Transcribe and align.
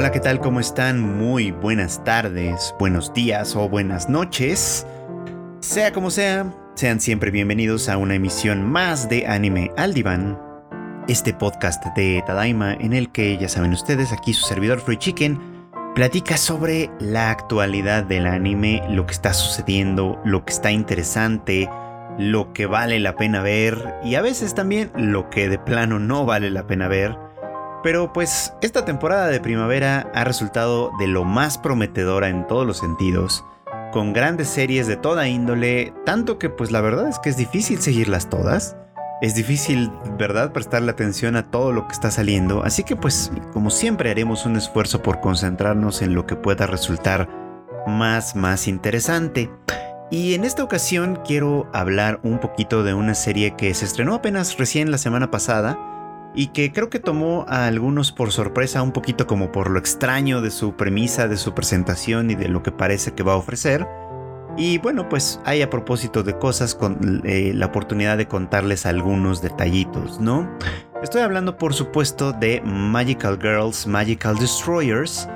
Hola, 0.00 0.12
¿qué 0.12 0.20
tal? 0.20 0.40
¿Cómo 0.40 0.60
están? 0.60 1.18
Muy 1.18 1.50
buenas 1.50 2.02
tardes, 2.04 2.74
buenos 2.78 3.12
días 3.12 3.54
o 3.54 3.68
buenas 3.68 4.08
noches. 4.08 4.86
Sea 5.60 5.92
como 5.92 6.10
sea, 6.10 6.54
sean 6.74 7.00
siempre 7.00 7.30
bienvenidos 7.30 7.90
a 7.90 7.98
una 7.98 8.14
emisión 8.14 8.64
más 8.64 9.10
de 9.10 9.26
Anime 9.26 9.70
al 9.76 9.92
Diván, 9.92 10.40
este 11.06 11.34
podcast 11.34 11.84
de 11.94 12.24
Tadaima 12.26 12.72
en 12.80 12.94
el 12.94 13.12
que, 13.12 13.36
ya 13.36 13.50
saben 13.50 13.74
ustedes, 13.74 14.10
aquí 14.10 14.32
su 14.32 14.46
servidor 14.46 14.80
Free 14.80 14.96
Chicken 14.96 15.38
platica 15.94 16.38
sobre 16.38 16.88
la 16.98 17.30
actualidad 17.30 18.04
del 18.04 18.26
anime, 18.26 18.82
lo 18.88 19.04
que 19.04 19.12
está 19.12 19.34
sucediendo, 19.34 20.18
lo 20.24 20.46
que 20.46 20.54
está 20.54 20.70
interesante, 20.70 21.68
lo 22.16 22.54
que 22.54 22.64
vale 22.64 23.00
la 23.00 23.16
pena 23.16 23.42
ver 23.42 23.96
y 24.02 24.14
a 24.14 24.22
veces 24.22 24.54
también 24.54 24.92
lo 24.96 25.28
que 25.28 25.50
de 25.50 25.58
plano 25.58 25.98
no 25.98 26.24
vale 26.24 26.50
la 26.50 26.66
pena 26.66 26.88
ver. 26.88 27.18
Pero 27.82 28.12
pues 28.12 28.52
esta 28.60 28.84
temporada 28.84 29.28
de 29.28 29.40
primavera 29.40 30.10
ha 30.14 30.24
resultado 30.24 30.90
de 30.98 31.06
lo 31.06 31.24
más 31.24 31.56
prometedora 31.56 32.28
en 32.28 32.46
todos 32.46 32.66
los 32.66 32.78
sentidos, 32.78 33.44
con 33.92 34.12
grandes 34.12 34.48
series 34.48 34.86
de 34.86 34.96
toda 34.96 35.28
índole, 35.28 35.94
tanto 36.04 36.38
que 36.38 36.50
pues 36.50 36.70
la 36.70 36.82
verdad 36.82 37.08
es 37.08 37.18
que 37.18 37.30
es 37.30 37.36
difícil 37.36 37.80
seguirlas 37.80 38.28
todas. 38.28 38.76
Es 39.22 39.34
difícil, 39.34 39.90
¿verdad?, 40.18 40.50
prestarle 40.52 40.90
atención 40.90 41.36
a 41.36 41.50
todo 41.50 41.72
lo 41.72 41.86
que 41.86 41.92
está 41.92 42.10
saliendo, 42.10 42.64
así 42.64 42.84
que 42.84 42.96
pues 42.96 43.30
como 43.52 43.68
siempre 43.68 44.10
haremos 44.10 44.46
un 44.46 44.56
esfuerzo 44.56 45.02
por 45.02 45.20
concentrarnos 45.20 46.00
en 46.00 46.14
lo 46.14 46.26
que 46.26 46.36
pueda 46.36 46.66
resultar 46.66 47.28
más, 47.86 48.34
más 48.34 48.66
interesante. 48.66 49.50
Y 50.10 50.34
en 50.34 50.44
esta 50.44 50.64
ocasión 50.64 51.20
quiero 51.24 51.68
hablar 51.74 52.18
un 52.22 52.38
poquito 52.38 52.82
de 52.82 52.94
una 52.94 53.14
serie 53.14 53.56
que 53.56 53.74
se 53.74 53.84
estrenó 53.84 54.14
apenas 54.14 54.56
recién 54.56 54.90
la 54.90 54.98
semana 54.98 55.30
pasada 55.30 55.78
y 56.34 56.48
que 56.48 56.72
creo 56.72 56.90
que 56.90 57.00
tomó 57.00 57.44
a 57.48 57.66
algunos 57.66 58.12
por 58.12 58.32
sorpresa 58.32 58.82
un 58.82 58.92
poquito 58.92 59.26
como 59.26 59.50
por 59.52 59.70
lo 59.70 59.78
extraño 59.78 60.40
de 60.40 60.50
su 60.50 60.74
premisa, 60.74 61.28
de 61.28 61.36
su 61.36 61.54
presentación 61.54 62.30
y 62.30 62.34
de 62.34 62.48
lo 62.48 62.62
que 62.62 62.72
parece 62.72 63.12
que 63.12 63.22
va 63.22 63.32
a 63.32 63.36
ofrecer. 63.36 63.86
Y 64.56 64.78
bueno, 64.78 65.08
pues 65.08 65.40
hay 65.44 65.62
a 65.62 65.70
propósito 65.70 66.22
de 66.22 66.36
cosas 66.36 66.74
con 66.74 67.22
eh, 67.24 67.52
la 67.54 67.66
oportunidad 67.66 68.16
de 68.18 68.26
contarles 68.28 68.84
algunos 68.84 69.42
detallitos, 69.42 70.20
¿no? 70.20 70.48
Estoy 71.02 71.22
hablando 71.22 71.56
por 71.56 71.72
supuesto 71.72 72.32
de 72.32 72.60
Magical 72.62 73.38
Girls, 73.40 73.86
Magical 73.86 74.36
Destroyers, 74.38 75.28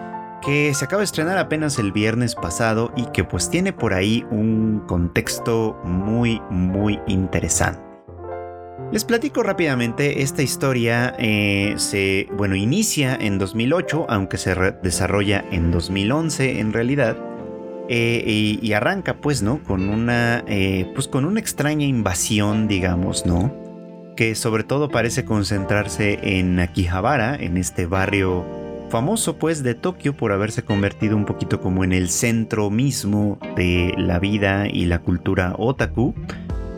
que 0.43 0.75
se 0.75 0.85
acaba 0.85 1.01
de 1.01 1.07
estrenar 1.07 1.39
apenas 1.39 1.79
el 1.79 1.91
viernes 1.91 2.35
pasado 2.35 2.93
y 2.97 3.07
que 3.07 3.25
pues 3.25 3.49
tiene 3.49 3.73
por 3.73 3.95
ahí 3.95 4.27
un 4.31 4.83
contexto 4.87 5.81
muy 5.85 6.43
muy 6.51 7.01
interesante. 7.07 7.84
Les 8.93 9.05
platico 9.05 9.43
rápidamente, 9.43 10.23
esta 10.23 10.43
historia 10.43 11.15
eh, 11.19 11.75
se, 11.79 12.29
bueno, 12.37 12.55
inicia 12.55 13.17
en 13.17 13.39
2008, 13.39 14.07
aunque 14.09 14.39
se 14.39 14.55
desarrolla 14.83 15.45
en 15.51 15.73
2011 15.73 16.61
en 16.61 16.73
realidad, 16.73 17.17
eh, 17.89 18.59
y, 18.63 18.73
arranca 18.73 19.15
pues, 19.17 19.43
¿no? 19.43 19.63
Con 19.63 19.89
una, 19.89 20.45
eh, 20.47 20.91
pues 20.95 21.09
con 21.09 21.25
una 21.25 21.41
extraña 21.41 21.85
invasión, 21.87 22.69
digamos, 22.69 23.27
¿no? 23.27 23.53
Que 24.17 24.35
sobre 24.35 24.63
todo 24.63 24.89
parece 24.89 25.25
concentrarse 25.25 26.19
en 26.23 26.61
Akihabara, 26.61 27.35
en 27.35 27.57
este 27.57 27.87
barrio 27.87 28.45
famoso 28.91 29.39
pues 29.39 29.65
de 29.65 29.75
Tokio 29.75 30.17
por 30.17 30.31
haberse 30.31 30.63
convertido 30.63 31.17
un 31.17 31.25
poquito 31.25 31.61
como 31.61 31.83
en 31.83 31.93
el 31.93 32.09
centro 32.09 32.71
mismo 32.71 33.39
de 33.57 33.93
la 33.97 34.21
vida 34.21 34.69
y 34.69 34.85
la 34.87 35.01
cultura 35.01 35.55
otaku. 35.59 36.15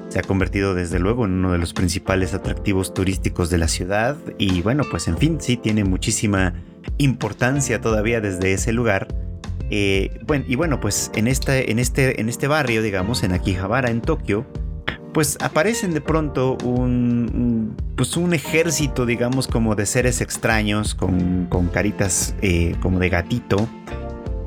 Se 0.08 0.18
ha 0.18 0.22
convertido 0.22 0.74
desde 0.74 0.98
luego 0.98 1.24
en 1.24 1.32
uno 1.32 1.52
de 1.52 1.58
los 1.58 1.72
principales 1.72 2.32
atractivos 2.34 2.94
turísticos 2.94 3.50
de 3.50 3.58
la 3.58 3.68
ciudad 3.68 4.16
y 4.38 4.62
bueno 4.62 4.84
pues 4.90 5.08
en 5.08 5.18
fin 5.18 5.38
sí 5.40 5.56
tiene 5.56 5.84
muchísima 5.84 6.54
importancia 6.98 7.80
todavía 7.80 8.20
desde 8.20 8.52
ese 8.52 8.72
lugar. 8.72 9.08
Eh, 9.70 10.20
y 10.46 10.54
bueno 10.54 10.80
pues 10.80 11.10
en, 11.14 11.26
esta, 11.26 11.58
en, 11.58 11.78
este, 11.78 12.20
en 12.20 12.28
este 12.28 12.46
barrio 12.46 12.82
digamos 12.82 13.24
en 13.24 13.32
Akihabara 13.32 13.90
en 13.90 14.00
Tokio 14.00 14.46
pues 15.16 15.38
aparecen 15.40 15.94
de 15.94 16.02
pronto 16.02 16.58
un, 16.62 17.74
pues 17.96 18.18
un 18.18 18.34
ejército, 18.34 19.06
digamos, 19.06 19.48
como 19.48 19.74
de 19.74 19.86
seres 19.86 20.20
extraños 20.20 20.94
con, 20.94 21.48
caritas 21.72 22.34
eh, 22.42 22.76
como 22.82 22.98
de 22.98 23.08
gatito. 23.08 23.66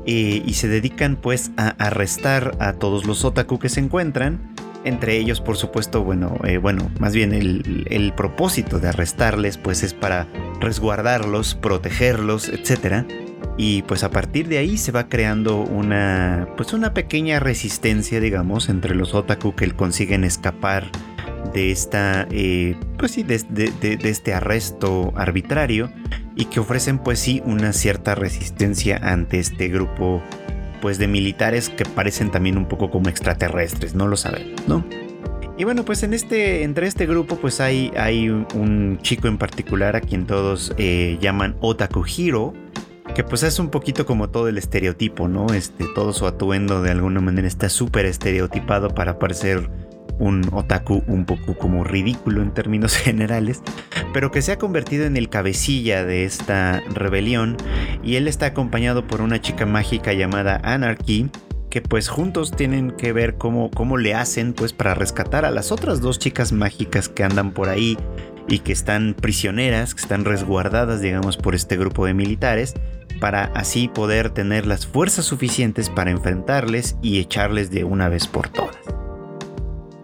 Eh, 0.06 0.44
y 0.46 0.54
se 0.54 0.68
dedican 0.68 1.16
pues 1.16 1.50
a 1.56 1.70
arrestar 1.70 2.56
a 2.60 2.74
todos 2.74 3.04
los 3.04 3.24
otaku 3.24 3.58
que 3.58 3.68
se 3.68 3.80
encuentran. 3.80 4.54
Entre 4.84 5.16
ellos, 5.16 5.40
por 5.40 5.56
supuesto, 5.56 6.02
bueno, 6.02 6.38
eh, 6.44 6.56
bueno, 6.58 6.90
más 6.98 7.14
bien 7.14 7.34
el, 7.34 7.86
el, 7.90 8.12
propósito 8.14 8.78
de 8.78 8.88
arrestarles 8.88 9.58
pues 9.58 9.82
es 9.82 9.92
para 9.92 10.26
resguardarlos, 10.60 11.54
protegerlos, 11.54 12.48
etcétera. 12.48 13.06
Y 13.58 13.82
pues 13.82 14.04
a 14.04 14.10
partir 14.10 14.48
de 14.48 14.56
ahí 14.56 14.78
se 14.78 14.90
va 14.90 15.08
creando 15.08 15.60
una 15.60 16.48
pues 16.56 16.72
una 16.72 16.94
pequeña 16.94 17.40
resistencia 17.40 18.18
digamos 18.18 18.70
entre 18.70 18.94
los 18.94 19.12
otaku 19.14 19.54
que 19.54 19.70
consiguen 19.72 20.24
escapar 20.24 20.90
de 21.52 21.70
esta 21.70 22.26
eh, 22.30 22.76
pues 22.98 23.12
sí 23.12 23.22
de, 23.22 23.40
este 24.02 24.34
arresto 24.34 25.12
arbitrario 25.16 25.90
y 26.36 26.46
que 26.46 26.60
ofrecen 26.60 26.98
pues 26.98 27.18
sí 27.18 27.42
una 27.44 27.72
cierta 27.72 28.14
resistencia 28.14 28.96
ante 29.02 29.38
este 29.40 29.68
grupo 29.68 30.22
pues 30.80 30.98
de 30.98 31.08
militares 31.08 31.68
que 31.68 31.84
parecen 31.84 32.30
también 32.30 32.56
un 32.56 32.66
poco 32.66 32.90
como 32.90 33.08
extraterrestres 33.08 33.94
no 33.94 34.06
lo 34.06 34.16
saben 34.16 34.54
no 34.66 34.84
y 35.60 35.64
bueno, 35.64 35.84
pues 35.84 36.02
en 36.04 36.14
este, 36.14 36.62
entre 36.62 36.86
este 36.86 37.04
grupo, 37.04 37.36
pues 37.36 37.60
hay, 37.60 37.92
hay 37.94 38.30
un, 38.30 38.98
chico 39.02 39.28
en 39.28 39.36
particular 39.36 39.94
a 39.94 40.00
quien 40.00 40.26
todos 40.26 40.72
eh, 40.78 41.18
llaman 41.20 41.54
Otaku 41.60 42.02
Hiro, 42.06 42.54
que 43.14 43.24
pues 43.24 43.42
es 43.42 43.58
un 43.58 43.68
poquito 43.68 44.06
como 44.06 44.30
todo 44.30 44.48
el 44.48 44.56
estereotipo, 44.56 45.28
¿no? 45.28 45.48
Este, 45.52 45.84
todo 45.94 46.14
su 46.14 46.26
atuendo 46.26 46.80
de 46.80 46.92
alguna 46.92 47.20
manera 47.20 47.46
está 47.46 47.68
súper 47.68 48.06
estereotipado 48.06 48.94
para 48.94 49.18
parecer 49.18 49.68
un 50.20 50.48
otaku 50.52 51.02
un 51.08 51.24
poco 51.24 51.56
como 51.56 51.82
ridículo 51.82 52.42
en 52.42 52.52
términos 52.52 52.96
generales, 52.96 53.62
pero 54.12 54.30
que 54.30 54.42
se 54.42 54.52
ha 54.52 54.58
convertido 54.58 55.06
en 55.06 55.16
el 55.16 55.28
cabecilla 55.28 56.04
de 56.04 56.24
esta 56.24 56.82
rebelión 56.94 57.56
y 58.04 58.16
él 58.16 58.28
está 58.28 58.46
acompañado 58.46 59.06
por 59.06 59.22
una 59.22 59.40
chica 59.40 59.66
mágica 59.66 60.12
llamada 60.12 60.60
Anarchy, 60.62 61.30
que 61.70 61.80
pues 61.80 62.08
juntos 62.08 62.50
tienen 62.50 62.90
que 62.90 63.12
ver 63.12 63.36
cómo, 63.36 63.70
cómo 63.70 63.96
le 63.96 64.14
hacen 64.14 64.52
pues 64.52 64.72
para 64.72 64.94
rescatar 64.94 65.44
a 65.44 65.50
las 65.50 65.72
otras 65.72 66.00
dos 66.00 66.18
chicas 66.18 66.52
mágicas 66.52 67.08
que 67.08 67.24
andan 67.24 67.52
por 67.52 67.68
ahí 67.68 67.96
y 68.48 68.58
que 68.58 68.72
están 68.72 69.14
prisioneras, 69.14 69.94
que 69.94 70.02
están 70.02 70.24
resguardadas 70.24 71.00
digamos 71.00 71.36
por 71.36 71.54
este 71.54 71.76
grupo 71.76 72.06
de 72.06 72.14
militares 72.14 72.74
para 73.20 73.44
así 73.54 73.88
poder 73.88 74.30
tener 74.30 74.66
las 74.66 74.86
fuerzas 74.86 75.26
suficientes 75.26 75.88
para 75.90 76.10
enfrentarles 76.10 76.96
y 77.02 77.20
echarles 77.20 77.70
de 77.70 77.84
una 77.84 78.08
vez 78.08 78.26
por 78.26 78.48
todas. 78.48 78.99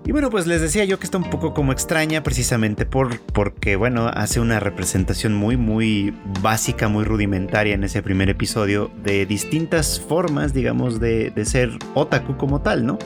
Y 0.07 0.13
bueno, 0.13 0.31
pues 0.31 0.47
les 0.47 0.61
decía 0.61 0.85
yo 0.85 1.01
que 1.01 1.05
está 1.05 1.19
un 1.19 1.29
poco 1.29 1.53
como 1.53 1.73
extraña 1.73 2.23
precisamente 2.23 2.87
por, 2.87 3.21
porque, 3.21 3.75
bueno, 3.75 4.07
hace 4.07 4.39
una 4.39 4.61
representación 4.61 5.35
muy, 5.35 5.57
muy 5.57 6.15
básica, 6.41 6.87
muy 6.87 7.03
rudimentaria 7.03 7.75
en 7.75 7.83
ese 7.83 8.05
primer 8.05 8.31
episodio 8.31 8.89
de 9.03 9.27
distintas 9.27 10.01
formas, 10.01 10.55
digamos, 10.55 11.01
de, 11.01 11.31
de 11.31 11.45
ser 11.45 11.71
otaku 11.95 12.37
como 12.37 12.63
tal, 12.63 12.87
¿no? 12.87 12.99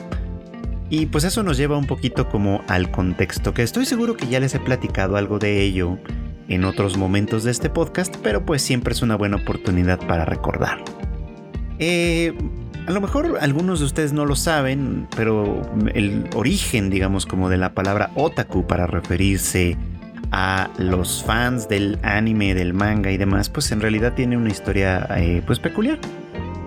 Y 0.91 1.07
pues 1.07 1.23
eso 1.23 1.41
nos 1.41 1.57
lleva 1.57 1.75
un 1.75 1.87
poquito 1.87 2.29
como 2.29 2.61
al 2.67 2.91
contexto, 2.91 3.51
que 3.51 3.63
estoy 3.63 3.87
seguro 3.87 4.15
que 4.15 4.27
ya 4.27 4.39
les 4.39 4.53
he 4.53 4.59
platicado 4.59 5.17
algo 5.17 5.39
de 5.39 5.59
ello 5.59 5.97
en 6.49 6.65
otros 6.65 6.97
momentos 6.97 7.43
de 7.43 7.49
este 7.49 7.71
podcast, 7.71 8.15
pero 8.21 8.45
pues 8.45 8.61
siempre 8.61 8.93
es 8.93 9.01
una 9.01 9.15
buena 9.15 9.37
oportunidad 9.37 10.05
para 10.05 10.23
recordar. 10.25 10.83
Eh, 11.79 12.33
a 12.91 12.93
lo 12.93 12.99
mejor 12.99 13.37
algunos 13.39 13.79
de 13.79 13.85
ustedes 13.85 14.11
no 14.11 14.25
lo 14.25 14.35
saben, 14.35 15.07
pero 15.15 15.61
el 15.93 16.29
origen, 16.35 16.89
digamos, 16.89 17.25
como 17.25 17.47
de 17.47 17.57
la 17.57 17.73
palabra 17.73 18.11
otaku 18.15 18.67
para 18.67 18.85
referirse 18.85 19.77
a 20.33 20.69
los 20.77 21.23
fans 21.23 21.69
del 21.69 21.99
anime, 22.03 22.53
del 22.53 22.73
manga 22.73 23.09
y 23.09 23.15
demás, 23.15 23.49
pues 23.49 23.71
en 23.71 23.79
realidad 23.79 24.13
tiene 24.13 24.35
una 24.35 24.49
historia 24.49 25.07
eh, 25.15 25.41
pues 25.45 25.59
peculiar. 25.59 25.99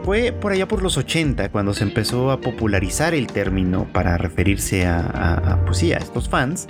Fue 0.03 0.32
por 0.32 0.53
allá 0.53 0.67
por 0.67 0.82
los 0.82 0.97
80 0.97 1.50
cuando 1.50 1.75
se 1.75 1.85
empezó 1.85 2.31
a 2.31 2.41
popularizar 2.41 3.12
el 3.12 3.27
término 3.27 3.87
para 3.93 4.17
referirse 4.17 4.87
a, 4.87 5.61
pues 5.67 5.82
estos 5.82 6.31
fans 6.31 6.67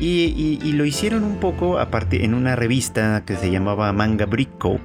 y, 0.00 0.72
lo 0.72 0.86
hicieron 0.86 1.22
un 1.22 1.36
poco 1.36 1.78
en 2.12 2.32
una 2.32 2.56
revista 2.56 3.24
que 3.26 3.36
se 3.36 3.50
llamaba 3.50 3.92
Manga 3.92 4.24
Bricko, 4.24 4.80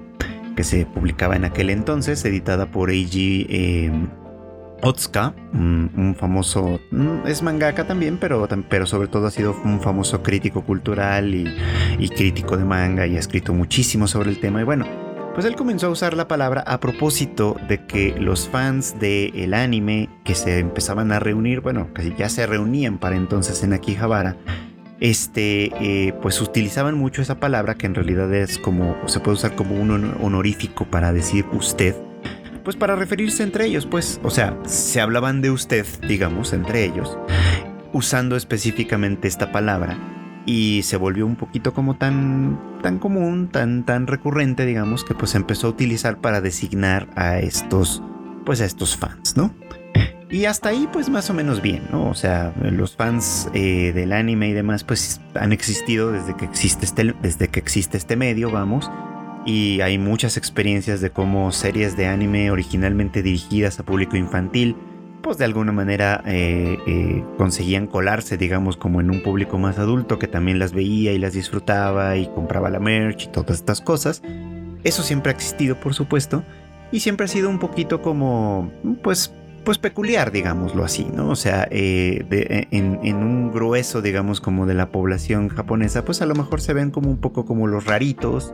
que 0.55 0.63
se 0.63 0.85
publicaba 0.85 1.35
en 1.35 1.45
aquel 1.45 1.69
entonces, 1.69 2.23
editada 2.25 2.67
por 2.67 2.89
Eiji 2.89 3.47
eh, 3.49 3.91
Otsuka, 4.83 5.33
un, 5.53 6.15
famoso, 6.19 6.79
mm, 6.91 7.27
es 7.27 7.43
mangaka 7.43 7.85
también, 7.85 8.17
pero, 8.19 8.47
pero 8.69 8.85
sobre 8.85 9.07
todo 9.07 9.27
ha 9.27 9.31
sido 9.31 9.55
un 9.63 9.79
famoso 9.79 10.23
crítico 10.23 10.63
cultural 10.63 11.35
y, 11.35 12.09
crítico 12.09 12.57
de 12.57 12.65
manga 12.65 13.05
y 13.05 13.15
ha 13.15 13.19
escrito 13.19 13.53
muchísimo 13.53 14.07
sobre 14.07 14.31
el 14.31 14.39
tema. 14.39 14.61
Y 14.61 14.63
bueno, 14.63 14.85
pues 15.33 15.45
él 15.45 15.55
comenzó 15.55 15.87
a 15.87 15.89
usar 15.91 16.15
la 16.15 16.27
palabra 16.27 16.63
a 16.65 16.79
propósito 16.79 17.55
de 17.67 17.85
que 17.85 18.15
los 18.19 18.49
fans 18.49 18.99
del 18.99 19.53
anime 19.53 20.09
que 20.23 20.35
se 20.35 20.59
empezaban 20.59 21.11
a 21.11 21.19
reunir, 21.19 21.61
bueno, 21.61 21.93
que 21.93 22.13
ya 22.17 22.27
se 22.27 22.47
reunían 22.47 22.97
para 22.97 23.15
entonces 23.15 23.63
en 23.63 23.73
Akihabara, 23.73 24.37
este, 25.01 25.71
eh, 25.81 26.13
pues 26.21 26.39
utilizaban 26.39 26.95
mucho 26.95 27.21
esa 27.21 27.39
palabra 27.39 27.75
que 27.75 27.87
en 27.87 27.95
realidad 27.95 28.33
es 28.33 28.59
como, 28.59 28.95
se 29.07 29.19
puede 29.19 29.35
usar 29.35 29.55
como 29.55 29.75
un 29.75 30.13
honorífico 30.21 30.85
para 30.85 31.11
decir 31.11 31.45
usted, 31.51 31.95
pues 32.63 32.75
para 32.75 32.95
referirse 32.95 33.41
entre 33.41 33.65
ellos, 33.65 33.87
pues, 33.87 34.21
o 34.23 34.29
sea, 34.29 34.55
se 34.65 35.01
hablaban 35.01 35.41
de 35.41 35.49
usted, 35.49 35.85
digamos, 36.07 36.53
entre 36.53 36.85
ellos, 36.85 37.17
usando 37.91 38.35
específicamente 38.35 39.27
esta 39.27 39.51
palabra 39.51 39.97
y 40.45 40.81
se 40.83 40.97
volvió 40.97 41.25
un 41.25 41.35
poquito 41.35 41.73
como 41.73 41.97
tan 41.97 42.59
tan 42.81 42.97
común, 42.99 43.49
tan 43.51 43.85
tan 43.85 44.07
recurrente, 44.07 44.65
digamos, 44.65 45.03
que 45.03 45.13
pues 45.13 45.35
empezó 45.35 45.67
a 45.67 45.69
utilizar 45.71 46.19
para 46.19 46.41
designar 46.41 47.07
a 47.15 47.39
estos 47.39 48.01
pues 48.45 48.61
a 48.61 48.65
estos 48.65 48.97
fans, 48.97 49.35
¿no? 49.35 49.53
Y 50.31 50.45
hasta 50.45 50.69
ahí 50.69 50.87
pues 50.91 51.09
más 51.09 51.29
o 51.29 51.33
menos 51.33 51.61
bien, 51.61 51.83
¿no? 51.91 52.09
O 52.09 52.13
sea, 52.13 52.53
los 52.61 52.95
fans 52.95 53.49
eh, 53.53 53.91
del 53.93 54.13
anime 54.13 54.49
y 54.49 54.53
demás 54.53 54.83
pues 54.83 55.19
han 55.35 55.51
existido 55.51 56.11
desde 56.11 56.35
que 56.37 56.45
existe 56.45 56.85
este, 56.85 57.13
desde 57.21 57.49
que 57.49 57.59
existe 57.59 57.97
este 57.97 58.15
medio, 58.15 58.49
vamos. 58.49 58.89
Y 59.45 59.81
hay 59.81 59.97
muchas 59.97 60.37
experiencias 60.37 61.01
de 61.01 61.09
cómo 61.09 61.51
series 61.51 61.97
de 61.97 62.07
anime 62.07 62.51
originalmente 62.51 63.23
dirigidas 63.23 63.79
a 63.79 63.83
público 63.83 64.15
infantil 64.15 64.75
pues 65.21 65.37
de 65.37 65.45
alguna 65.45 65.71
manera 65.71 66.23
eh, 66.25 66.77
eh, 66.87 67.23
conseguían 67.37 67.87
colarse, 67.87 68.37
digamos, 68.37 68.77
como 68.77 69.01
en 69.01 69.09
un 69.09 69.21
público 69.21 69.57
más 69.57 69.77
adulto 69.79 70.19
que 70.19 70.27
también 70.27 70.59
las 70.59 70.73
veía 70.73 71.13
y 71.13 71.19
las 71.19 71.33
disfrutaba 71.33 72.17
y 72.17 72.27
compraba 72.27 72.69
la 72.69 72.79
merch 72.79 73.25
y 73.25 73.27
todas 73.27 73.57
estas 73.57 73.81
cosas. 73.81 74.21
Eso 74.83 75.03
siempre 75.03 75.31
ha 75.31 75.35
existido, 75.35 75.79
por 75.79 75.93
supuesto, 75.93 76.43
y 76.91 77.01
siempre 77.01 77.25
ha 77.25 77.29
sido 77.29 77.49
un 77.49 77.59
poquito 77.59 78.01
como, 78.01 78.71
pues, 79.03 79.33
pues 79.63 79.77
peculiar, 79.77 80.31
digámoslo 80.31 80.83
así, 80.83 81.05
¿no? 81.05 81.29
O 81.29 81.35
sea, 81.35 81.67
eh, 81.71 82.67
en, 82.71 82.99
en, 83.03 83.15
un 83.17 83.51
grueso, 83.51 84.01
digamos, 84.01 84.41
como 84.41 84.65
de 84.65 84.73
la 84.73 84.89
población 84.89 85.49
japonesa, 85.49 86.03
pues 86.03 86.21
a 86.21 86.25
lo 86.25 86.35
mejor 86.35 86.61
se 86.61 86.73
ven 86.73 86.91
como 86.91 87.09
un 87.09 87.17
poco 87.17 87.45
como 87.45 87.67
los 87.67 87.85
raritos, 87.85 88.53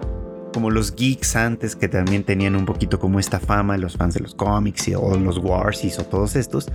como 0.53 0.71
los 0.71 0.95
geeks 0.95 1.35
antes 1.35 1.75
que 1.75 1.87
también 1.87 2.23
tenían 2.23 2.55
un 2.55 2.65
poquito 2.65 2.99
como 2.99 3.19
esta 3.19 3.39
fama, 3.39 3.77
los 3.77 3.95
fans 3.95 4.15
de 4.15 4.21
los 4.21 4.35
cómics 4.35 4.87
y, 4.87 4.95
o 4.95 5.17
los 5.17 5.37
Warsies 5.37 5.99
o 5.99 6.03
todos 6.03 6.35
estos, 6.35 6.69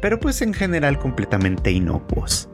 pero 0.00 0.20
pues 0.20 0.42
en 0.42 0.54
general 0.54 0.98
completamente 0.98 1.70
inocuos. 1.70 2.48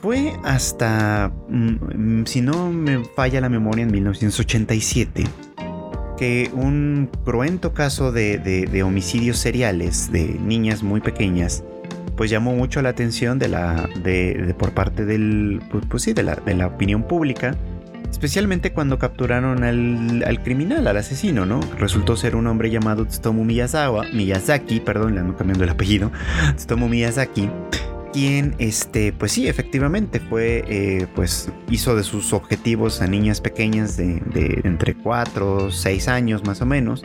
Fue 0.00 0.32
hasta, 0.44 1.32
mm, 1.48 2.24
si 2.24 2.40
no 2.40 2.70
me 2.70 3.04
falla 3.16 3.40
la 3.40 3.48
memoria, 3.48 3.84
en 3.84 3.92
1987, 3.92 5.24
un 6.52 7.10
cruento 7.24 7.72
caso 7.74 8.12
de, 8.12 8.82
homicidios 8.84 9.38
seriales 9.38 10.10
de 10.12 10.38
niñas 10.40 10.82
muy 10.82 11.00
pequeñas, 11.00 11.64
pues 12.16 12.30
llamó 12.30 12.54
mucho 12.54 12.82
la 12.82 12.90
atención 12.90 13.38
de 13.38 13.48
la, 13.48 13.88
de, 14.02 14.54
por 14.58 14.72
parte 14.72 15.04
del, 15.04 15.60
pues, 15.70 15.84
pues 15.88 16.02
sí, 16.02 16.12
de 16.12 16.22
la, 16.22 16.36
de 16.36 16.54
la 16.54 16.66
opinión 16.66 17.02
pública 17.02 17.56
especialmente 18.12 18.72
cuando 18.72 18.98
capturaron 18.98 19.64
al, 19.64 20.42
criminal, 20.44 20.86
al 20.86 20.96
asesino, 20.98 21.46
¿no? 21.46 21.60
Resultó 21.78 22.14
ser 22.14 22.36
un 22.36 22.46
hombre 22.46 22.70
llamado 22.70 23.06
Tsutomu 23.06 23.42
Miyazawa, 23.42 24.04
Miyazaki, 24.12 24.80
perdón, 24.80 25.14
le 25.14 25.20
ando 25.20 25.34
cambiando 25.34 25.64
el 25.64 25.70
apellido, 25.70 26.12
Tsutomu 26.56 26.88
Miyazaki, 26.88 27.48
quien, 28.12 28.54
este, 28.58 29.12
pues 29.12 29.32
sí, 29.32 29.48
efectivamente 29.48 30.20
fue, 30.20 30.64
eh, 30.68 31.06
pues 31.14 31.50
hizo 31.70 31.96
de 31.96 32.04
sus 32.04 32.32
objetivos 32.32 33.00
a 33.00 33.06
niñas 33.06 33.40
pequeñas 33.40 33.96
de, 33.96 34.22
entre 34.64 34.94
4, 34.94 35.70
6 35.70 36.08
años 36.08 36.44
más 36.44 36.60
o 36.60 36.66
menos, 36.66 37.02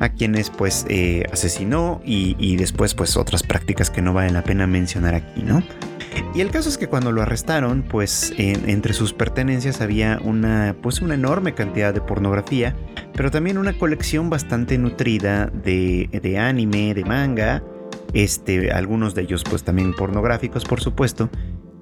a 0.00 0.08
quienes 0.10 0.50
pues 0.50 0.86
eh, 0.88 1.24
asesinó 1.32 2.00
y, 2.04 2.56
después 2.56 2.94
pues 2.94 3.16
otras 3.16 3.42
prácticas 3.42 3.90
que 3.90 4.02
no 4.02 4.12
vale 4.12 4.30
la 4.32 4.42
pena 4.42 4.66
mencionar 4.66 5.14
aquí, 5.14 5.42
¿no? 5.42 5.62
Y 6.34 6.40
el 6.40 6.50
caso 6.50 6.68
es 6.68 6.76
que 6.76 6.88
cuando 6.88 7.12
lo 7.12 7.22
arrestaron, 7.22 7.82
pues 7.82 8.34
entre 8.36 8.92
sus 8.92 9.12
pertenencias 9.12 9.80
había 9.80 10.20
una, 10.22 10.76
pues 10.82 11.00
una 11.00 11.14
enorme 11.14 11.54
cantidad 11.54 11.94
de 11.94 12.00
pornografía, 12.00 12.76
pero 13.14 13.30
también 13.30 13.58
una 13.58 13.72
colección 13.78 14.30
bastante 14.30 14.78
nutrida 14.78 15.46
de, 15.46 16.38
anime, 16.38 16.94
de 16.94 17.04
manga, 17.04 17.62
este, 18.12 18.72
algunos 18.72 19.14
de 19.14 19.22
ellos 19.22 19.44
pues 19.48 19.64
también 19.64 19.94
pornográficos 19.94 20.64
por 20.64 20.80
supuesto. 20.80 21.30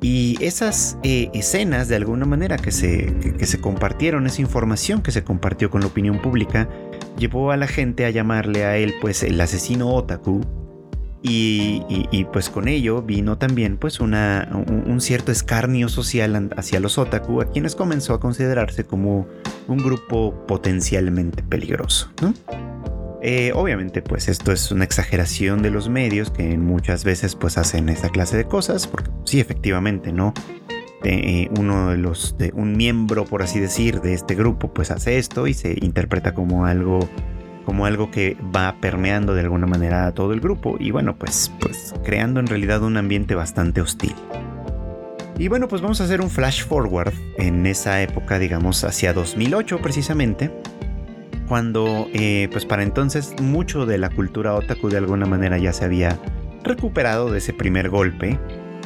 Y 0.00 0.36
esas 0.40 0.96
eh, 1.02 1.28
escenas 1.34 1.88
de 1.88 1.96
alguna 1.96 2.24
manera 2.24 2.56
que 2.56 2.70
se, 2.70 3.12
que 3.36 3.46
se 3.46 3.60
compartieron, 3.60 4.26
esa 4.26 4.40
información 4.40 5.02
que 5.02 5.10
se 5.10 5.24
compartió 5.24 5.70
con 5.70 5.80
la 5.80 5.88
opinión 5.88 6.22
pública, 6.22 6.68
llevó 7.18 7.50
a 7.50 7.56
la 7.56 7.66
gente 7.66 8.04
a 8.04 8.10
llamarle 8.10 8.64
a 8.64 8.76
él 8.76 8.94
pues 9.00 9.24
el 9.24 9.40
asesino 9.40 9.92
otaku 9.92 10.40
y, 11.20 12.26
pues 12.32 12.48
con 12.48 12.68
ello 12.68 13.02
vino 13.02 13.38
también 13.38 13.76
pues 13.76 14.00
una, 14.00 14.48
un, 14.52 15.00
cierto 15.00 15.32
escarnio 15.32 15.88
social 15.88 16.50
hacia 16.56 16.80
los 16.80 16.96
otaku, 16.96 17.40
a 17.40 17.50
quienes 17.50 17.74
comenzó 17.74 18.14
a 18.14 18.20
considerarse 18.20 18.84
como 18.84 19.26
un 19.66 19.78
grupo 19.78 20.46
potencialmente 20.46 21.42
peligroso. 21.42 22.10
Eh, 23.20 23.52
obviamente 23.54 24.00
pues 24.00 24.28
esto 24.28 24.52
es 24.52 24.70
una 24.70 24.84
exageración 24.84 25.60
de 25.60 25.70
los 25.70 25.88
medios 25.88 26.30
que 26.30 26.56
muchas 26.56 27.02
veces 27.02 27.34
pues 27.34 27.58
hacen 27.58 27.88
esta 27.88 28.10
clase 28.10 28.36
de 28.36 28.44
cosas, 28.44 28.86
porque 28.86 29.10
sí 29.24 29.40
efectivamente, 29.40 30.12
¿no? 30.12 30.34
Eh, 31.04 31.48
uno 31.58 31.90
de 31.90 31.96
los, 31.96 32.36
de 32.38 32.50
un 32.54 32.76
miembro 32.76 33.24
por 33.24 33.42
así 33.42 33.60
decir 33.60 34.00
de 34.00 34.14
este 34.14 34.34
grupo 34.34 34.72
pues 34.74 34.90
hace 34.90 35.18
esto 35.18 35.46
y 35.46 35.54
se 35.54 35.76
interpreta 35.80 36.34
como 36.34 36.66
algo 36.66 37.08
como 37.68 37.84
algo 37.84 38.10
que 38.10 38.34
va 38.56 38.76
permeando 38.80 39.34
de 39.34 39.42
alguna 39.42 39.66
manera 39.66 40.06
a 40.06 40.14
todo 40.14 40.32
el 40.32 40.40
grupo 40.40 40.76
y 40.80 40.90
bueno, 40.90 41.18
pues, 41.18 41.52
pues 41.60 41.92
creando 42.02 42.40
en 42.40 42.46
realidad 42.46 42.82
un 42.82 42.96
ambiente 42.96 43.34
bastante 43.34 43.82
hostil. 43.82 44.14
Y 45.38 45.48
bueno, 45.48 45.68
pues 45.68 45.82
vamos 45.82 46.00
a 46.00 46.04
hacer 46.04 46.22
un 46.22 46.30
flash 46.30 46.64
forward 46.64 47.12
en 47.36 47.66
esa 47.66 48.00
época, 48.00 48.38
digamos, 48.38 48.84
hacia 48.84 49.12
2008 49.12 49.80
precisamente, 49.82 50.50
cuando 51.48 52.08
eh, 52.12 52.48
pues 52.52 52.64
para 52.64 52.82
entonces 52.82 53.34
mucho 53.40 53.86
de 53.86 53.98
la 53.98 54.10
cultura 54.10 54.54
otaku 54.54 54.88
de 54.88 54.98
alguna 54.98 55.26
manera 55.26 55.58
ya 55.58 55.72
se 55.72 55.84
había 55.84 56.18
recuperado 56.62 57.30
de 57.30 57.38
ese 57.38 57.52
primer 57.52 57.88
golpe 57.88 58.38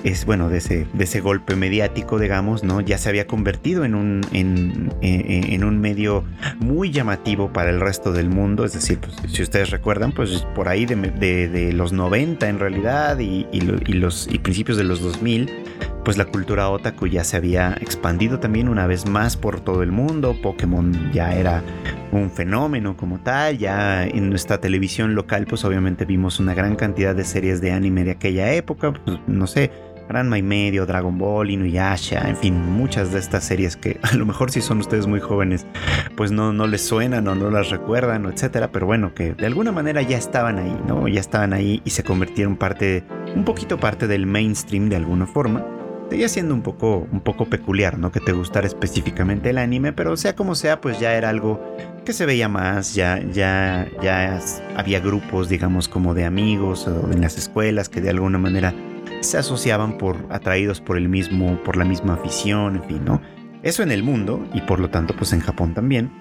es 0.04 0.24
bueno, 0.24 0.48
de 0.48 0.58
ese, 0.58 0.86
de 0.92 1.04
ese 1.04 1.20
golpe 1.20 1.54
mediático, 1.54 2.18
digamos, 2.18 2.64
¿no? 2.64 2.80
Ya 2.80 2.98
se 2.98 3.08
había 3.08 3.26
convertido 3.26 3.84
en 3.84 3.94
un, 3.94 4.20
en, 4.32 4.92
en, 5.00 5.64
un 5.64 5.80
medio 5.80 6.24
muy 6.58 6.90
llamativo 6.90 7.52
para 7.52 7.70
el 7.70 7.80
resto 7.80 8.12
del 8.12 8.28
mundo. 8.28 8.64
Es 8.64 8.72
decir, 8.72 8.98
pues, 8.98 9.14
si 9.32 9.42
ustedes 9.42 9.70
recuerdan, 9.70 10.12
pues 10.12 10.46
por 10.54 10.68
ahí 10.68 10.86
de, 10.86 11.72
los 11.72 11.92
90 11.92 12.48
en 12.48 12.58
realidad 12.58 13.18
y, 13.20 13.46
y, 13.52 13.60
los, 13.60 14.28
y 14.30 14.38
principios 14.38 14.76
de 14.76 14.84
los 14.84 15.00
2000, 15.00 15.50
pues 16.04 16.16
la 16.16 16.24
cultura 16.24 16.68
otaku 16.68 17.06
ya 17.06 17.24
se 17.24 17.36
había 17.36 17.76
expandido 17.80 18.40
también 18.40 18.68
una 18.68 18.86
vez 18.86 19.08
más 19.08 19.36
por 19.36 19.60
todo 19.60 19.82
el 19.82 19.92
mundo. 19.92 20.36
Pokémon 20.42 21.12
ya 21.12 21.34
era 21.34 21.62
un 22.10 22.30
fenómeno 22.30 22.96
como 22.96 23.20
tal. 23.20 23.58
Ya 23.58 24.04
en 24.04 24.30
nuestra 24.30 24.58
televisión 24.58 25.14
local, 25.14 25.46
pues 25.46 25.64
obviamente 25.64 26.04
vimos 26.04 26.40
una 26.40 26.54
gran 26.54 26.76
cantidad 26.76 27.14
de 27.14 27.24
series 27.24 27.60
de 27.60 27.72
anime 27.72 28.04
de 28.04 28.12
aquella 28.12 28.52
época. 28.52 28.92
Pues, 28.92 29.18
no 29.26 29.46
sé, 29.46 29.70
Ranma 30.08 30.38
y 30.38 30.42
medio, 30.42 30.84
Dragon 30.84 31.16
Ball, 31.16 31.50
Inuyasha, 31.50 32.28
en 32.28 32.36
fin, 32.36 32.54
muchas 32.54 33.12
de 33.12 33.18
estas 33.18 33.44
series 33.44 33.76
que 33.76 33.98
a 34.02 34.14
lo 34.14 34.26
mejor 34.26 34.50
si 34.50 34.60
son 34.60 34.78
ustedes 34.78 35.06
muy 35.06 35.20
jóvenes, 35.20 35.66
pues 36.16 36.32
no, 36.32 36.52
no 36.52 36.66
les 36.66 36.82
suenan 36.82 37.28
o 37.28 37.34
no 37.34 37.50
las 37.50 37.70
recuerdan, 37.70 38.26
etcétera, 38.26 38.70
pero 38.72 38.86
bueno, 38.86 39.14
que 39.14 39.34
de 39.34 39.46
alguna 39.46 39.72
manera 39.72 40.02
ya 40.02 40.18
estaban 40.18 40.58
ahí, 40.58 40.76
¿no? 40.86 41.08
Ya 41.08 41.20
estaban 41.20 41.52
ahí 41.52 41.80
y 41.84 41.90
se 41.90 42.02
convirtieron 42.02 42.56
parte, 42.56 43.04
un 43.34 43.44
poquito 43.44 43.78
parte 43.78 44.06
del 44.06 44.26
mainstream 44.26 44.88
de 44.88 44.96
alguna 44.96 45.26
forma. 45.26 45.81
Seguía 46.12 46.28
siendo 46.28 46.52
un 46.52 46.60
poco, 46.60 47.08
un 47.10 47.20
poco 47.20 47.46
peculiar, 47.46 47.98
¿no? 47.98 48.12
Que 48.12 48.20
te 48.20 48.32
gustara 48.32 48.66
específicamente 48.66 49.48
el 49.48 49.56
anime, 49.56 49.94
pero 49.94 50.14
sea 50.18 50.36
como 50.36 50.54
sea, 50.54 50.78
pues 50.78 51.00
ya 51.00 51.14
era 51.14 51.30
algo 51.30 51.58
que 52.04 52.12
se 52.12 52.26
veía 52.26 52.50
más, 52.50 52.94
ya, 52.94 53.18
ya, 53.32 53.88
ya 54.02 54.38
había 54.76 55.00
grupos, 55.00 55.48
digamos, 55.48 55.88
como 55.88 56.12
de 56.12 56.26
amigos 56.26 56.86
o 56.86 57.10
en 57.10 57.22
las 57.22 57.38
escuelas 57.38 57.88
que 57.88 58.02
de 58.02 58.10
alguna 58.10 58.36
manera 58.36 58.74
se 59.20 59.38
asociaban 59.38 59.96
por 59.96 60.18
atraídos 60.28 60.82
por 60.82 60.98
el 60.98 61.08
mismo, 61.08 61.58
por 61.64 61.78
la 61.78 61.86
misma 61.86 62.12
afición, 62.12 62.76
en 62.76 62.84
fin, 62.84 63.04
¿no? 63.06 63.22
Eso 63.62 63.82
en 63.82 63.90
el 63.90 64.02
mundo 64.02 64.46
y 64.52 64.60
por 64.60 64.80
lo 64.80 64.90
tanto 64.90 65.16
pues 65.16 65.32
en 65.32 65.40
Japón 65.40 65.72
también. 65.72 66.12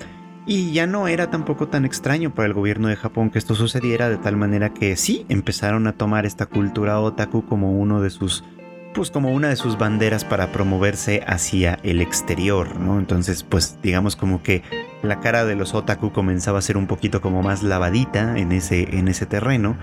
Y 0.45 0.71
ya 0.71 0.87
no 0.87 1.09
era 1.09 1.29
tampoco 1.29 1.67
tan 1.67 1.83
extraño 1.83 2.33
para 2.33 2.47
el 2.47 2.53
gobierno 2.53 2.87
de 2.87 2.95
Japón 2.95 3.29
que 3.29 3.39
esto 3.39 3.55
sucediera 3.55 4.07
de 4.07 4.17
tal 4.17 4.37
manera 4.37 4.73
que 4.73 4.95
sí 4.95 5.25
empezaron 5.27 5.85
a 5.85 5.97
tomar 5.97 6.25
esta 6.25 6.45
cultura 6.45 6.97
otaku 7.01 7.45
como 7.45 7.77
uno 7.77 7.99
de 7.99 8.09
sus 8.09 8.45
pues 8.93 9.11
como 9.11 9.31
una 9.31 9.49
de 9.49 9.55
sus 9.55 9.77
banderas 9.77 10.25
para 10.25 10.51
promoverse 10.51 11.23
hacia 11.25 11.79
el 11.83 12.01
exterior, 12.01 12.79
¿no? 12.79 12.99
Entonces, 12.99 13.43
pues 13.43 13.77
digamos 13.81 14.15
como 14.15 14.43
que 14.43 14.63
la 15.01 15.19
cara 15.19 15.45
de 15.45 15.55
los 15.55 15.73
otaku 15.73 16.11
comenzaba 16.11 16.59
a 16.59 16.61
ser 16.61 16.77
un 16.77 16.87
poquito 16.87 17.21
como 17.21 17.41
más 17.41 17.63
lavadita 17.63 18.37
en 18.37 18.51
ese, 18.51 18.97
en 18.97 19.07
ese 19.07 19.25
terreno. 19.25 19.77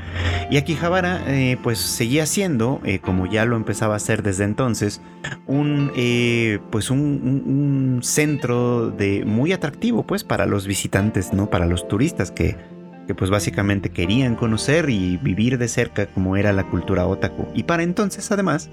Y 0.51 0.57
Akihabara, 0.57 1.23
eh, 1.27 1.57
pues 1.63 1.79
seguía 1.79 2.27
siendo, 2.27 2.81
eh, 2.85 2.99
como 2.99 3.27
ya 3.27 3.45
lo 3.45 3.57
empezaba 3.57 3.95
a 3.95 3.97
hacer 3.97 4.23
desde 4.23 4.45
entonces, 4.45 5.01
un, 5.47 5.93
eh, 5.97 6.61
pues 6.71 6.91
un, 6.91 8.01
centro 8.03 8.91
de 8.91 9.25
muy 9.25 9.53
atractivo, 9.53 10.05
pues 10.05 10.23
para 10.23 10.47
los 10.47 10.67
visitantes, 10.67 11.33
¿no? 11.33 11.51
Para 11.51 11.67
los 11.67 11.89
turistas 11.89 12.31
que, 12.31 12.57
que 13.07 13.15
pues 13.15 13.31
básicamente 13.31 13.91
querían 13.91 14.37
conocer 14.37 14.89
y 14.91 15.17
vivir 15.17 15.59
de 15.59 15.69
cerca 15.69 16.07
como 16.07 16.37
era 16.37 16.53
la 16.53 16.65
cultura 16.65 17.07
otaku. 17.07 17.49
Y 17.55 17.65
para 17.65 17.83
entonces, 17.83 18.31
además, 18.31 18.71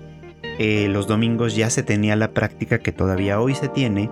eh, 0.60 0.88
los 0.90 1.08
domingos 1.08 1.56
ya 1.56 1.70
se 1.70 1.84
tenía 1.84 2.16
la 2.16 2.32
práctica 2.32 2.80
que 2.80 2.92
todavía 2.92 3.40
hoy 3.40 3.56
se 3.56 3.68
tiene 3.68 4.10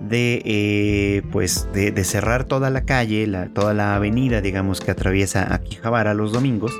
de 0.00 0.42
eh, 0.44 1.22
pues 1.32 1.68
de, 1.72 1.92
cerrar 2.04 2.44
toda 2.44 2.70
la 2.70 2.82
calle, 2.82 3.26
toda 3.52 3.74
la 3.74 3.96
avenida, 3.96 4.40
digamos, 4.40 4.80
que 4.80 4.90
atraviesa 4.90 5.52
Akihabara 5.52 6.14
los 6.14 6.32
domingos, 6.32 6.72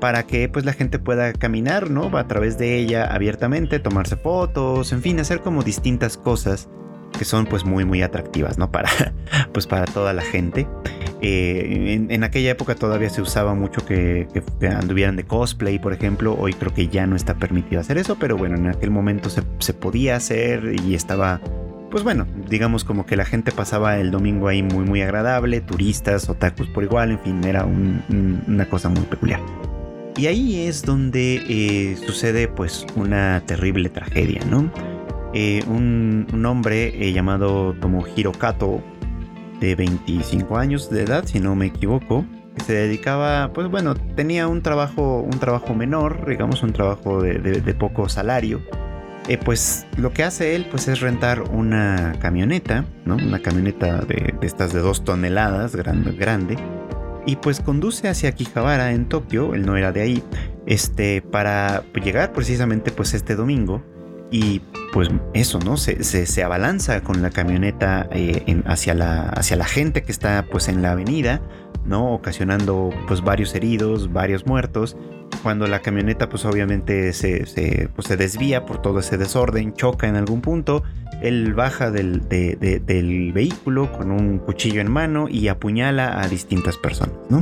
para 0.00 0.26
que 0.26 0.48
pues 0.48 0.64
la 0.64 0.72
gente 0.72 0.98
pueda 0.98 1.32
caminar, 1.32 1.90
¿no? 1.90 2.16
A 2.16 2.26
través 2.26 2.58
de 2.58 2.76
ella 2.76 3.06
abiertamente, 3.06 3.78
tomarse 3.78 4.16
fotos, 4.16 4.92
en 4.92 5.02
fin, 5.02 5.20
hacer 5.20 5.40
como 5.40 5.62
distintas 5.62 6.16
cosas 6.16 6.68
que 7.18 7.24
son 7.24 7.46
pues 7.46 7.64
muy 7.64 7.84
muy 7.84 8.02
atractivas, 8.02 8.58
¿no? 8.58 8.70
Para 8.70 8.90
pues 9.52 9.66
para 9.66 9.86
toda 9.86 10.12
la 10.12 10.22
gente. 10.22 10.66
Eh, 11.22 12.06
en, 12.08 12.24
aquella 12.24 12.50
época 12.50 12.74
todavía 12.74 13.10
se 13.10 13.20
usaba 13.20 13.54
mucho 13.54 13.84
que, 13.84 14.26
anduvieran 14.62 15.16
de 15.16 15.24
cosplay, 15.24 15.78
por 15.78 15.92
ejemplo. 15.92 16.36
Hoy 16.38 16.54
creo 16.54 16.72
que 16.72 16.88
ya 16.88 17.06
no 17.06 17.16
está 17.16 17.34
permitido 17.34 17.80
hacer 17.80 17.98
eso, 17.98 18.16
pero 18.18 18.36
bueno, 18.36 18.56
en 18.56 18.68
aquel 18.68 18.90
momento 18.90 19.28
se 19.30 19.74
podía 19.74 20.16
hacer 20.16 20.76
y 20.86 20.94
estaba 20.94 21.40
pues 21.90 22.04
bueno, 22.04 22.26
digamos 22.48 22.84
como 22.84 23.04
que 23.04 23.16
la 23.16 23.24
gente 23.24 23.50
pasaba 23.50 23.98
el 23.98 24.10
domingo 24.10 24.48
ahí 24.48 24.62
muy 24.62 24.84
muy 24.84 25.02
agradable, 25.02 25.60
turistas, 25.60 26.28
otakus 26.28 26.68
por 26.68 26.84
igual, 26.84 27.10
en 27.10 27.18
fin, 27.18 27.44
era 27.44 27.64
una 27.64 28.66
cosa 28.66 28.88
muy 28.88 29.02
peculiar. 29.02 29.40
Y 30.16 30.26
ahí 30.26 30.66
es 30.66 30.82
donde 30.82 31.42
eh, 31.48 31.96
sucede 31.96 32.48
pues 32.48 32.86
una 32.94 33.42
terrible 33.46 33.88
tragedia, 33.88 34.40
¿no? 34.48 34.70
Eh, 35.32 35.62
un, 35.66 36.26
hombre 36.44 37.08
eh, 37.08 37.12
llamado 37.12 37.74
Tomohiro 37.74 38.32
Kato, 38.32 38.82
de 39.60 39.74
25 39.74 40.56
años 40.56 40.90
de 40.90 41.02
edad, 41.02 41.24
si 41.26 41.40
no 41.40 41.54
me 41.54 41.66
equivoco, 41.66 42.24
que 42.56 42.64
se 42.64 42.72
dedicaba, 42.72 43.52
pues 43.52 43.68
bueno, 43.68 43.94
tenía 43.94 44.48
un 44.48 44.62
trabajo, 44.62 45.20
un 45.20 45.38
trabajo 45.38 45.74
menor, 45.74 46.26
digamos 46.28 46.62
un 46.62 46.72
trabajo 46.72 47.22
de 47.22 47.74
poco 47.74 48.08
salario, 48.08 48.60
eh, 49.30 49.38
pues 49.38 49.86
lo 49.96 50.12
que 50.12 50.24
hace 50.24 50.56
él 50.56 50.66
pues 50.70 50.88
es 50.88 50.98
rentar 51.00 51.42
una 51.42 52.14
camioneta, 52.20 52.84
¿no? 53.04 53.14
Una 53.14 53.40
camioneta 53.40 53.98
de, 54.00 54.34
estas 54.42 54.72
de 54.72 54.80
dos 54.80 55.04
toneladas, 55.04 55.76
grande, 55.76 56.10
grande, 56.10 56.56
y 57.26 57.36
pues 57.36 57.60
conduce 57.60 58.08
hacia 58.08 58.30
Akihabara 58.30 58.92
en 58.92 59.08
Tokio, 59.08 59.54
él 59.54 59.66
no 59.66 59.76
era 59.76 59.92
de 59.92 60.00
ahí, 60.00 60.24
este, 60.66 61.22
para 61.22 61.84
llegar 62.02 62.32
precisamente 62.32 62.90
pues 62.90 63.14
este 63.14 63.36
domingo 63.36 63.84
y 64.30 64.60
pues 64.92 65.08
eso, 65.34 65.58
¿no? 65.60 65.76
Se, 65.76 66.02
se, 66.04 66.42
abalanza 66.42 67.02
con 67.02 67.22
la 67.22 67.30
camioneta 67.30 68.08
eh, 68.12 68.62
hacia, 68.66 68.94
la, 68.94 69.28
hacia 69.28 69.56
la 69.56 69.64
gente 69.64 70.02
que 70.02 70.12
está 70.12 70.46
pues 70.50 70.68
en 70.68 70.82
la 70.82 70.92
avenida, 70.92 71.40
¿no? 71.84 72.12
Ocasionando 72.12 72.90
pues 73.06 73.22
varios 73.22 73.54
heridos, 73.54 74.12
varios 74.12 74.46
muertos 74.46 74.96
cuando 75.42 75.66
la 75.66 75.80
camioneta 75.80 76.28
pues 76.28 76.44
obviamente 76.44 77.12
se, 77.12 77.46
se, 77.46 77.88
pues, 77.94 78.08
se 78.08 78.16
desvía 78.16 78.66
por 78.66 78.82
todo 78.82 79.00
ese 79.00 79.16
desorden, 79.16 79.74
choca 79.74 80.08
en 80.08 80.16
algún 80.16 80.40
punto, 80.40 80.82
él 81.22 81.54
baja 81.54 81.90
del, 81.90 82.28
del, 82.28 83.32
vehículo 83.32 83.92
con 83.92 84.10
un 84.10 84.38
cuchillo 84.38 84.80
en 84.80 84.90
mano 84.90 85.28
y 85.28 85.48
apuñala 85.48 86.20
a 86.20 86.28
distintas 86.28 86.76
personas, 86.76 87.14
¿no? 87.28 87.40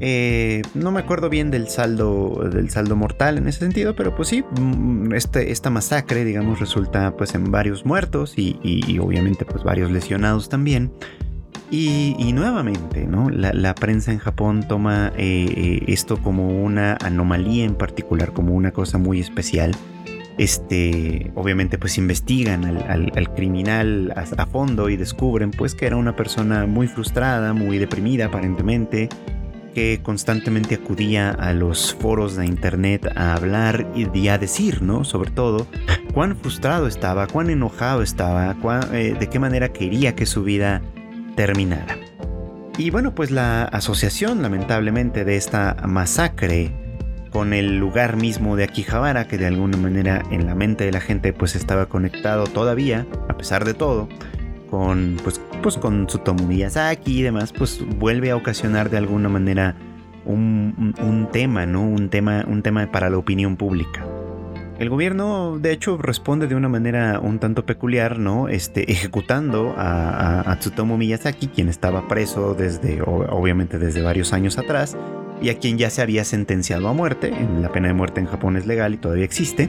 Eh, 0.00 0.62
no 0.74 0.92
me 0.92 1.00
acuerdo 1.00 1.28
bien 1.28 1.50
del 1.50 1.68
saldo, 1.68 2.48
del 2.52 2.70
saldo 2.70 2.94
mortal 2.94 3.38
en 3.38 3.48
ese 3.48 3.60
sentido, 3.60 3.96
pero 3.96 4.14
pues 4.14 4.28
sí, 4.28 4.44
mm, 4.60 5.12
este, 5.12 5.50
esta 5.50 5.70
masacre, 5.70 6.24
digamos, 6.24 6.60
resulta 6.60 7.16
pues 7.16 7.34
en 7.34 7.50
varios 7.50 7.84
muertos 7.84 8.34
y, 8.36 8.98
obviamente 9.00 9.44
pues 9.44 9.64
varios 9.64 9.90
lesionados 9.90 10.48
también. 10.48 10.92
Y, 11.70 12.32
nuevamente. 12.32 13.06
La, 13.30 13.74
prensa 13.74 14.10
en 14.10 14.18
Japón 14.18 14.64
toma 14.66 15.12
eh, 15.18 15.46
eh, 15.54 15.84
esto 15.88 16.16
como 16.16 16.62
una 16.62 16.96
anomalía 17.04 17.64
en 17.64 17.74
particular, 17.74 18.32
como 18.32 18.54
una 18.54 18.72
cosa 18.72 18.96
muy 18.96 19.20
especial. 19.20 19.72
Este, 20.38 21.30
obviamente, 21.34 21.76
pues 21.76 21.98
investigan 21.98 22.64
al, 22.64 23.34
criminal 23.34 24.14
a, 24.16 24.46
fondo 24.46 24.88
y 24.88 24.96
descubren, 24.96 25.50
pues, 25.50 25.74
que 25.74 25.86
era 25.86 25.96
una 25.96 26.16
persona 26.16 26.64
muy 26.64 26.86
frustrada, 26.86 27.52
muy 27.52 27.76
deprimida, 27.76 28.26
aparentemente, 28.26 29.10
constantemente 30.02 30.76
acudía 30.76 31.30
a 31.30 31.52
los 31.52 31.94
foros 31.94 32.36
de 32.36 32.46
internet 32.46 33.10
a 33.16 33.34
hablar 33.34 33.86
y 33.94 34.28
a 34.28 34.38
decir, 34.38 34.82
¿no? 34.82 35.04
Sobre 35.04 35.30
todo, 35.30 35.66
cuán 36.14 36.36
frustrado 36.36 36.86
estaba, 36.86 37.26
cuán 37.26 37.50
enojado 37.50 38.02
estaba, 38.02 38.56
eh, 38.92 39.16
de 39.18 39.28
qué 39.28 39.38
manera 39.38 39.70
quería 39.70 40.14
que 40.14 40.26
su 40.26 40.42
vida 40.42 40.82
terminara. 41.36 41.96
Y 42.76 42.90
bueno, 42.90 43.14
pues 43.14 43.30
la 43.30 43.64
asociación 43.64 44.42
lamentablemente 44.42 45.24
de 45.24 45.36
esta 45.36 45.76
masacre 45.86 46.72
con 47.30 47.52
el 47.52 47.78
lugar 47.78 48.16
mismo 48.16 48.56
de 48.56 48.64
Akihabara, 48.64 49.28
que 49.28 49.38
de 49.38 49.46
alguna 49.46 49.76
manera 49.76 50.22
en 50.30 50.46
la 50.46 50.54
mente 50.54 50.84
de 50.84 50.92
la 50.92 51.00
gente 51.00 51.32
pues 51.32 51.56
estaba 51.56 51.86
conectado 51.86 52.46
todavía, 52.46 53.06
a 53.28 53.36
pesar 53.36 53.64
de 53.64 53.74
todo, 53.74 54.08
con 54.70 55.16
pues, 55.22 55.40
pues 55.62 55.76
con 55.76 56.06
Tsutomu 56.06 56.46
Miyazaki 56.46 57.20
y 57.20 57.22
demás, 57.22 57.52
pues 57.52 57.84
vuelve 57.98 58.30
a 58.30 58.36
ocasionar 58.36 58.90
de 58.90 58.98
alguna 58.98 59.28
manera 59.28 59.74
un, 60.24 60.94
un 61.00 61.28
tema, 61.30 61.66
¿no? 61.66 61.82
Un 61.82 62.08
tema, 62.10 62.44
un 62.46 62.62
tema 62.62 62.90
para 62.90 63.10
la 63.10 63.18
opinión 63.18 63.56
pública. 63.56 64.06
El 64.78 64.90
gobierno, 64.90 65.58
de 65.58 65.72
hecho, 65.72 65.96
responde 65.96 66.46
de 66.46 66.54
una 66.54 66.68
manera 66.68 67.18
un 67.18 67.40
tanto 67.40 67.66
peculiar, 67.66 68.20
¿no? 68.20 68.48
Este, 68.48 68.92
ejecutando 68.92 69.74
a, 69.76 70.56
Tsutomu 70.60 70.96
Miyazaki, 70.96 71.48
quien 71.48 71.68
estaba 71.68 72.06
preso 72.06 72.54
desde, 72.54 73.02
obviamente, 73.02 73.80
desde 73.80 74.02
varios 74.02 74.32
años 74.32 74.56
atrás, 74.56 74.96
y 75.42 75.48
a 75.48 75.58
quien 75.58 75.78
ya 75.78 75.90
se 75.90 76.00
había 76.00 76.24
sentenciado 76.24 76.86
a 76.86 76.92
muerte. 76.92 77.32
La 77.60 77.72
pena 77.72 77.88
de 77.88 77.94
muerte 77.94 78.20
en 78.20 78.26
Japón 78.26 78.56
es 78.56 78.66
legal 78.66 78.94
y 78.94 78.98
todavía 78.98 79.24
existe, 79.24 79.68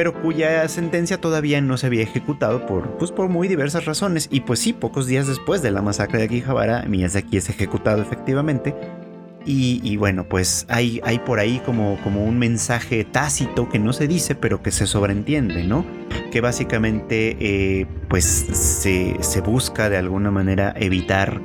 pero 0.00 0.14
cuya 0.14 0.66
sentencia 0.66 1.20
todavía 1.20 1.60
no 1.60 1.76
se 1.76 1.84
había 1.84 2.02
ejecutado 2.02 2.64
por, 2.64 2.96
pues, 2.96 3.12
por 3.12 3.28
muy 3.28 3.48
diversas 3.48 3.84
razones. 3.84 4.28
Y 4.30 4.40
pues 4.40 4.58
sí, 4.58 4.72
pocos 4.72 5.06
días 5.06 5.26
después 5.26 5.60
de 5.60 5.70
la 5.70 5.82
masacre 5.82 6.20
de 6.20 6.24
Akihabara, 6.24 6.86
Miyazaki 6.88 7.36
es 7.36 7.50
ejecutado 7.50 8.00
efectivamente 8.00 8.74
y, 9.44 9.98
bueno, 9.98 10.24
pues 10.24 10.64
hay, 10.70 11.02
hay 11.04 11.18
por 11.18 11.38
ahí 11.38 11.60
como, 11.66 11.98
como 12.02 12.24
un 12.24 12.38
mensaje 12.38 13.04
tácito 13.04 13.68
que 13.68 13.78
no 13.78 13.92
se 13.92 14.08
dice, 14.08 14.34
pero 14.34 14.62
que 14.62 14.70
se 14.70 14.86
sobreentiende, 14.86 15.64
¿no? 15.64 15.84
Que 16.32 16.40
básicamente 16.40 17.36
eh, 17.38 17.86
pues 18.08 18.24
se, 18.24 19.40
busca 19.42 19.90
de 19.90 19.98
alguna 19.98 20.30
manera 20.30 20.72
evitar 20.78 21.42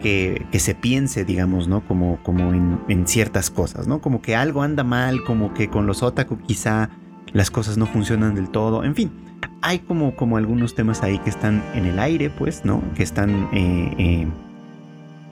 que, 0.00 0.46
se 0.60 0.76
piense, 0.76 1.24
digamos, 1.24 1.66
¿no? 1.66 1.84
Como, 1.84 2.22
como 2.22 2.54
en, 2.88 3.08
ciertas 3.08 3.50
cosas, 3.50 3.88
¿no? 3.88 4.00
Como 4.00 4.22
que 4.22 4.36
algo 4.36 4.62
anda 4.62 4.84
mal, 4.84 5.24
como 5.24 5.54
que 5.54 5.66
con 5.66 5.88
los 5.88 6.04
otaku 6.04 6.38
quizá 6.38 6.90
las 7.32 7.50
cosas 7.50 7.76
no 7.78 7.86
funcionan 7.86 8.34
del 8.34 8.48
todo, 8.48 8.84
en 8.84 8.94
fin. 8.94 9.10
Hay 9.62 9.80
como, 9.80 10.14
como 10.16 10.36
algunos 10.36 10.74
temas 10.74 11.02
ahí 11.02 11.18
que 11.18 11.30
están 11.30 11.62
en 11.74 11.86
el 11.86 11.98
aire, 11.98 12.30
pues, 12.30 12.64
¿no? 12.64 12.82
Que 12.94 13.02
están, 13.02 13.48
eh, 13.52 13.94
eh, 13.98 14.26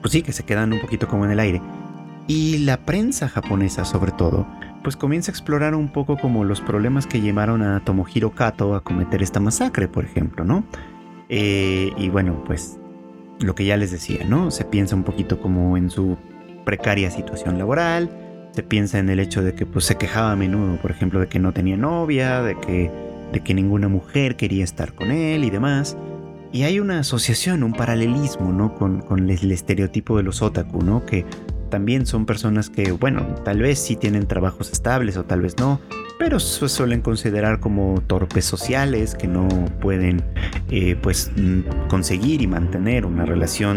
pues 0.01 0.11
sí, 0.11 0.21
que 0.21 0.31
se 0.31 0.43
quedan 0.43 0.73
un 0.73 0.81
poquito 0.81 1.07
como 1.07 1.25
en 1.25 1.31
el 1.31 1.39
aire. 1.39 1.61
Y 2.27 2.59
la 2.59 2.77
prensa 2.77 3.29
japonesa 3.29 3.85
sobre 3.85 4.11
todo, 4.11 4.47
pues 4.83 4.95
comienza 4.95 5.31
a 5.31 5.33
explorar 5.33 5.75
un 5.75 5.89
poco 5.89 6.17
como 6.17 6.43
los 6.43 6.61
problemas 6.61 7.07
que 7.07 7.21
llevaron 7.21 7.61
a 7.61 7.79
Tomohiro 7.79 8.31
Kato 8.31 8.75
a 8.75 8.83
cometer 8.83 9.21
esta 9.23 9.39
masacre, 9.39 9.87
por 9.87 10.05
ejemplo, 10.05 10.43
¿no? 10.43 10.63
Eh, 11.29 11.91
y 11.97 12.09
bueno, 12.09 12.43
pues 12.45 12.77
lo 13.39 13.55
que 13.55 13.65
ya 13.65 13.77
les 13.77 13.91
decía, 13.91 14.25
¿no? 14.25 14.51
Se 14.51 14.65
piensa 14.65 14.95
un 14.95 15.03
poquito 15.03 15.39
como 15.39 15.77
en 15.77 15.89
su 15.89 16.17
precaria 16.65 17.11
situación 17.11 17.57
laboral, 17.57 18.09
se 18.55 18.63
piensa 18.63 18.99
en 18.99 19.09
el 19.09 19.19
hecho 19.19 19.43
de 19.43 19.53
que 19.53 19.65
pues 19.65 19.83
se 19.83 19.97
quejaba 19.97 20.31
a 20.31 20.35
menudo, 20.37 20.77
por 20.81 20.89
ejemplo, 20.89 21.19
de 21.19 21.27
que 21.27 21.39
no 21.39 21.51
tenía 21.51 21.75
novia, 21.75 22.41
de 22.41 22.57
que, 22.57 22.89
de 23.33 23.39
que 23.41 23.53
ninguna 23.53 23.89
mujer 23.89 24.37
quería 24.37 24.63
estar 24.63 24.93
con 24.93 25.11
él 25.11 25.43
y 25.43 25.49
demás. 25.49 25.97
Y 26.53 26.63
hay 26.63 26.79
una 26.79 26.99
asociación, 26.99 27.63
un 27.63 27.73
paralelismo, 27.73 28.53
¿no? 28.53 28.73
Con, 28.75 29.01
con 29.01 29.29
el, 29.29 29.51
estereotipo 29.51 30.15
de 30.15 30.23
los 30.23 30.41
otaku, 30.41 30.81
¿no? 30.83 31.05
Que 31.05 31.25
también 31.69 32.05
son 32.05 32.25
personas 32.25 32.69
que, 32.69 32.91
bueno, 32.91 33.25
tal 33.43 33.59
vez 33.59 33.79
sí 33.79 33.95
tienen 33.95 34.27
trabajos 34.27 34.71
estables 34.71 35.17
o 35.17 35.23
tal 35.23 35.41
vez 35.41 35.57
no, 35.57 35.79
pero 36.17 36.39
se 36.39 36.69
suelen 36.69 37.01
considerar 37.01 37.59
como 37.59 38.01
torpes 38.07 38.45
sociales 38.45 39.15
que 39.15 39.27
no 39.27 39.47
pueden 39.81 40.23
eh, 40.69 40.95
pues 41.01 41.31
mm, 41.35 41.87
conseguir 41.89 42.41
y 42.41 42.47
mantener 42.47 43.05
una 43.05 43.25
relación 43.25 43.75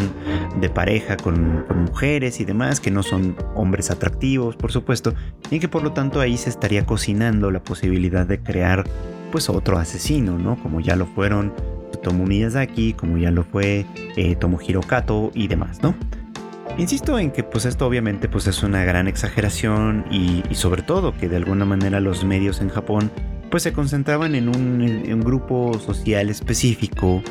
de 0.61 0.68
pareja 0.68 1.16
con, 1.16 1.66
mujeres 1.88 2.40
y 2.40 2.45
demás 2.45 2.80
que 2.80 2.90
no 2.90 3.02
son 3.02 3.37
hombres 3.54 3.90
atractivos 3.90 4.57
por 4.57 4.73
supuesto 4.73 5.14
y 5.50 5.59
que 5.59 5.68
por 5.68 5.83
lo 5.83 5.92
tanto 5.92 6.21
ahí 6.21 6.37
se 6.37 6.50
estaría 6.50 6.85
cocinando 6.85 7.50
la 7.50 7.61
posibilidad 7.61 8.26
de 8.26 8.40
crear 8.40 8.85
pues 9.33 9.49
otro 9.49 9.78
asesino 9.78 10.38
no 10.38 10.57
como 10.62 10.80
ya 10.80 10.97
lo 10.97 11.07
fueron 11.07 11.52
Tomo 12.02 12.25
Miyazaki 12.25 12.92
como 12.92 13.18
ya 13.18 13.30
lo 13.30 13.45
fue 13.45 13.87
eh, 14.16 14.37
Tomohiro 14.37 14.80
Kato 14.80 15.30
y 15.35 15.49
demás 15.49 15.83
no 15.83 15.95
Insisto 16.76 17.18
en 17.18 17.30
que 17.30 17.42
pues 17.42 17.64
esto 17.64 17.87
obviamente 17.87 18.28
pues 18.28 18.46
es 18.46 18.62
una 18.62 18.84
gran 18.84 19.08
exageración 19.08 20.04
y, 20.10 20.42
sobre 20.54 20.82
todo 20.82 21.16
que 21.16 21.28
de 21.28 21.37
alguna 21.37 21.64
manera 21.64 22.00
los 22.00 22.25
medios 22.25 22.60
en 22.60 22.68
Japón 22.68 23.10
pues 23.50 23.62
se 23.62 23.72
concentraban 23.72 24.34
en 24.34 24.48
un, 24.48 25.20
grupo 25.20 25.78
social 25.78 26.28
específico 26.28 27.22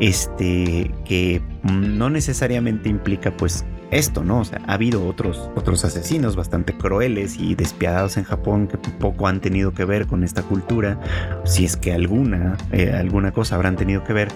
este 0.00 0.90
que 1.04 1.42
no 1.62 2.10
necesariamente 2.10 2.88
implica 2.88 3.36
pues 3.36 3.64
esto, 3.90 4.22
¿no? 4.22 4.40
O 4.40 4.44
sea, 4.44 4.60
ha 4.66 4.74
habido 4.74 5.06
otros, 5.06 5.50
otros 5.56 5.84
asesinos 5.84 6.36
bastante 6.36 6.76
crueles 6.76 7.38
y 7.38 7.54
despiadados 7.54 8.16
en 8.16 8.24
Japón 8.24 8.68
que 8.68 8.76
poco 8.76 9.26
han 9.26 9.40
tenido 9.40 9.72
que 9.72 9.84
ver 9.84 10.06
con 10.06 10.24
esta 10.24 10.42
cultura, 10.42 11.00
si 11.44 11.64
es 11.64 11.76
que 11.76 11.92
alguna, 11.92 12.56
eh, 12.72 12.92
alguna 12.92 13.32
cosa 13.32 13.54
habrán 13.54 13.76
tenido 13.76 14.04
que 14.04 14.12
ver. 14.12 14.28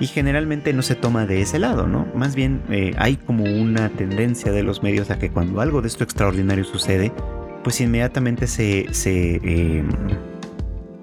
Y 0.00 0.06
generalmente 0.06 0.72
no 0.72 0.82
se 0.82 0.94
toma 0.94 1.26
de 1.26 1.42
ese 1.42 1.58
lado, 1.58 1.86
¿no? 1.86 2.08
Más 2.14 2.34
bien 2.34 2.62
eh, 2.70 2.94
hay 2.96 3.16
como 3.16 3.44
una 3.44 3.90
tendencia 3.90 4.50
de 4.50 4.62
los 4.62 4.82
medios 4.82 5.10
a 5.10 5.18
que 5.18 5.30
cuando 5.30 5.60
algo 5.60 5.82
de 5.82 5.88
esto 5.88 6.04
extraordinario 6.04 6.64
sucede, 6.64 7.12
pues 7.62 7.80
inmediatamente 7.80 8.46
se, 8.46 8.86
em, 9.06 9.88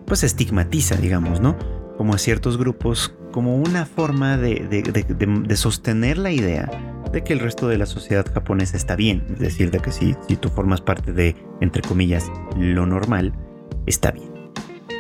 pues 0.06 0.24
estigmatiza, 0.24 0.96
digamos, 0.96 1.40
¿no? 1.40 1.56
Como 1.96 2.16
a 2.16 2.18
ciertos 2.18 2.58
grupos, 2.58 3.14
como 3.32 3.56
una 3.56 3.86
forma 3.86 4.38
de, 4.38 4.66
de 4.68 5.56
sostener 5.56 6.18
la 6.18 6.32
idea 6.32 6.70
de 7.12 7.24
que 7.24 7.34
el 7.34 7.40
resto 7.40 7.68
de 7.68 7.78
la 7.78 7.86
sociedad 7.86 8.26
japonesa 8.34 8.78
está 8.78 8.96
bien. 8.96 9.24
Es 9.32 9.40
decir, 9.40 9.72
de 9.72 9.80
que 9.80 9.92
si, 9.92 10.16
si 10.28 10.36
tú 10.36 10.50
formas 10.50 10.82
parte 10.82 11.14
de, 11.14 11.36
entre 11.62 11.82
comillas, 11.82 12.32
lo 12.58 12.86
normal, 12.86 13.34
está 13.86 14.12
bien. 14.12 14.27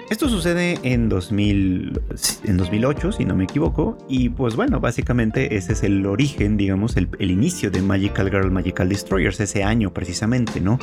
Esto 0.09 0.29
sucede 0.29 0.79
en, 0.83 1.09
2000, 1.09 2.01
en 2.45 2.57
2008, 2.57 3.11
si 3.11 3.25
no 3.25 3.35
me 3.35 3.43
equivoco, 3.43 3.97
y 4.07 4.29
pues 4.29 4.55
bueno, 4.55 4.79
básicamente 4.79 5.57
ese 5.57 5.73
es 5.73 5.83
el 5.83 6.05
origen, 6.05 6.55
digamos, 6.55 6.95
el, 6.95 7.09
inicio 7.19 7.69
de 7.71 7.81
Magical 7.81 8.29
Girl, 8.29 8.49
Magical 8.49 8.87
Destroyers, 8.87 9.39
ese 9.41 9.65
año 9.65 9.93
precisamente, 9.93 10.61
¿no? 10.61 10.79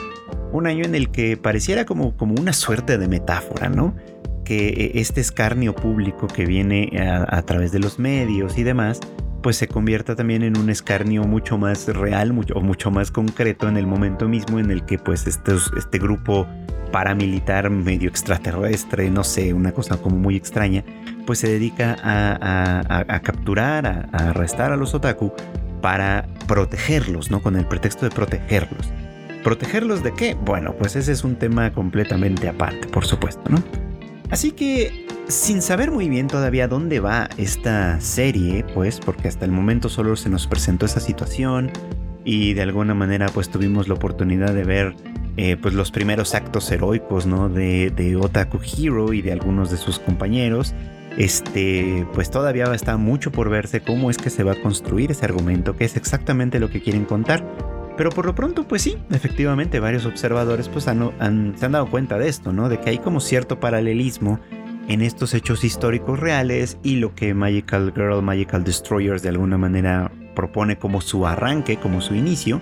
Un 0.53 0.67
año 0.67 0.85
en 0.85 0.95
el 0.95 1.11
que 1.11 1.39
pareciera 1.39 1.87
como, 1.87 2.15
como 2.19 2.35
una 2.35 2.53
suerte 2.53 2.99
de 2.99 3.09
metáfora, 3.09 3.71
¿no? 3.71 3.97
Que 4.45 4.69
eh, 4.69 4.93
este 4.97 5.23
escarnio 5.23 5.75
público 5.75 6.27
que 6.27 6.45
viene 6.45 6.91
a 7.01 7.41
través 7.43 7.73
de 7.73 7.79
los 7.79 7.99
medios 7.99 8.59
y 8.59 8.63
demás, 8.63 9.01
pues 9.45 9.59
se 9.59 9.69
convierta 9.69 10.17
también 10.17 10.43
en 10.43 10.57
un 10.57 10.71
escarnio 10.71 11.25
mucho 11.25 11.59
más 11.59 11.87
real 11.89 12.33
mucho, 12.33 12.55
o 12.55 12.63
mucho 12.63 12.91
más 12.91 13.11
concreto 13.11 13.69
en 13.69 13.77
el 13.77 13.87
momento 13.87 14.27
mismo 14.27 14.59
en 14.59 14.71
el 14.71 14.87
que 14.87 14.99
pues 14.99 15.27
este, 15.27 15.99
grupo 15.99 16.47
paramilitar 16.91 17.69
medio 17.69 18.09
extraterrestre, 18.09 19.11
no 19.11 19.23
sé, 19.23 19.53
una 19.53 19.73
cosa 19.73 19.99
como 19.99 20.17
muy 20.17 20.35
extraña, 20.35 20.83
pues 21.27 21.41
se 21.41 21.49
dedica 21.49 21.95
a, 22.03 23.21
capturar, 23.23 23.87
a, 23.87 24.31
arrestar 24.31 24.73
a 24.73 24.77
los 24.77 24.95
otaku 24.95 25.31
para 25.83 26.27
protegerlos, 26.49 27.31
¿no? 27.31 27.43
Con 27.43 27.57
el 27.57 27.67
pretexto 27.67 28.07
de 28.07 28.13
protegerlos. 28.13 28.91
¿Protegerlos 29.43 30.03
de 30.03 30.15
qué? 30.15 30.35
Bueno, 30.43 30.75
pues 30.79 30.97
ese 30.97 31.13
es 31.13 31.23
un 31.23 31.37
tema 31.37 31.71
completamente 31.71 32.49
aparte, 32.49 32.89
por 32.89 33.05
supuesto, 33.05 33.43
¿no? 33.51 33.63
Así 34.31 34.53
que 34.53 35.07
sin 35.29 35.63
saber 35.63 35.91
muy 35.91 36.09
bien 36.09 36.27
todavía 36.27 36.69
dónde 36.69 37.01
va 37.01 37.29
esta 37.39 38.01
serie, 38.01 38.65
pues 38.75 39.01
porque 39.01 39.29
hasta 39.29 39.45
el 39.45 39.53
momento 39.53 39.89
solo 39.89 40.17
se 40.17 40.29
nos 40.29 40.47
presentó 40.47 40.87
esa 40.87 41.01
situación 41.01 41.71
y 42.25 42.55
de 42.55 42.63
alguna 42.63 42.95
manera 42.95 43.29
pues 43.29 43.51
tuvimos 43.51 43.89
la 43.89 43.95
oportunidad 43.95 44.55
de 44.55 44.65
ver 44.65 44.95
eh, 45.37 45.57
pues 45.61 45.75
los 45.75 45.91
primeros 45.91 46.35
actos 46.35 46.71
heroicos, 46.71 47.27
¿no? 47.27 47.49
De, 47.49 47.91
de 47.91 48.17
Otaku 48.17 48.59
Hero 48.59 49.13
y 49.13 49.23
de 49.23 49.33
algunos 49.33 49.71
de 49.71 49.77
sus 49.77 49.99
compañeros. 49.99 50.75
Este, 51.17 52.07
pues 52.13 52.31
todavía 52.31 52.73
está 52.75 52.97
mucho 52.97 53.31
por 53.31 53.49
verse 53.49 53.81
cómo 53.81 54.11
es 54.11 54.17
que 54.17 54.31
se 54.31 54.43
va 54.43 54.53
a 54.53 54.61
construir 54.61 55.13
ese 55.13 55.25
argumento, 55.25 55.77
que 55.77 55.85
es 55.85 55.97
exactamente 55.97 56.59
lo 56.59 56.71
que 56.71 56.81
quieren 56.81 57.05
contar. 57.05 57.45
Pero 57.97 58.11
por 58.11 58.27
lo 58.27 58.35
pronto, 58.35 58.67
pues 58.67 58.83
sí, 58.83 58.97
efectivamente 59.11 59.79
varios 59.79 60.05
observadores 60.05 60.69
pues 60.69 60.85
se 60.85 60.91
han 60.91 61.53
dado 61.57 61.89
cuenta 61.89 62.19
de 62.19 62.29
esto, 62.29 62.53
¿no? 62.53 62.69
De 62.69 62.81
que 62.81 62.91
hay 62.91 62.99
como 62.99 63.21
cierto 63.21 63.61
paralelismo 63.61 64.41
en 64.89 65.01
estos 65.01 65.33
hechos 65.33 65.65
históricos 65.65 66.19
reales 66.19 66.79
y 66.83 66.97
lo 66.97 67.15
que 67.15 67.35
Magical 67.35 67.93
Girl, 67.95 68.21
Magical 68.21 68.65
Destroyers 68.65 69.23
de 69.23 69.29
alguna 69.31 69.59
manera 69.59 70.11
propone 70.35 70.77
como 70.77 71.01
su 71.01 71.27
arranque, 71.27 71.77
como 71.77 72.01
su 72.01 72.15
inicio. 72.15 72.61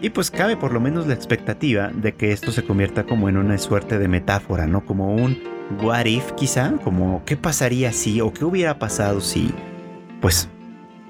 Y 0.00 0.10
pues 0.10 0.30
cabe 0.30 0.56
por 0.56 0.72
lo 0.72 0.80
menos 0.80 1.06
la 1.06 1.14
expectativa 1.14 1.88
de 1.88 2.14
que 2.14 2.32
esto 2.32 2.52
se 2.52 2.62
convierta 2.62 3.04
como 3.04 3.28
en 3.28 3.36
una 3.36 3.58
suerte 3.58 3.98
de 3.98 4.06
metáfora, 4.06 4.66
¿no? 4.66 4.84
Como 4.84 5.14
un 5.14 5.38
what 5.82 6.04
if 6.04 6.32
quizá, 6.32 6.74
como 6.84 7.22
qué 7.24 7.36
pasaría 7.36 7.92
si 7.92 8.20
o 8.20 8.32
qué 8.32 8.44
hubiera 8.44 8.78
pasado 8.78 9.20
si, 9.20 9.52
pues, 10.20 10.48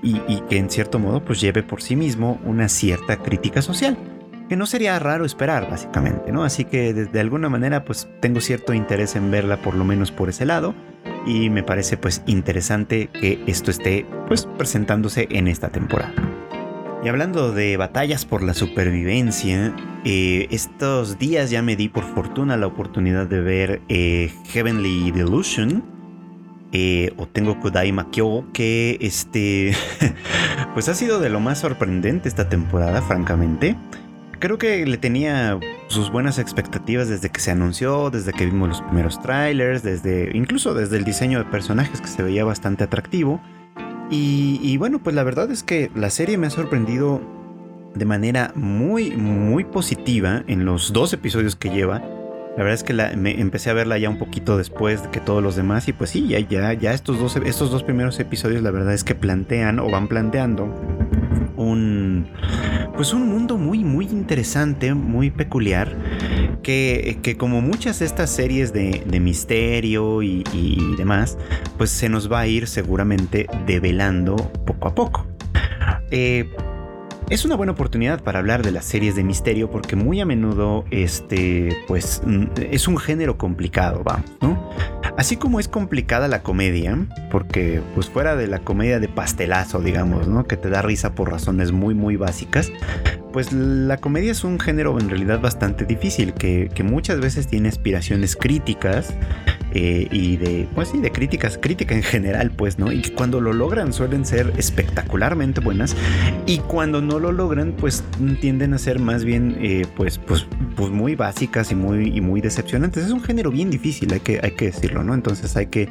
y, 0.02 0.40
que 0.49 0.59
en 0.59 0.71
cierto 0.71 0.99
modo 0.99 1.25
pues 1.25 1.40
lleve 1.40 1.62
por 1.62 1.83
sí 1.83 1.97
mismo 1.97 2.40
una 2.45 2.69
cierta 2.69 3.16
crítica 3.16 3.62
social 3.62 3.96
que 4.49 4.57
no 4.57 4.66
sería 4.66 4.99
raro 4.99 5.27
esperar, 5.27 5.68
básicamente, 5.70 6.33
¿no? 6.33 6.42
Así 6.42 6.64
que 6.64 6.94
de, 6.94 7.20
alguna 7.20 7.51
manera, 7.51 7.85
pues 7.85 8.09
tengo 8.20 8.40
cierto 8.40 8.72
interés 8.72 9.14
en 9.14 9.31
verla, 9.31 9.61
por 9.61 9.75
lo 9.75 9.85
menos 9.85 10.11
por 10.11 10.31
ese 10.31 10.46
lado, 10.46 10.75
y 11.27 11.51
me 11.51 11.62
parece 11.62 11.99
pues 11.99 12.22
interesante 12.27 13.09
que 13.09 13.42
esto 13.46 13.70
esté 13.70 14.07
pues 14.27 14.46
presentándose 14.57 15.29
en 15.31 15.49
esta 15.49 15.68
temporada. 15.68 16.14
Y 17.05 17.09
hablando 17.09 17.53
de 17.53 17.77
batallas 17.77 18.25
por 18.25 18.42
la 18.42 18.55
supervivencia, 18.55 19.77
eh, 20.05 20.49
estos 20.51 21.18
días 21.18 21.51
ya 21.51 21.62
me 21.62 21.77
di 21.77 21.88
por 21.88 22.05
fortuna 22.05 22.57
la 22.57 22.66
oportunidad 22.66 23.27
de 23.27 23.40
ver 23.40 23.83
eh, 23.88 24.33
Heavenly 24.46 25.12
Delusion, 25.12 25.97
eh, 26.72 27.12
o 27.16 27.26
tengo 27.26 27.59
Kudai 27.61 27.92
Makyo, 27.92 28.44
que 28.52 28.98
este, 29.00 29.74
pues 30.74 30.88
ha 30.88 30.94
sido 30.94 31.20
de 31.20 31.31
lo 31.31 31.40
más 31.40 31.61
sorprendente 31.61 32.28
esta 32.28 32.48
temporada, 32.48 33.02
francamente 33.02 33.76
creo 34.38 34.59
que 34.59 34.87
le 34.87 34.96
tenía 34.98 35.59
sus 35.88 36.11
buenas 36.11 36.38
expectativas 36.38 37.09
desde 37.09 37.31
que 37.31 37.40
se 37.40 37.50
anunció, 37.50 38.11
desde 38.11 38.33
que 38.33 38.46
vimos 38.46 38.68
los 38.68 38.83
primeros 38.83 39.20
trailers, 39.20 39.83
desde 39.83 40.31
incluso 40.35 40.74
desde 40.74 40.96
el 40.96 41.04
diseño 41.04 41.38
de 41.38 41.44
personajes 41.46 42.00
que 42.00 42.09
se 42.09 42.22
veía 42.22 42.44
bastante 42.44 42.85
atractivo. 42.85 43.40
Y, 44.11 44.74
bueno, 44.78 45.00
pues 45.00 45.14
la 45.14 45.22
verdad 45.22 45.50
es 45.50 45.62
que 45.62 45.90
la 45.94 46.09
serie 46.09 46.38
me 46.38 46.46
ha 46.46 46.50
sorprendido 46.50 47.20
de 47.94 48.07
manera 48.07 48.52
muy, 48.54 49.11
muy 49.11 49.64
positiva 49.64 50.44
en 50.46 50.64
los 50.64 50.94
dos 50.94 51.12
episodios 51.12 51.57
que 51.57 51.68
lleva. 51.68 52.02
La 52.59 52.64
verdad 52.64 52.75
es 52.75 52.83
que 52.83 52.92
me 52.92 53.40
empecé 53.40 53.71
a 53.71 53.73
verla 53.73 53.99
ya 53.99 54.11
un 54.11 54.18
poquito 54.18 54.59
después 54.59 55.03
que 55.12 55.21
todos 55.21 55.40
los 55.40 55.55
demás 55.55 55.87
y 55.87 55.92
pues 55.92 56.11
sí, 56.11 56.27
ya, 56.27 56.40
ya, 56.40 56.73
ya 56.73 56.92
estos, 56.92 57.21
dos, 57.21 57.37
estos 57.37 57.71
dos 57.71 57.85
primeros 57.85 58.18
episodios 58.18 58.62
la 58.62 58.73
verdad 58.73 58.94
es 58.94 59.05
que 59.05 59.14
plantean 59.14 59.79
o 59.79 59.88
van 59.88 60.09
planteando 60.09 60.64
un 61.57 62.27
pues 62.97 63.12
un 63.12 63.29
mundo 63.29 63.59
muy 63.59 63.85
muy 63.85 64.07
interesante, 64.07 64.92
muy 64.92 65.31
peculiar, 65.31 65.94
que, 66.64 67.21
que 67.23 67.37
como 67.37 67.61
muchas 67.61 68.01
de 68.01 68.07
estas 68.07 68.31
series 68.31 68.73
de, 68.73 69.05
de 69.07 69.21
misterio 69.21 70.21
y, 70.25 70.42
y, 70.53 70.97
demás, 70.97 71.38
pues 71.77 71.90
se 71.90 72.09
nos 72.09 72.29
va 72.31 72.40
a 72.40 72.49
ir 72.49 72.66
seguramente 72.66 73.47
develando 73.66 74.35
poco 74.66 74.88
a 74.88 74.94
poco. 74.97 75.27
Eh, 76.11 76.51
es 77.31 77.45
una 77.45 77.57
buena 77.57 77.73
oportunidad 77.73 78.23
para 78.23 78.38
hablar 78.38 78.62
de 78.62 78.71
las 78.71 78.85
series 78.85 79.14
de 79.14 79.23
misterio 79.23 79.71
porque 79.71 79.97
muy 79.97 80.21
a 80.21 80.27
menudo 80.27 80.85
este 80.91 81.77
pues 81.87 82.23
mm, 82.25 82.45
es 82.71 82.88
un 82.88 82.97
género 82.97 83.37
complicado, 83.37 84.03
vamos, 84.03 84.31
¿no? 84.41 84.71
Así 85.17 85.37
como 85.37 85.59
es 85.59 85.69
complicada 85.69 86.29
la 86.29 86.43
comedia, 86.43 86.97
porque 87.31 87.83
pues 87.95 88.09
fuera 88.09 88.37
de 88.37 88.47
la 88.47 88.61
comedia 88.61 89.01
de 89.01 89.09
pastelazo, 89.09 89.81
digamos, 89.81 90.29
¿no? 90.29 90.47
Que 90.47 90.57
te 90.57 90.71
da 90.71 90.81
risa 90.81 91.14
por 91.14 91.31
razones 91.31 91.73
muy 91.73 91.95
muy 91.95 92.17
básicas, 92.17 92.71
pues 93.33 93.53
la 93.53 93.99
comedia 93.99 94.33
es 94.33 94.45
un 94.45 94.59
género 94.61 94.99
en 94.99 95.11
realidad 95.11 95.41
bastante 95.41 95.85
difícil, 95.85 96.35
que, 96.35 96.71
que 96.73 96.83
muchas 96.83 97.21
veces 97.21 97.47
tiene 97.47 97.69
aspiraciones 97.69 98.37
críticas 98.37 99.12
eh, 99.72 100.09
y 100.11 100.37
de, 100.37 100.66
pues 100.74 100.88
sí, 100.88 100.98
de 100.98 101.11
críticas, 101.11 101.59
crítica 101.59 101.94
en 101.94 102.02
general, 102.02 102.50
pues, 102.50 102.78
¿no? 102.78 102.90
Y 102.90 103.02
que 103.02 103.12
cuando 103.12 103.40
lo 103.40 103.52
logran 103.52 103.92
suelen 103.92 104.24
ser 104.24 104.52
espectacularmente 104.57 105.61
buenas 105.61 105.94
y 106.46 106.59
cuando 106.59 107.02
no 107.02 107.18
lo 107.18 107.33
logran, 107.33 107.72
pues 107.72 108.02
tienden 108.40 108.72
a 108.74 108.78
ser 108.78 108.98
más 108.98 109.24
bien, 109.24 109.57
eh, 109.61 109.87
pues, 109.96 110.18
pues, 110.18 110.46
pues 110.74 110.90
muy 110.90 111.14
básicas 111.16 111.70
y 111.70 111.74
muy, 111.74 112.16
y 112.16 112.20
muy 112.20 112.40
decepcionantes. 112.40 113.04
Es 113.04 113.12
un 113.12 113.22
género 113.22 113.50
bien 113.50 113.70
difícil, 113.70 114.12
hay 114.12 114.20
que, 114.20 114.40
hay 114.42 114.52
que 114.52 114.66
decirlo, 114.66 115.04
¿no? 115.04 115.14
Entonces 115.14 115.57
hay 115.57 115.66
que, 115.66 115.88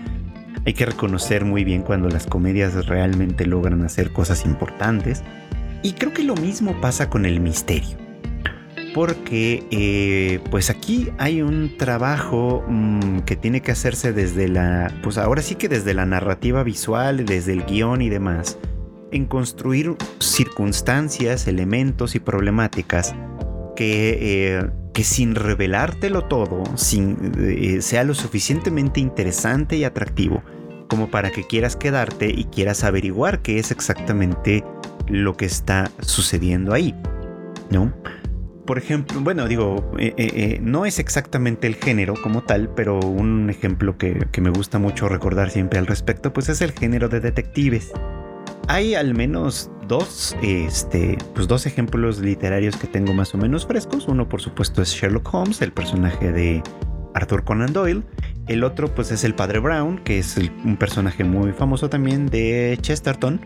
hay 0.65 0.73
que 0.73 0.85
reconocer 0.85 1.45
muy 1.45 1.63
bien 1.63 1.83
cuando 1.83 2.09
las 2.09 2.25
comedias 2.25 2.87
realmente 2.87 3.45
logran 3.45 3.83
hacer 3.83 4.11
cosas 4.11 4.45
importantes. 4.45 5.23
Y 5.83 5.93
creo 5.93 6.13
que 6.13 6.23
lo 6.23 6.35
mismo 6.35 6.81
pasa 6.81 7.09
con 7.09 7.25
el 7.25 7.39
misterio 7.39 8.06
porque 8.97 9.63
eh, 9.69 10.39
pues 10.49 10.71
aquí 10.71 11.11
hay 11.19 11.43
un 11.43 11.77
trabajo 11.77 12.65
mm, 12.67 13.19
que 13.27 13.35
tiene 13.35 13.61
que 13.61 13.71
hacerse 13.71 14.11
desde 14.11 14.47
la, 14.47 14.91
pues 15.03 15.19
ahora 15.19 15.43
sí 15.43 15.53
que 15.53 15.69
desde 15.69 15.93
la 15.93 16.07
narrativa 16.07 16.63
visual, 16.63 17.23
desde 17.27 17.53
el 17.53 17.63
guion 17.65 18.01
y 18.01 18.09
demás, 18.09 18.57
en 19.11 19.27
construir 19.27 19.95
circunstancias, 20.17 21.47
elementos 21.47 22.15
y 22.15 22.19
problemáticas 22.19 23.13
que, 23.75 24.17
eh, 24.19 24.67
que 24.95 25.03
sin 25.03 25.35
revelártelo 25.35 26.23
todo, 26.23 26.63
eh, 26.73 27.77
sea 27.83 28.03
lo 28.03 28.15
suficientemente 28.15 28.99
interesante 28.99 29.77
y 29.77 29.83
atractivo 29.83 30.41
como 30.87 31.11
para 31.11 31.29
que 31.29 31.43
quieras 31.43 31.75
quedarte 31.75 32.33
y 32.35 32.45
quieras 32.45 32.83
averiguar 32.83 33.43
qué 33.43 33.59
es 33.59 33.69
exactamente 33.69 34.63
lo 35.07 35.37
que 35.37 35.45
está 35.45 35.91
sucediendo 35.99 36.73
ahí, 36.73 36.95
¿no? 37.69 37.93
Por 38.67 38.77
ejemplo, 38.77 39.19
bueno, 39.21 39.47
digo, 39.47 39.91
eh, 39.97 40.13
eh, 40.17 40.29
eh, 40.35 40.59
no 40.61 40.85
es 40.85 40.99
exactamente 40.99 41.65
el 41.65 41.75
género 41.75 42.13
como 42.21 42.43
tal, 42.43 42.69
pero 42.75 42.99
un 42.99 43.49
ejemplo 43.49 43.97
que, 43.97 44.27
me 44.39 44.49
gusta 44.51 44.77
mucho 44.77 45.09
recordar 45.09 45.49
siempre 45.49 45.79
al 45.79 45.87
respecto, 45.87 46.31
pues 46.33 46.49
es 46.49 46.61
el 46.61 46.73
género 46.73 47.09
de 47.09 47.21
detectives. 47.21 47.91
Hay 48.67 48.93
al 48.93 49.15
menos 49.15 49.71
dos, 49.87 50.35
este, 50.43 51.17
pues 51.33 51.47
dos 51.47 51.65
ejemplos 51.65 52.19
literarios 52.19 52.75
que 52.75 52.85
tengo 52.85 53.13
más 53.13 53.33
o 53.33 53.37
menos 53.37 53.65
frescos. 53.65 54.07
Uno, 54.07 54.27
por 54.27 54.41
supuesto, 54.41 54.81
es 54.81 54.89
Sherlock 54.89 55.33
Holmes, 55.33 55.61
el 55.61 55.71
personaje 55.71 56.31
de 56.31 56.61
Arthur 57.15 57.45
Conan 57.45 57.71
Doyle. 57.71 58.03
El 58.47 58.63
otro, 58.63 58.93
pues, 58.93 59.11
es 59.11 59.23
el 59.23 59.33
Padre 59.33 59.59
Brown, 59.59 59.99
que 59.99 60.19
es 60.19 60.37
un 60.37 60.75
personaje 60.75 61.23
muy 61.23 61.53
famoso 61.53 61.89
también 61.89 62.27
de 62.27 62.77
Chesterton. 62.81 63.39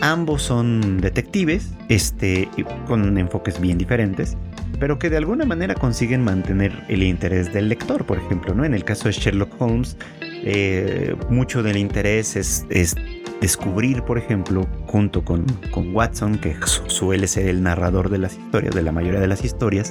Ambos 0.00 0.42
son 0.42 1.00
detectives, 1.00 1.72
este, 1.88 2.48
con 2.86 3.16
enfoques 3.16 3.60
bien 3.60 3.78
diferentes, 3.78 4.36
pero 4.78 4.98
que 4.98 5.10
de 5.10 5.16
alguna 5.16 5.44
manera 5.44 5.74
consiguen 5.74 6.22
mantener 6.22 6.84
el 6.88 7.02
interés 7.02 7.52
del 7.52 7.68
lector, 7.68 8.04
por 8.04 8.18
ejemplo, 8.18 8.54
¿no? 8.54 8.64
En 8.64 8.74
el 8.74 8.84
caso 8.84 9.08
de 9.08 9.12
Sherlock 9.12 9.60
Holmes, 9.60 9.96
eh, 10.44 11.14
mucho 11.30 11.62
del 11.62 11.76
interés 11.76 12.36
es, 12.36 12.96
descubrir, 13.40 14.02
por 14.02 14.18
ejemplo, 14.18 14.66
junto 14.86 15.24
con, 15.24 15.44
con, 15.70 15.94
Watson, 15.94 16.38
que 16.38 16.56
suele 16.86 17.26
ser 17.26 17.48
el 17.48 17.62
narrador 17.62 18.08
de 18.08 18.18
las 18.18 18.34
historias, 18.34 18.74
de 18.74 18.82
la 18.82 18.92
mayoría 18.92 19.20
de 19.20 19.26
las 19.26 19.44
historias, 19.44 19.90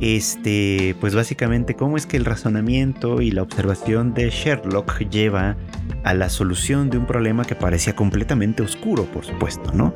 este, 0.00 0.96
pues 1.00 1.14
básicamente 1.14 1.74
cómo 1.74 1.96
es 1.96 2.06
que 2.06 2.16
el 2.16 2.24
razonamiento 2.24 3.20
y 3.20 3.30
la 3.30 3.42
observación 3.42 4.14
de 4.14 4.30
Sherlock 4.30 4.98
lleva 5.10 5.56
a 6.04 6.14
la 6.14 6.30
solución 6.30 6.88
de 6.90 6.98
un 6.98 7.06
problema 7.06 7.44
que 7.44 7.54
parecía 7.54 7.94
completamente 7.94 8.62
oscuro, 8.62 9.04
por 9.04 9.24
supuesto, 9.24 9.72
¿no? 9.74 9.94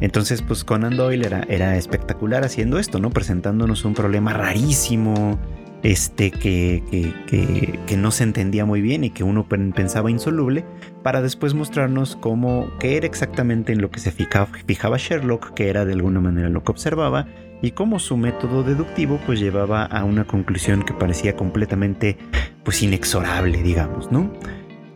Entonces, 0.00 0.42
pues 0.42 0.64
Conan 0.64 0.96
Doyle 0.96 1.26
era, 1.48 1.76
espectacular 1.76 2.44
haciendo 2.44 2.78
esto, 2.78 2.98
¿no? 2.98 3.10
Presentándonos 3.10 3.84
un 3.84 3.94
problema 3.94 4.32
rarísimo, 4.32 5.38
este, 5.82 6.30
que, 6.30 6.82
que, 7.26 7.78
que, 7.86 7.96
no 7.96 8.10
se 8.10 8.24
entendía 8.24 8.64
muy 8.64 8.80
bien 8.80 9.04
y 9.04 9.10
que 9.10 9.22
uno 9.22 9.46
pensaba 9.48 10.10
insoluble, 10.10 10.64
para 11.02 11.20
después 11.20 11.54
mostrarnos 11.54 12.16
cómo, 12.16 12.70
qué 12.80 12.96
era 12.96 13.06
exactamente 13.06 13.72
en 13.72 13.82
lo 13.82 13.90
que 13.90 14.00
se 14.00 14.10
fijaba, 14.10 14.48
fijaba 14.66 14.96
Sherlock, 14.96 15.52
que 15.54 15.68
era 15.68 15.84
de 15.84 15.92
alguna 15.92 16.20
manera 16.20 16.48
lo 16.48 16.64
que 16.64 16.72
observaba, 16.72 17.26
y 17.60 17.70
cómo 17.70 17.98
su 17.98 18.16
método 18.16 18.62
deductivo 18.62 19.18
pues 19.24 19.40
llevaba 19.40 19.84
a 19.84 20.04
una 20.04 20.26
conclusión 20.26 20.82
que 20.82 20.92
parecía 20.92 21.34
completamente 21.34 22.18
pues 22.62 22.82
inexorable, 22.82 23.62
digamos, 23.62 24.10
¿no? 24.12 24.32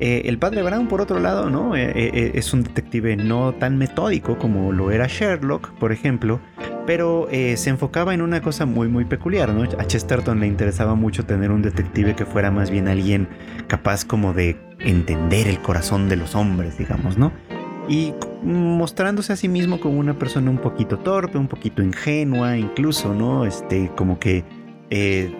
Eh, 0.00 0.22
el 0.26 0.38
padre 0.38 0.62
Brown, 0.62 0.86
por 0.86 1.00
otro 1.00 1.18
lado, 1.18 1.50
¿no? 1.50 1.74
Eh, 1.74 1.92
eh, 1.94 2.32
es 2.34 2.52
un 2.52 2.62
detective 2.62 3.16
no 3.16 3.52
tan 3.54 3.78
metódico 3.78 4.38
como 4.38 4.72
lo 4.72 4.92
era 4.92 5.08
Sherlock, 5.08 5.70
por 5.72 5.90
ejemplo, 5.90 6.40
pero 6.86 7.28
se 7.30 7.68
enfocaba 7.68 8.14
en 8.14 8.22
una 8.22 8.40
cosa 8.40 8.64
muy, 8.64 8.88
muy 8.88 9.04
peculiar, 9.04 9.50
¿no? 9.52 9.62
A 9.78 9.84
Chesterton 9.86 10.40
le 10.40 10.46
interesaba 10.46 10.94
mucho 10.94 11.26
tener 11.26 11.50
un 11.50 11.60
detective 11.60 12.14
que 12.14 12.24
fuera 12.24 12.50
más 12.50 12.70
bien 12.70 12.88
alguien 12.88 13.28
capaz 13.66 14.06
como 14.06 14.32
de 14.32 14.56
entender 14.78 15.48
el 15.48 15.60
corazón 15.60 16.08
de 16.08 16.16
los 16.16 16.34
hombres, 16.34 16.78
digamos, 16.78 17.18
¿no? 17.18 17.32
Y 17.88 18.14
mostrándose 18.42 19.32
a 19.32 19.36
sí 19.36 19.48
mismo 19.48 19.80
como 19.80 19.98
una 19.98 20.18
persona 20.18 20.50
un 20.50 20.58
poquito 20.58 20.98
torpe, 20.98 21.36
un 21.36 21.48
poquito 21.48 21.82
ingenua, 21.82 22.56
incluso, 22.56 23.12
¿no? 23.14 23.44
Este, 23.44 23.90
como 23.94 24.18
que 24.18 24.44
eh, 24.90 25.34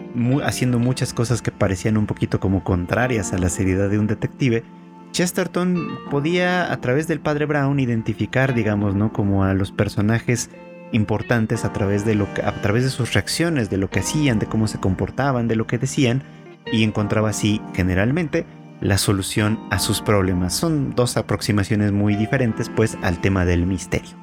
haciendo 0.44 0.78
muchas 0.78 1.14
cosas 1.14 1.42
que 1.42 1.50
parecían 1.50 1.96
un 1.96 2.06
poquito 2.06 2.40
como 2.40 2.64
contrarias 2.64 3.32
a 3.32 3.38
la 3.38 3.48
seriedad 3.48 3.88
de 3.88 3.98
un 3.98 4.06
detective, 4.06 4.64
Chesterton 5.12 5.98
podía 6.10 6.70
a 6.72 6.80
través 6.80 7.08
del 7.08 7.20
padre 7.20 7.46
Brown 7.46 7.80
identificar, 7.80 8.54
digamos, 8.54 8.94
¿no? 8.94 9.12
Como 9.12 9.44
a 9.44 9.54
los 9.54 9.72
personajes 9.72 10.50
importantes 10.92 11.64
a 11.64 11.72
través 11.72 12.04
de 12.04 12.14
lo 12.14 12.26
a 12.44 12.52
través 12.62 12.84
de 12.84 12.90
sus 12.90 13.12
reacciones, 13.12 13.70
de 13.70 13.76
lo 13.76 13.90
que 13.90 14.00
hacían, 14.00 14.38
de 14.38 14.46
cómo 14.46 14.66
se 14.68 14.78
comportaban, 14.78 15.48
de 15.48 15.56
lo 15.56 15.66
que 15.66 15.78
decían, 15.78 16.22
y 16.70 16.82
encontraba 16.82 17.30
así 17.30 17.60
generalmente 17.74 18.46
la 18.80 18.98
solución 18.98 19.58
a 19.70 19.78
sus 19.78 20.00
problemas. 20.00 20.54
Son 20.54 20.94
dos 20.94 21.16
aproximaciones 21.16 21.92
muy 21.92 22.14
diferentes, 22.14 22.68
pues, 22.68 22.96
al 23.02 23.20
tema 23.20 23.44
del 23.44 23.66
misterio. 23.66 24.16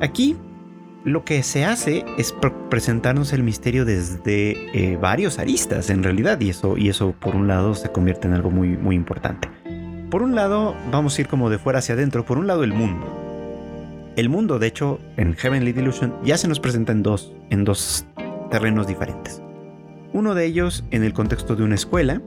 Aquí 0.00 0.36
lo 1.08 1.24
que 1.24 1.42
se 1.42 1.64
hace 1.64 2.04
es 2.18 2.34
presentarnos 2.68 3.32
el 3.32 3.42
misterio 3.42 3.84
desde 3.84 4.92
eh, 4.92 4.96
varios 4.96 5.38
aristas 5.38 5.90
en 5.90 6.02
realidad 6.02 6.40
y 6.40 6.50
eso, 6.50 6.76
y 6.76 6.88
eso 6.88 7.14
por 7.18 7.34
un 7.34 7.48
lado 7.48 7.74
se 7.74 7.90
convierte 7.90 8.28
en 8.28 8.34
algo 8.34 8.50
muy, 8.50 8.76
muy 8.76 8.94
importante. 8.94 9.48
Por 10.10 10.22
un 10.22 10.34
lado 10.34 10.74
vamos 10.92 11.16
a 11.16 11.20
ir 11.22 11.28
como 11.28 11.50
de 11.50 11.58
fuera 11.58 11.80
hacia 11.80 11.94
adentro, 11.94 12.24
por 12.24 12.38
un 12.38 12.46
lado 12.46 12.62
el 12.62 12.72
mundo. 12.72 13.06
El 14.16 14.28
mundo 14.28 14.58
de 14.58 14.66
hecho 14.66 15.00
en 15.16 15.34
Heavenly 15.34 15.72
Delusion 15.72 16.14
ya 16.24 16.36
se 16.36 16.48
nos 16.48 16.60
presenta 16.60 16.92
en 16.92 17.02
dos, 17.02 17.32
en 17.50 17.64
dos 17.64 18.04
terrenos 18.50 18.86
diferentes. 18.86 19.42
Uno 20.12 20.34
de 20.34 20.46
ellos 20.46 20.84
en 20.90 21.04
el 21.04 21.12
contexto 21.12 21.56
de 21.56 21.64
una 21.64 21.74
escuela, 21.74 22.20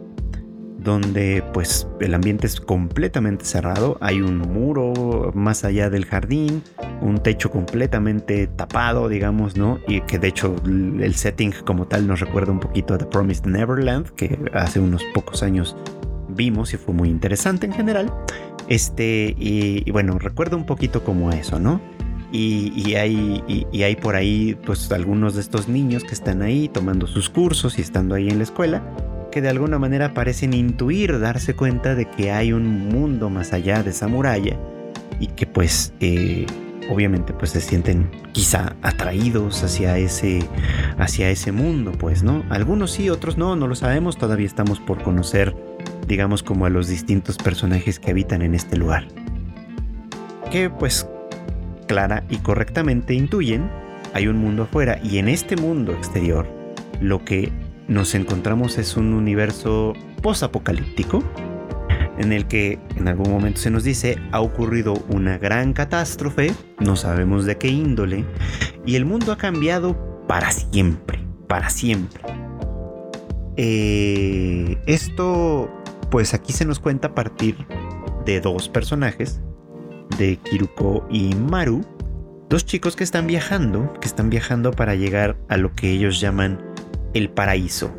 donde 0.83 1.43
pues 1.53 1.87
el 1.99 2.13
ambiente 2.13 2.47
es 2.47 2.59
completamente 2.59 3.45
cerrado, 3.45 3.97
hay 4.01 4.19
un 4.19 4.39
muro 4.39 5.31
más 5.35 5.63
allá 5.63 5.91
del 5.91 6.05
jardín, 6.05 6.63
un 7.01 7.19
techo 7.19 7.51
completamente 7.51 8.47
tapado, 8.47 9.07
digamos, 9.07 9.55
¿no? 9.57 9.79
Y 9.87 10.01
que 10.01 10.17
de 10.17 10.29
hecho 10.29 10.55
el 10.65 11.13
setting 11.13 11.53
como 11.65 11.85
tal 11.87 12.07
nos 12.07 12.19
recuerda 12.19 12.51
un 12.51 12.59
poquito 12.59 12.95
a 12.95 12.97
The 12.97 13.05
Promised 13.05 13.45
Neverland, 13.45 14.09
que 14.11 14.39
hace 14.53 14.79
unos 14.79 15.03
pocos 15.13 15.43
años 15.43 15.77
vimos 16.29 16.73
y 16.73 16.77
fue 16.77 16.95
muy 16.95 17.09
interesante 17.09 17.67
en 17.67 17.73
general. 17.73 18.11
Este, 18.67 19.35
y, 19.37 19.89
bueno, 19.91 20.17
recuerda 20.17 20.55
un 20.55 20.65
poquito 20.65 21.03
como 21.03 21.31
eso, 21.31 21.59
¿no? 21.59 21.81
Y, 22.31 22.95
hay, 22.95 23.43
y, 23.47 23.83
hay 23.83 23.95
por 23.97 24.15
ahí 24.15 24.57
pues 24.65 24.89
algunos 24.93 25.35
de 25.35 25.41
estos 25.41 25.67
niños 25.67 26.05
que 26.05 26.13
están 26.13 26.41
ahí 26.41 26.69
tomando 26.69 27.05
sus 27.05 27.29
cursos 27.29 27.77
y 27.77 27.81
estando 27.81 28.15
ahí 28.15 28.29
en 28.29 28.37
la 28.37 28.45
escuela 28.45 28.81
que 29.31 29.41
de 29.41 29.49
alguna 29.49 29.79
manera 29.79 30.13
parecen 30.13 30.53
intuir, 30.53 31.19
darse 31.19 31.55
cuenta 31.55 31.95
de 31.95 32.05
que 32.05 32.31
hay 32.31 32.53
un 32.53 32.89
mundo 32.89 33.29
más 33.29 33.53
allá 33.53 33.81
de 33.81 33.91
esa 33.91 34.07
muralla 34.07 34.57
y 35.19 35.27
que 35.27 35.45
pues 35.45 35.93
eh, 35.99 36.45
obviamente 36.89 37.33
pues 37.33 37.51
se 37.51 37.61
sienten 37.61 38.09
quizá 38.33 38.75
atraídos 38.81 39.63
hacia 39.63 39.97
ese, 39.97 40.39
hacia 40.97 41.29
ese 41.29 41.51
mundo, 41.51 41.93
pues, 41.93 42.23
¿no? 42.23 42.43
Algunos 42.49 42.91
sí, 42.91 43.09
otros 43.09 43.37
no, 43.37 43.55
no 43.55 43.67
lo 43.67 43.75
sabemos, 43.75 44.17
todavía 44.17 44.45
estamos 44.45 44.79
por 44.79 45.01
conocer, 45.01 45.55
digamos, 46.07 46.43
como 46.43 46.65
a 46.65 46.69
los 46.69 46.87
distintos 46.87 47.37
personajes 47.37 47.99
que 47.99 48.11
habitan 48.11 48.41
en 48.41 48.55
este 48.55 48.77
lugar. 48.77 49.07
Que 50.51 50.69
pues 50.69 51.07
clara 51.87 52.23
y 52.29 52.37
correctamente 52.37 53.13
intuyen, 53.13 53.69
hay 54.13 54.27
un 54.27 54.37
mundo 54.37 54.63
afuera 54.63 54.99
y 55.01 55.17
en 55.17 55.29
este 55.29 55.55
mundo 55.55 55.93
exterior 55.93 56.47
lo 56.99 57.23
que 57.23 57.51
nos 57.91 58.15
encontramos 58.15 58.77
es 58.77 58.95
un 58.95 59.13
universo 59.13 59.93
post-apocalíptico 60.21 61.21
en 62.17 62.31
el 62.31 62.47
que 62.47 62.79
en 62.95 63.09
algún 63.09 63.29
momento 63.29 63.59
se 63.59 63.69
nos 63.69 63.83
dice 63.83 64.17
ha 64.31 64.39
ocurrido 64.39 64.93
una 65.09 65.37
gran 65.37 65.73
catástrofe, 65.73 66.53
no 66.79 66.95
sabemos 66.95 67.45
de 67.45 67.57
qué 67.57 67.67
índole, 67.67 68.23
y 68.85 68.95
el 68.95 69.03
mundo 69.03 69.33
ha 69.33 69.37
cambiado 69.37 70.25
para 70.27 70.51
siempre, 70.51 71.19
para 71.47 71.69
siempre. 71.69 72.21
Eh, 73.57 74.77
esto, 74.85 75.69
pues 76.09 76.33
aquí 76.33 76.53
se 76.53 76.63
nos 76.63 76.79
cuenta 76.79 77.09
a 77.09 77.15
partir 77.15 77.57
de 78.25 78.39
dos 78.39 78.69
personajes, 78.69 79.41
de 80.17 80.37
Kiruko 80.37 81.05
y 81.09 81.35
Maru, 81.35 81.81
dos 82.49 82.65
chicos 82.65 82.95
que 82.95 83.03
están 83.03 83.27
viajando, 83.27 83.91
que 83.99 84.07
están 84.07 84.29
viajando 84.29 84.71
para 84.71 84.95
llegar 84.95 85.37
a 85.49 85.57
lo 85.57 85.73
que 85.73 85.91
ellos 85.91 86.21
llaman 86.21 86.70
el 87.13 87.29
paraíso. 87.29 87.91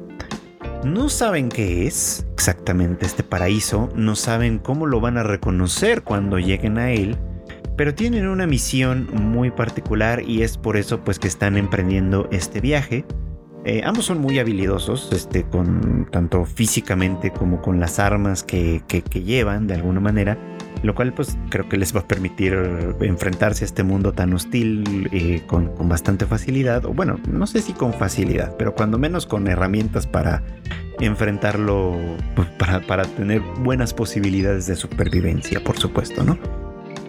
No 0.84 1.08
saben 1.08 1.48
qué 1.48 1.86
es 1.86 2.26
exactamente 2.32 3.06
este 3.06 3.22
paraíso, 3.22 3.88
no 3.94 4.16
saben 4.16 4.58
cómo 4.58 4.86
lo 4.86 5.00
van 5.00 5.16
a 5.16 5.22
reconocer 5.22 6.02
cuando 6.02 6.38
lleguen 6.38 6.78
a 6.78 6.90
él, 6.90 7.16
pero 7.76 7.94
tienen 7.94 8.26
una 8.26 8.46
misión 8.46 9.08
muy 9.12 9.50
particular 9.50 10.22
y 10.26 10.42
es 10.42 10.58
por 10.58 10.76
eso 10.76 11.00
pues 11.00 11.18
que 11.18 11.28
están 11.28 11.56
emprendiendo 11.56 12.28
este 12.32 12.60
viaje. 12.60 13.04
Eh, 13.64 13.82
ambos 13.84 14.06
son 14.06 14.18
muy 14.20 14.40
habilidosos, 14.40 15.12
este, 15.12 15.44
con, 15.44 16.08
tanto 16.10 16.44
físicamente 16.44 17.30
como 17.30 17.62
con 17.62 17.78
las 17.78 18.00
armas 18.00 18.42
que, 18.42 18.82
que 18.88 19.22
llevan 19.22 19.68
de 19.68 19.74
alguna 19.74 20.00
manera 20.00 20.36
lo 20.82 20.94
cual 20.94 21.12
pues 21.12 21.36
creo 21.48 21.68
que 21.68 21.76
les 21.76 21.94
va 21.94 22.00
a 22.00 22.08
permitir 22.08 22.54
enfrentarse 23.00 23.64
a 23.64 23.66
este 23.66 23.82
mundo 23.82 24.12
tan 24.12 24.32
hostil 24.34 25.08
eh, 25.12 25.42
con, 25.46 25.72
bastante 25.88 26.26
facilidad, 26.26 26.84
o 26.84 26.92
bueno, 26.92 27.18
no 27.30 27.46
sé 27.46 27.60
si 27.60 27.72
con 27.72 27.92
facilidad, 27.92 28.56
pero 28.56 28.74
cuando 28.74 28.98
menos 28.98 29.26
con 29.26 29.46
herramientas 29.46 30.06
para 30.06 30.42
enfrentarlo, 31.00 31.96
pues, 32.34 32.48
para, 32.48 33.04
tener 33.04 33.40
buenas 33.62 33.94
posibilidades 33.94 34.66
de 34.66 34.76
supervivencia, 34.76 35.62
por 35.62 35.78
supuesto, 35.78 36.24
¿no? 36.24 36.38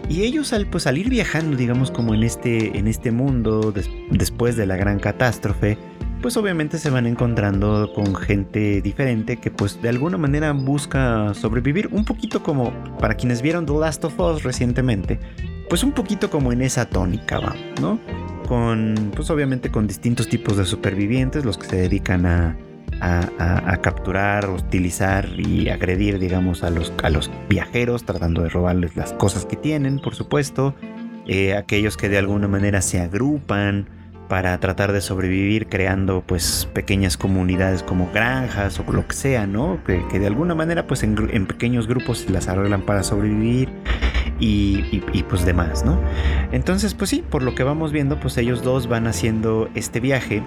Y 0.10 0.24
ellos 0.24 0.52
al 0.54 0.68
pues, 0.68 0.84
salir 0.84 1.10
viajando, 1.10 1.56
digamos, 1.56 1.90
como 1.92 2.14
en 2.14 2.24
este, 2.24 2.78
en 2.78 2.88
este 2.88 3.12
mundo, 3.12 3.74
después 4.12 4.56
de 4.58 4.66
la 4.66 4.76
gran 4.76 5.00
catástrofe, 5.00 5.78
pues 6.24 6.38
obviamente 6.38 6.78
se 6.78 6.90
van 6.90 7.06
encontrando 7.06 7.92
con 7.94 8.16
gente 8.16 8.82
diferente 8.82 9.36
que 9.38 9.52
pues 9.52 9.82
de 9.82 9.90
alguna 9.90 10.18
manera 10.18 10.54
busca 10.54 11.34
sobrevivir 11.34 11.90
un 11.92 12.06
poquito 12.06 12.42
como 12.42 12.72
para 12.98 13.16
quienes 13.16 13.42
vieron 13.42 13.66
The 13.66 13.74
Last 13.74 14.06
of 14.06 14.18
Us 14.18 14.42
recientemente, 14.42 15.20
pues 15.68 15.84
un 15.84 15.92
poquito 15.92 16.30
como 16.30 16.54
en 16.54 16.62
esa 16.62 16.86
tónica, 16.86 17.40
va, 17.40 17.54
¿no? 17.82 18.00
Con 18.48 19.12
pues 19.14 19.30
obviamente 19.32 19.70
con 19.70 19.86
distintos 19.86 20.30
tipos 20.30 20.56
de 20.56 20.64
supervivientes, 20.64 21.44
los 21.44 21.58
que 21.58 21.68
se 21.68 21.76
dedican 21.76 22.26
a, 22.26 22.56
a, 23.02 23.78
capturar, 23.82 24.46
hostilizar 24.46 25.28
y 25.38 25.68
agredir, 25.68 26.20
digamos, 26.20 26.64
a 26.64 26.70
los, 26.70 26.94
a 27.04 27.10
los 27.10 27.30
viajeros, 27.50 28.06
tratando 28.06 28.44
de 28.44 28.50
robarles 28.50 28.96
las 28.96 29.12
cosas 29.12 29.46
que 29.46 29.58
tienen, 29.58 30.00
por 30.00 30.16
supuesto 30.16 30.74
eh, 31.28 31.56
aquellos 31.56 31.98
que 31.98 32.08
de 32.08 32.18
alguna 32.18 32.48
manera 32.48 32.82
se 32.82 33.02
agrupan 33.02 34.03
para 34.34 34.58
tratar 34.58 34.94
de 34.94 35.00
sobrevivir 35.00 35.68
creando 35.68 36.24
pues 36.26 36.68
pequeñas 36.74 37.18
comunidades 37.18 37.84
como 37.84 38.10
granjas 38.12 38.80
o 38.80 38.92
lo 38.92 39.08
que 39.08 39.14
sea, 39.14 39.46
¿no? 39.46 39.78
Que, 39.86 40.02
de 40.18 40.26
alguna 40.26 40.56
manera 40.56 40.88
pues 40.88 41.04
en, 41.04 41.46
pequeños 41.46 41.86
grupos 41.86 42.28
las 42.32 42.48
arreglan 42.48 42.82
para 42.82 43.04
sobrevivir 43.04 43.70
y, 44.40 45.00
pues 45.30 45.46
demás, 45.46 45.86
¿no? 45.86 46.00
Entonces 46.52 46.96
pues 46.96 47.12
sí, 47.12 47.24
por 47.30 47.44
lo 47.44 47.54
que 47.54 47.62
vamos 47.62 47.92
viendo 47.92 48.20
pues 48.20 48.36
ellos 48.40 48.64
dos 48.64 48.88
van 48.88 49.06
haciendo 49.06 49.70
este 49.76 50.00
viaje 50.00 50.42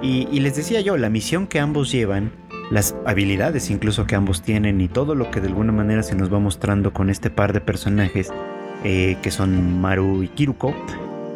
y, 0.00 0.40
les 0.40 0.56
decía 0.56 0.80
yo, 0.80 0.96
la 0.96 1.10
misión 1.10 1.46
que 1.46 1.60
ambos 1.60 1.92
llevan 1.92 2.32
las 2.70 2.96
habilidades 3.04 3.68
incluso 3.68 4.06
que 4.06 4.14
ambos 4.14 4.40
tienen 4.40 4.80
y 4.80 4.88
todo 4.88 5.14
lo 5.14 5.30
que 5.30 5.42
de 5.42 5.48
alguna 5.48 5.72
manera 5.72 6.02
se 6.02 6.14
nos 6.14 6.32
va 6.32 6.38
mostrando 6.38 6.94
con 6.94 7.10
este 7.10 7.28
par 7.28 7.52
de 7.52 7.60
personajes 7.60 8.32
eh, 8.84 9.18
que 9.20 9.30
son 9.30 9.82
Maru 9.82 10.22
y 10.22 10.28
Kiruko, 10.28 10.74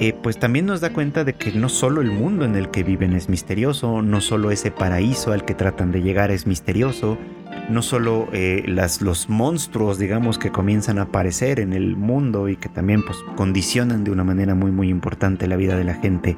eh, 0.02 0.12
pues 0.20 0.36
también 0.36 0.66
nos 0.66 0.80
da 0.80 0.92
cuenta 0.92 1.22
de 1.22 1.34
que 1.34 1.52
no 1.52 1.68
solo 1.68 2.00
el 2.00 2.10
mundo 2.10 2.44
en 2.44 2.56
el 2.56 2.72
que 2.72 2.82
viven 2.82 3.12
es 3.12 3.28
misterioso, 3.28 4.02
no 4.02 4.20
solo 4.20 4.50
ese 4.50 4.72
paraíso 4.72 5.30
al 5.30 5.44
que 5.44 5.54
tratan 5.54 5.92
de 5.92 6.02
llegar 6.02 6.32
es 6.32 6.44
misterioso, 6.44 7.18
no 7.68 7.82
solo 7.82 8.26
eh, 8.32 8.64
los 8.66 9.28
monstruos, 9.28 10.00
digamos, 10.00 10.38
que 10.38 10.50
comienzan 10.50 10.98
a 10.98 11.02
aparecer 11.02 11.60
en 11.60 11.72
el 11.72 11.96
mundo 11.96 12.48
y 12.48 12.56
que 12.56 12.68
también 12.68 13.04
pues, 13.04 13.16
condicionan 13.36 14.02
de 14.02 14.10
una 14.10 14.24
manera 14.24 14.56
muy 14.56 14.72
muy 14.72 14.88
importante 14.88 15.46
la 15.46 15.54
vida 15.54 15.76
de 15.76 15.84
la 15.84 15.94
gente, 15.94 16.36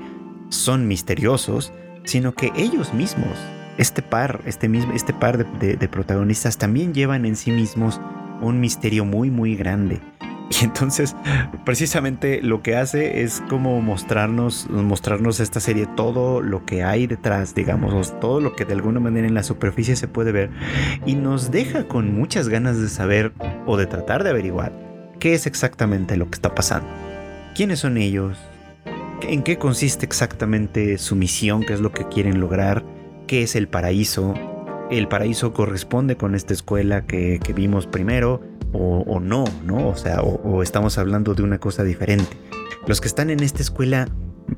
son 0.50 0.86
misteriosos, 0.86 1.72
sino 2.04 2.34
que 2.34 2.52
ellos 2.56 2.92
mismos 2.92 3.38
este 3.78 4.02
par, 4.02 4.42
este, 4.44 4.68
mismo, 4.68 4.92
este 4.92 5.14
par 5.14 5.38
de, 5.58 5.88
protagonistas 5.88 6.58
también 6.58 6.92
llevan 6.92 7.24
en 7.24 7.34
sí 7.34 7.50
mismos 7.50 7.98
un 8.42 8.60
misterio 8.60 9.06
muy 9.06 9.30
muy 9.30 9.56
grande. 9.56 10.02
Y 10.50 10.64
entonces, 10.64 11.16
precisamente 11.64 12.42
lo 12.42 12.62
que 12.62 12.76
hace 12.76 13.22
es 13.22 13.42
como 13.48 13.80
mostrarnos, 13.80 14.68
mostrarnos 14.68 15.40
esta 15.40 15.58
serie 15.58 15.86
todo 15.96 16.42
lo 16.42 16.64
que 16.64 16.84
hay 16.84 17.06
detrás, 17.06 17.54
digamos, 17.54 18.18
todo 18.20 18.40
lo 18.40 18.54
que 18.54 18.64
de 18.64 18.74
alguna 18.74 19.00
manera 19.00 19.26
en 19.26 19.34
la 19.34 19.42
superficie 19.42 19.96
se 19.96 20.06
puede 20.06 20.32
ver 20.32 20.50
y 21.06 21.14
nos 21.14 21.50
deja 21.50 21.88
con 21.88 22.14
muchas 22.14 22.48
ganas 22.48 22.78
de 22.78 22.88
saber 22.88 23.32
o 23.66 23.76
de 23.76 23.86
tratar 23.86 24.22
de 24.22 24.30
averiguar 24.30 24.72
qué 25.18 25.34
es 25.34 25.46
exactamente 25.46 26.16
lo 26.16 26.26
que 26.26 26.34
está 26.34 26.54
pasando. 26.54 26.88
¿Quiénes 27.54 27.80
son 27.80 27.96
ellos? 27.96 28.38
¿En 29.22 29.42
qué 29.42 29.58
consiste 29.58 30.04
exactamente 30.04 30.98
su 30.98 31.16
misión? 31.16 31.62
¿Qué 31.62 31.72
es 31.72 31.80
lo 31.80 31.92
que 31.92 32.06
quieren 32.08 32.40
lograr? 32.40 32.84
qué 33.26 33.42
es 33.42 33.56
el 33.56 33.68
paraíso. 33.68 34.34
El 34.90 35.08
paraíso 35.08 35.52
corresponde 35.52 36.16
con 36.16 36.34
esta 36.34 36.52
escuela 36.52 37.06
que, 37.06 37.40
vimos 37.54 37.86
primero 37.86 38.42
o, 38.74 39.20
no, 39.20 39.44
¿no? 39.64 39.88
O 39.88 39.96
sea, 39.96 40.20
o, 40.20 40.62
estamos 40.62 40.98
hablando 40.98 41.34
de 41.34 41.42
una 41.42 41.58
cosa 41.58 41.84
diferente. 41.84 42.36
Los 42.86 43.00
que 43.00 43.08
están 43.08 43.30
en 43.30 43.40
esta 43.40 43.62
escuela, 43.62 44.08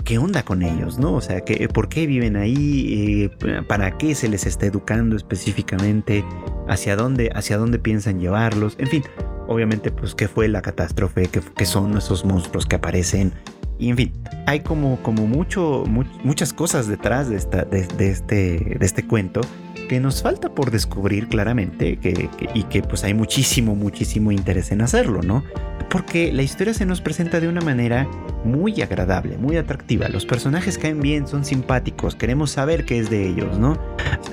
¿qué 0.04 0.18
onda 0.18 0.42
con 0.42 0.62
ellos, 0.62 0.98
no? 0.98 1.14
O 1.14 1.20
sea, 1.20 1.42
¿por 1.72 1.88
qué 1.88 2.06
viven 2.06 2.36
ahí? 2.36 3.30
Eh, 3.40 3.62
¿Para 3.62 3.96
qué 3.98 4.14
se 4.14 4.28
les 4.28 4.46
está 4.46 4.66
educando 4.66 5.16
específicamente? 5.16 6.24
¿Hacia 6.68 6.96
dónde, 6.96 7.30
hacia 7.34 7.58
dónde 7.58 7.78
piensan 7.78 8.18
llevarlos? 8.18 8.74
En 8.78 8.88
fin, 8.88 9.04
obviamente, 9.46 9.90
pues, 9.90 10.14
¿qué 10.14 10.28
fue 10.28 10.48
la 10.48 10.62
catástrofe? 10.62 11.28
¿Qué, 11.28 11.66
son 11.66 11.96
esos 11.96 12.24
monstruos 12.24 12.66
que 12.66 12.76
aparecen? 12.76 13.32
Y 13.78 13.90
en 13.90 13.96
fin, 13.96 14.12
hay 14.46 14.60
como, 14.60 15.02
como 15.02 15.26
mucho, 15.26 15.84
muchas 16.24 16.54
cosas 16.54 16.88
detrás 16.88 17.28
de, 17.28 17.36
esta, 17.36 17.64
de, 17.64 17.86
este, 18.08 18.76
de 18.78 18.86
este 18.86 19.06
cuento 19.06 19.42
que 19.86 20.00
nos 20.00 20.22
falta 20.22 20.50
por 20.50 20.70
descubrir 20.70 21.28
claramente 21.28 21.96
que, 21.98 22.28
y 22.54 22.62
que 22.64 22.82
pues 22.82 23.04
hay 23.04 23.14
muchísimo, 23.14 23.74
muchísimo 23.74 24.32
interés 24.32 24.72
en 24.72 24.82
hacerlo, 24.82 25.22
¿no? 25.22 25.44
Porque 25.90 26.32
la 26.32 26.42
historia 26.42 26.74
se 26.74 26.84
nos 26.84 27.00
presenta 27.00 27.40
de 27.40 27.48
una 27.48 27.60
manera 27.60 28.08
muy 28.44 28.80
agradable, 28.82 29.38
muy 29.38 29.56
atractiva. 29.56 30.08
Los 30.08 30.26
personajes 30.26 30.78
caen 30.78 31.00
bien, 31.00 31.26
son 31.26 31.44
simpáticos, 31.44 32.16
queremos 32.16 32.50
saber 32.50 32.84
qué 32.84 32.98
es 32.98 33.10
de 33.10 33.28
ellos, 33.28 33.58
¿no? 33.58 33.78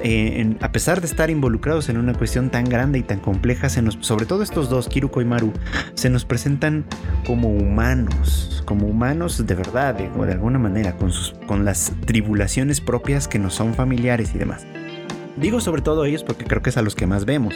Eh, 0.03 0.55
a 0.61 0.71
pesar 0.71 0.99
de 0.99 1.07
estar 1.07 1.29
involucrados 1.29 1.89
en 1.89 1.97
una 1.97 2.13
cuestión 2.13 2.49
tan 2.49 2.65
grande 2.65 2.99
y 2.99 3.03
tan 3.03 3.19
compleja, 3.19 3.69
sobre 3.69 4.25
todo 4.25 4.43
estos 4.43 4.69
dos, 4.69 4.89
Kiruko 4.89 5.21
y 5.21 5.25
Maru, 5.25 5.53
se 5.93 6.09
nos 6.09 6.25
presentan 6.25 6.85
como 7.25 7.49
humanos, 7.49 8.63
como 8.65 8.87
humanos 8.87 9.45
de 9.45 9.55
verdad, 9.55 9.95
de, 9.95 10.09
de 10.09 10.31
alguna 10.31 10.59
manera, 10.59 10.97
con, 10.97 11.11
sus, 11.11 11.35
con 11.47 11.65
las 11.65 11.93
tribulaciones 12.05 12.81
propias 12.81 13.27
que 13.27 13.39
nos 13.39 13.53
son 13.53 13.73
familiares 13.73 14.31
y 14.35 14.39
demás. 14.39 14.65
Digo 15.37 15.59
sobre 15.59 15.81
todo 15.81 16.05
ellos 16.05 16.23
porque 16.23 16.45
creo 16.45 16.61
que 16.61 16.69
es 16.69 16.77
a 16.77 16.81
los 16.81 16.95
que 16.95 17.07
más 17.07 17.25
vemos. 17.25 17.55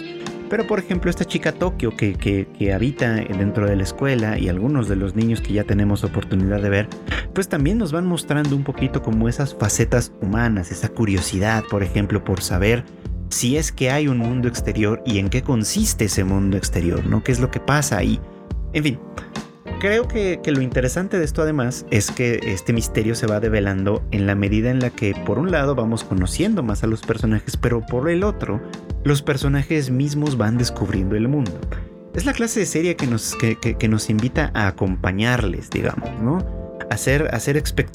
Pero 0.49 0.65
por 0.65 0.79
ejemplo 0.79 1.09
esta 1.09 1.25
chica 1.25 1.51
Tokio 1.51 1.95
que, 1.95 2.13
que, 2.13 2.73
habita 2.73 3.15
dentro 3.15 3.67
de 3.67 3.75
la 3.75 3.83
escuela 3.83 4.39
y 4.39 4.49
algunos 4.49 4.87
de 4.87 4.95
los 4.95 5.15
niños 5.15 5.41
que 5.41 5.53
ya 5.53 5.63
tenemos 5.63 6.03
oportunidad 6.03 6.61
de 6.61 6.69
ver, 6.69 6.87
pues 7.33 7.49
también 7.49 7.77
nos 7.77 7.91
van 7.91 8.05
mostrando 8.05 8.55
un 8.55 8.63
poquito 8.63 9.01
como 9.01 9.27
esas 9.27 9.53
facetas 9.53 10.13
humanas, 10.21 10.71
esa 10.71 10.89
curiosidad 10.89 11.63
por 11.69 11.83
ejemplo 11.83 12.23
por 12.23 12.41
saber 12.41 12.85
si 13.29 13.57
es 13.57 13.73
que 13.73 13.91
hay 13.91 14.07
un 14.07 14.19
mundo 14.19 14.47
exterior 14.47 15.03
y 15.05 15.19
en 15.19 15.29
qué 15.29 15.41
consiste 15.41 16.05
ese 16.05 16.23
mundo 16.23 16.55
exterior, 16.55 17.05
¿no? 17.05 17.23
¿Qué 17.23 17.33
es 17.33 17.41
lo 17.41 17.51
que 17.51 17.59
pasa 17.59 17.97
ahí? 17.97 18.19
En 18.73 18.83
fin, 18.83 18.99
Creo 19.79 20.07
que, 20.07 20.41
lo 20.47 20.61
interesante 20.61 21.19
de 21.19 21.25
esto 21.25 21.43
además 21.43 21.85
es 21.91 22.09
que 22.09 22.39
este 22.41 22.73
misterio 22.73 23.13
se 23.13 23.27
va 23.27 23.39
develando 23.39 24.01
en 24.09 24.25
la 24.25 24.33
medida 24.33 24.71
en 24.71 24.79
la 24.79 24.89
que 24.89 25.13
por 25.23 25.37
un 25.37 25.51
lado 25.51 25.75
vamos 25.75 26.03
conociendo 26.03 26.63
más 26.63 26.83
a 26.83 26.87
los 26.87 27.01
personajes, 27.01 27.57
pero 27.57 27.85
por 27.85 28.09
el 28.09 28.23
otro, 28.23 28.59
los 29.03 29.21
personajes 29.21 29.91
mismos 29.91 30.35
van 30.35 30.57
descubriendo 30.57 31.15
el 31.15 31.27
mundo. 31.27 31.51
Es 32.15 32.25
la 32.25 32.33
clase 32.33 32.61
de 32.61 32.65
serie 32.65 32.95
que 32.95 33.05
nos, 33.05 34.09
invita 34.09 34.49
a 34.55 34.65
acompañarles, 34.65 35.69
digamos, 35.69 36.09
¿no? 36.23 36.43
A 36.89 36.97
ser 36.97 37.29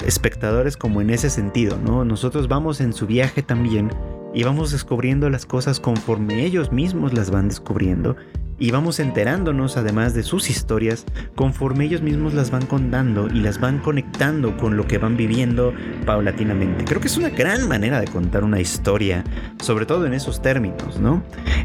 espectadores 0.05 0.77
como 0.77 1.01
en 1.01 1.09
ese 1.09 1.29
sentido, 1.29 1.77
¿no? 1.83 2.05
Nosotros 2.05 2.47
vamos 2.47 2.79
en 2.79 2.93
su 2.93 3.07
viaje 3.07 3.41
también 3.43 3.89
y 4.33 4.43
vamos 4.43 4.71
descubriendo 4.71 5.29
las 5.29 5.45
cosas 5.45 5.81
conforme 5.81 6.45
ellos 6.45 6.71
mismos 6.71 7.13
las 7.13 7.29
van 7.29 7.49
descubriendo 7.49 8.15
y 8.63 8.71
vamos 8.71 9.01
enterándonos 9.01 9.75
además 9.75 10.13
de 10.13 10.23
sus 10.23 10.49
historias 10.49 11.03
conforme 11.35 11.83
ellos 11.83 12.01
mismos 12.01 12.33
las 12.33 12.49
van 12.49 12.65
contando 12.65 13.27
y 13.27 13.41
las 13.41 13.59
van 13.59 13.79
conectando 13.79 14.55
con 14.55 14.77
lo 14.77 14.87
que 14.87 14.97
van 14.97 15.17
viviendo 15.17 15.73
paulatinamente. 16.05 16.85
Creo 16.85 17.01
que 17.01 17.07
es 17.07 17.17
una 17.17 17.27
gran 17.27 17.67
manera 17.67 17.99
de 17.99 18.07
contar 18.07 18.45
una 18.45 18.61
historia, 18.61 19.25
sobre 19.61 19.85
todo 19.85 20.05
en 20.05 20.13
esos 20.13 20.41
términos, 20.41 20.97
¿no? 20.97 21.21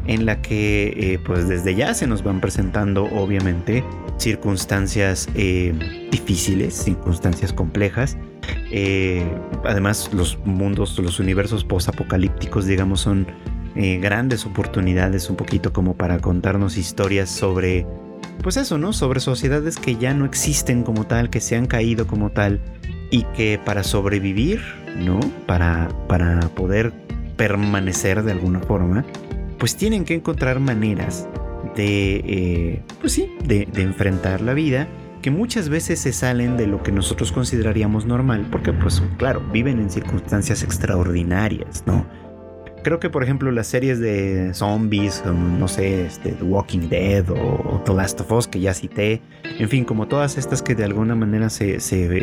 En 0.09 0.27
la 0.27 0.43
que 0.43 0.93
eh, 0.97 1.21
pues 1.25 1.47
desde 1.47 1.77
ya 1.77 1.95
se 1.95 2.09
nos 2.09 2.25
van 2.25 2.41
presentando 2.41 3.05
obviamente 3.05 3.85
circunstancias 4.17 5.29
eh, 5.37 6.09
difíciles, 6.11 6.75
circunstancias 6.75 7.53
complejas. 7.53 8.17
Eh, 8.73 9.25
además 9.65 10.11
los 10.13 10.37
mundos, 10.45 10.99
los 10.99 11.21
universos 11.21 11.63
post-apocalípticos 11.63 12.67
digamos 12.67 13.03
son 13.03 13.29
eh, 13.77 13.99
grandes 13.99 14.47
oportunidades 14.47 15.31
un 15.31 15.37
poquito 15.37 15.73
como 15.73 15.95
para 15.95 16.19
contarnos 16.19 16.77
historias 16.77 17.31
sobre, 17.31 17.87
pues 18.43 18.57
eso, 18.57 18.79
¿no? 18.79 18.93
Sobre 18.93 19.21
sociedades 19.21 19.79
que 19.79 19.97
ya 19.97 20.15
no 20.15 20.25
existen 20.25 20.83
como 20.83 21.07
tal, 21.07 21.31
que 21.31 21.41
se 21.41 21.57
han 21.57 21.67
caído 21.67 22.07
como 22.07 22.31
tal 22.31 22.61
y 23.11 23.23
que 23.35 23.61
para 23.65 23.85
sobrevivir, 23.85 24.61
¿no? 24.99 25.21
Para, 25.47 25.89
para 26.09 26.41
poder 26.51 26.93
permanecer 27.37 28.23
de 28.23 28.33
alguna 28.33 28.61
forma, 28.61 29.05
pues 29.59 29.77
tienen 29.77 30.05
que 30.05 30.15
encontrar 30.15 30.61
maneras 30.61 31.29
de, 31.77 32.17
eh, 32.27 32.83
pues 33.01 33.13
sí, 33.13 33.31
de, 33.45 33.67
de 33.67 33.83
enfrentar 33.83 34.41
la 34.41 34.55
vida 34.55 34.89
que 35.23 35.31
muchas 35.31 35.69
veces 35.69 35.99
se 35.99 36.13
salen 36.13 36.57
de 36.57 36.67
lo 36.67 36.83
que 36.83 36.93
nosotros 36.93 37.33
consideraríamos 37.33 38.07
normal, 38.07 38.47
porque 38.51 38.73
pues 38.73 39.03
claro, 39.17 39.43
viven 39.53 39.81
en 39.81 39.91
circunstancias 39.91 40.63
extraordinarias, 40.63 41.83
¿no? 41.87 42.07
Creo 42.89 43.01
que, 43.01 43.11
por 43.11 43.23
ejemplo, 43.23 43.51
las 43.51 43.67
series 43.67 44.01
de 44.01 44.55
zombies, 44.55 45.23
no 45.27 45.69
sé, 45.69 46.07
este, 46.07 46.33
The 46.33 46.43
Walking 46.43 46.89
Dead 46.89 47.29
o, 47.29 47.83
The 47.85 47.93
Last 47.93 48.23
of 48.23 48.33
Us, 48.33 48.49
que 48.49 48.61
ya 48.61 48.73
cité, 48.73 49.21
en 49.59 49.69
fin, 49.69 49.85
como 49.85 50.09
todas 50.09 50.39
estas 50.39 50.63
que 50.63 50.75
de 50.75 50.85
alguna 50.85 51.15
manera 51.15 51.51
se, 51.51 51.77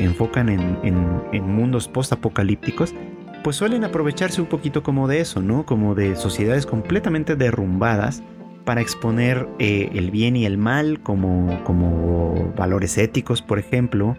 enfocan 0.03 0.49
en, 0.49 0.79
en, 0.81 1.43
mundos 1.43 1.87
post-apocalípticos, 1.87 2.95
pues 3.43 3.57
suelen 3.57 3.83
aprovecharse 3.83 4.41
un 4.41 4.47
poquito 4.47 4.81
como 4.81 5.07
de 5.07 5.19
eso, 5.19 5.39
¿no? 5.39 5.67
Como 5.67 5.93
de 5.93 6.15
sociedades 6.15 6.65
completamente 6.65 7.35
derrumbadas 7.35 8.23
para 8.63 8.81
exponer 8.81 9.47
eh, 9.59 9.91
el 9.93 10.09
bien 10.09 10.35
y 10.35 10.47
el 10.47 10.57
mal 10.57 10.99
como, 11.03 11.63
como 11.63 12.51
valores 12.57 12.97
éticos, 12.97 13.43
por 13.43 13.59
ejemplo. 13.59 14.17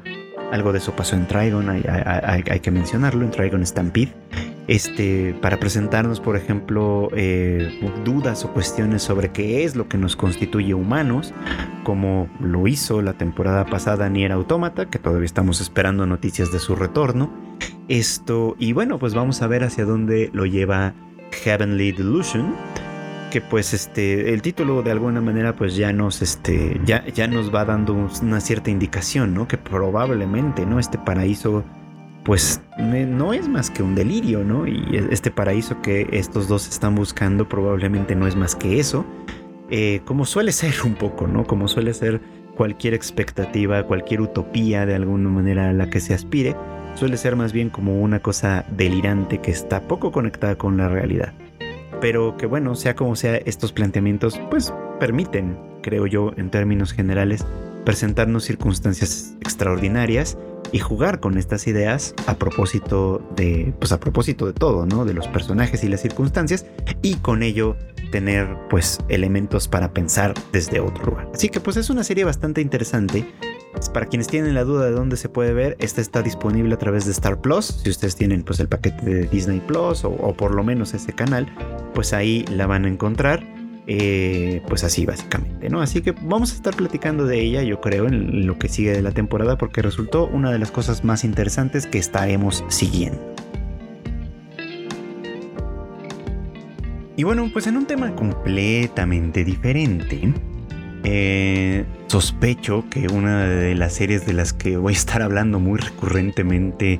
Algo 0.52 0.70
de 0.70 0.78
eso 0.78 0.94
pasó 0.94 1.16
en 1.16 1.26
Trigon, 1.26 1.68
hay, 1.70 1.82
hay 2.48 2.60
que 2.60 2.70
mencionarlo, 2.70 3.24
en 3.24 3.32
Trigon 3.32 3.66
Stampede 3.66 4.12
este, 4.68 5.34
para 5.40 5.58
presentarnos, 5.58 6.20
por 6.20 6.36
ejemplo, 6.36 7.08
eh, 7.14 7.78
dudas 8.04 8.44
o 8.44 8.52
cuestiones 8.52 9.02
sobre 9.02 9.30
qué 9.30 9.64
es 9.64 9.76
lo 9.76 9.88
que 9.88 9.96
nos 9.96 10.16
constituye 10.16 10.74
humanos, 10.74 11.32
como 11.84 12.28
lo 12.40 12.66
hizo 12.66 13.00
la 13.00 13.12
temporada 13.12 13.66
pasada 13.66 14.08
Nier 14.08 14.32
Automata, 14.32 14.86
que 14.86 14.98
todavía 14.98 15.26
estamos 15.26 15.60
esperando 15.60 16.04
noticias 16.06 16.50
de 16.50 16.58
su 16.58 16.74
retorno. 16.74 17.30
Esto, 17.88 18.56
y 18.58 18.72
bueno, 18.72 18.98
pues 18.98 19.14
vamos 19.14 19.40
a 19.42 19.46
ver 19.46 19.62
hacia 19.62 19.84
dónde 19.84 20.30
lo 20.32 20.46
lleva 20.46 20.94
Heavenly 21.30 21.92
Delusion. 21.92 22.54
que 23.30 23.40
pues 23.40 23.74
este 23.74 24.32
el 24.32 24.40
título 24.40 24.82
de 24.82 24.92
alguna 24.92 25.20
manera 25.20 25.54
pues 25.54 25.76
ya 25.76 25.92
nos 25.92 26.22
este 26.22 26.80
ya, 26.84 27.04
ya 27.08 27.26
nos 27.26 27.52
va 27.54 27.64
dando 27.64 28.08
una 28.22 28.40
cierta 28.40 28.70
indicación, 28.70 29.34
¿no? 29.34 29.46
Que 29.46 29.58
probablemente, 29.58 30.64
¿no? 30.64 30.78
Este 30.78 30.96
paraíso 30.96 31.64
pues 32.26 32.60
no 32.76 33.32
es 33.32 33.48
más 33.48 33.70
que 33.70 33.84
un 33.84 33.94
delirio, 33.94 34.42
¿no? 34.42 34.66
Y 34.66 35.00
este 35.12 35.30
paraíso 35.30 35.80
que 35.80 36.08
estos 36.10 36.48
dos 36.48 36.68
están 36.68 36.96
buscando 36.96 37.48
probablemente 37.48 38.16
no 38.16 38.26
es 38.26 38.34
más 38.34 38.56
que 38.56 38.80
eso. 38.80 39.06
Eh, 39.70 40.00
como 40.04 40.26
suele 40.26 40.50
ser 40.50 40.74
un 40.84 40.94
poco, 40.94 41.28
¿no? 41.28 41.44
Como 41.44 41.68
suele 41.68 41.94
ser 41.94 42.20
cualquier 42.56 42.94
expectativa, 42.94 43.84
cualquier 43.84 44.22
utopía 44.22 44.86
de 44.86 44.96
alguna 44.96 45.28
manera 45.28 45.70
a 45.70 45.72
la 45.72 45.88
que 45.88 46.00
se 46.00 46.14
aspire, 46.14 46.56
suele 46.96 47.16
ser 47.16 47.36
más 47.36 47.52
bien 47.52 47.70
como 47.70 48.00
una 48.00 48.18
cosa 48.18 48.64
delirante 48.76 49.38
que 49.38 49.52
está 49.52 49.82
poco 49.82 50.10
conectada 50.10 50.56
con 50.56 50.76
la 50.76 50.88
realidad. 50.88 51.32
Pero 52.00 52.36
que 52.36 52.46
bueno, 52.46 52.74
sea 52.74 52.96
como 52.96 53.14
sea, 53.14 53.36
estos 53.36 53.72
planteamientos 53.72 54.40
pues 54.50 54.74
permiten, 54.98 55.56
creo 55.80 56.08
yo, 56.08 56.32
en 56.36 56.50
términos 56.50 56.92
generales, 56.92 57.46
presentarnos 57.84 58.42
circunstancias 58.42 59.36
extraordinarias 59.42 60.36
y 60.72 60.78
jugar 60.78 61.20
con 61.20 61.38
estas 61.38 61.66
ideas 61.66 62.14
a 62.26 62.34
propósito 62.34 63.22
de 63.36 63.74
pues 63.78 63.92
a 63.92 64.00
propósito 64.00 64.46
de 64.46 64.52
todo, 64.52 64.86
¿no? 64.86 65.04
De 65.04 65.14
los 65.14 65.28
personajes 65.28 65.82
y 65.84 65.88
las 65.88 66.00
circunstancias 66.00 66.66
y 67.02 67.16
con 67.16 67.42
ello 67.42 67.76
tener 68.10 68.48
pues 68.70 68.98
elementos 69.08 69.68
para 69.68 69.92
pensar 69.92 70.34
desde 70.52 70.80
otro 70.80 71.04
lugar. 71.06 71.28
Así 71.34 71.48
que 71.48 71.60
pues 71.60 71.76
es 71.76 71.90
una 71.90 72.04
serie 72.04 72.24
bastante 72.24 72.60
interesante. 72.60 73.26
Para 73.92 74.06
quienes 74.06 74.26
tienen 74.26 74.54
la 74.54 74.64
duda 74.64 74.86
de 74.86 74.92
dónde 74.92 75.18
se 75.18 75.28
puede 75.28 75.52
ver, 75.52 75.76
esta 75.80 76.00
está 76.00 76.22
disponible 76.22 76.74
a 76.74 76.78
través 76.78 77.04
de 77.04 77.12
Star 77.12 77.40
Plus. 77.42 77.66
Si 77.66 77.90
ustedes 77.90 78.16
tienen 78.16 78.42
pues 78.42 78.58
el 78.58 78.68
paquete 78.68 79.04
de 79.04 79.26
Disney 79.26 79.60
Plus 79.60 80.02
o, 80.04 80.10
o 80.10 80.34
por 80.34 80.54
lo 80.54 80.64
menos 80.64 80.94
ese 80.94 81.12
canal, 81.12 81.46
pues 81.92 82.14
ahí 82.14 82.46
la 82.50 82.66
van 82.66 82.86
a 82.86 82.88
encontrar. 82.88 83.44
Eh, 83.88 84.62
pues 84.66 84.82
así 84.82 85.06
básicamente, 85.06 85.68
¿no? 85.70 85.80
Así 85.80 86.02
que 86.02 86.10
vamos 86.10 86.50
a 86.52 86.54
estar 86.56 86.74
platicando 86.74 87.24
de 87.24 87.40
ella, 87.40 87.62
yo 87.62 87.80
creo, 87.80 88.08
en 88.08 88.44
lo 88.44 88.58
que 88.58 88.68
sigue 88.68 88.90
de 88.90 89.00
la 89.00 89.12
temporada, 89.12 89.56
porque 89.56 89.80
resultó 89.80 90.26
una 90.26 90.50
de 90.50 90.58
las 90.58 90.72
cosas 90.72 91.04
más 91.04 91.22
interesantes 91.22 91.86
que 91.86 91.98
estaremos 91.98 92.64
siguiendo. 92.68 93.36
Y 97.16 97.22
bueno, 97.22 97.48
pues 97.52 97.66
en 97.68 97.76
un 97.76 97.86
tema 97.86 98.14
completamente 98.14 99.44
diferente, 99.44 100.34
eh, 101.04 101.84
sospecho 102.08 102.84
que 102.90 103.06
una 103.06 103.46
de 103.46 103.74
las 103.76 103.94
series 103.94 104.26
de 104.26 104.32
las 104.32 104.52
que 104.52 104.76
voy 104.76 104.92
a 104.92 104.96
estar 104.96 105.22
hablando 105.22 105.60
muy 105.60 105.78
recurrentemente 105.78 106.98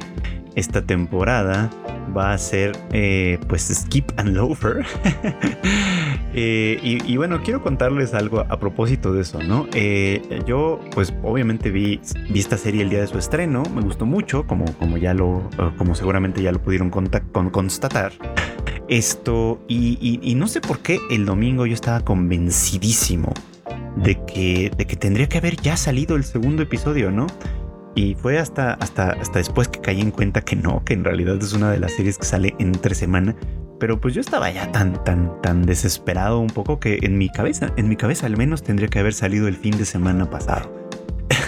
esta 0.57 0.83
temporada 0.83 1.71
va 2.17 2.33
a 2.33 2.39
ser 2.39 2.73
eh, 2.93 3.39
pues 3.47 3.63
Skip 3.73 4.11
and 4.17 4.35
Loafer. 4.35 4.85
Eh, 6.39 6.79
y, 6.83 7.17
bueno, 7.17 7.41
quiero 7.43 7.63
contarles 7.63 8.13
algo 8.13 8.41
a 8.41 8.61
propósito 8.61 9.11
de 9.15 9.23
eso, 9.23 9.43
¿no? 9.43 9.67
Eh, 9.73 10.43
yo 10.47 10.81
pues 10.95 11.15
obviamente 11.23 11.71
vi, 11.71 11.99
vi, 12.29 12.39
esta 12.39 12.59
serie 12.59 12.83
el 12.83 12.91
día 12.91 13.01
de 13.01 13.07
su 13.07 13.17
estreno, 13.17 13.63
me 13.75 13.81
gustó 13.81 14.05
mucho, 14.05 14.47
como, 14.47 14.67
como 14.75 14.99
ya 14.99 15.15
lo, 15.15 15.49
como 15.79 15.95
seguramente 15.95 16.43
ya 16.43 16.53
lo 16.53 16.61
pudieron 16.61 16.91
constatar. 16.91 18.13
Esto, 18.89 19.65
y, 19.67 20.21
y 20.23 20.35
no 20.35 20.47
sé 20.47 20.61
por 20.61 20.81
qué 20.81 20.99
el 21.11 21.25
domingo 21.25 21.65
yo 21.65 21.73
estaba 21.73 22.01
convencidísimo 22.01 23.33
de 23.97 24.23
que, 24.27 24.71
de 24.77 24.87
que 24.87 24.97
tendría 24.97 25.29
que 25.29 25.39
haber 25.39 25.57
ya 25.57 25.77
salido 25.77 26.17
el 26.17 26.25
segundo 26.25 26.63
episodio, 26.63 27.11
¿no? 27.11 27.27
Y 27.97 28.15
fue 28.15 28.39
hasta, 28.39 28.75
hasta, 28.75 29.13
hasta 29.13 29.39
después 29.39 29.69
que 29.69 29.81
caí 29.81 30.03
en 30.03 30.11
cuenta 30.11 30.43
que 30.43 30.55
no, 30.55 30.85
que 30.85 30.93
en 30.93 31.03
realidad 31.03 31.37
es 31.41 31.55
una 31.55 31.71
de 31.71 31.79
las 31.79 31.93
series 31.93 32.19
que 32.19 32.27
sale 32.27 32.55
entre 32.59 32.95
semana. 32.95 33.35
Pero 33.81 33.99
pues 33.99 34.13
yo 34.13 34.21
estaba 34.21 34.51
ya 34.51 34.71
tan, 34.71 35.03
tan, 35.03 35.41
tan 35.41 35.63
desesperado 35.63 36.39
un 36.39 36.49
poco 36.49 36.79
que 36.79 36.99
en 37.03 37.17
mi 37.17 37.31
cabeza, 37.31 37.73
en 37.77 37.89
mi 37.89 37.97
cabeza 37.97 38.27
al 38.27 38.37
menos 38.37 38.63
tendría 38.63 38.89
que 38.89 38.99
haber 38.99 39.15
salido 39.15 39.49
el 39.49 39.57
fin 39.57 39.79
de 39.79 39.87
semana 39.87 40.29
pasado. 40.29 40.71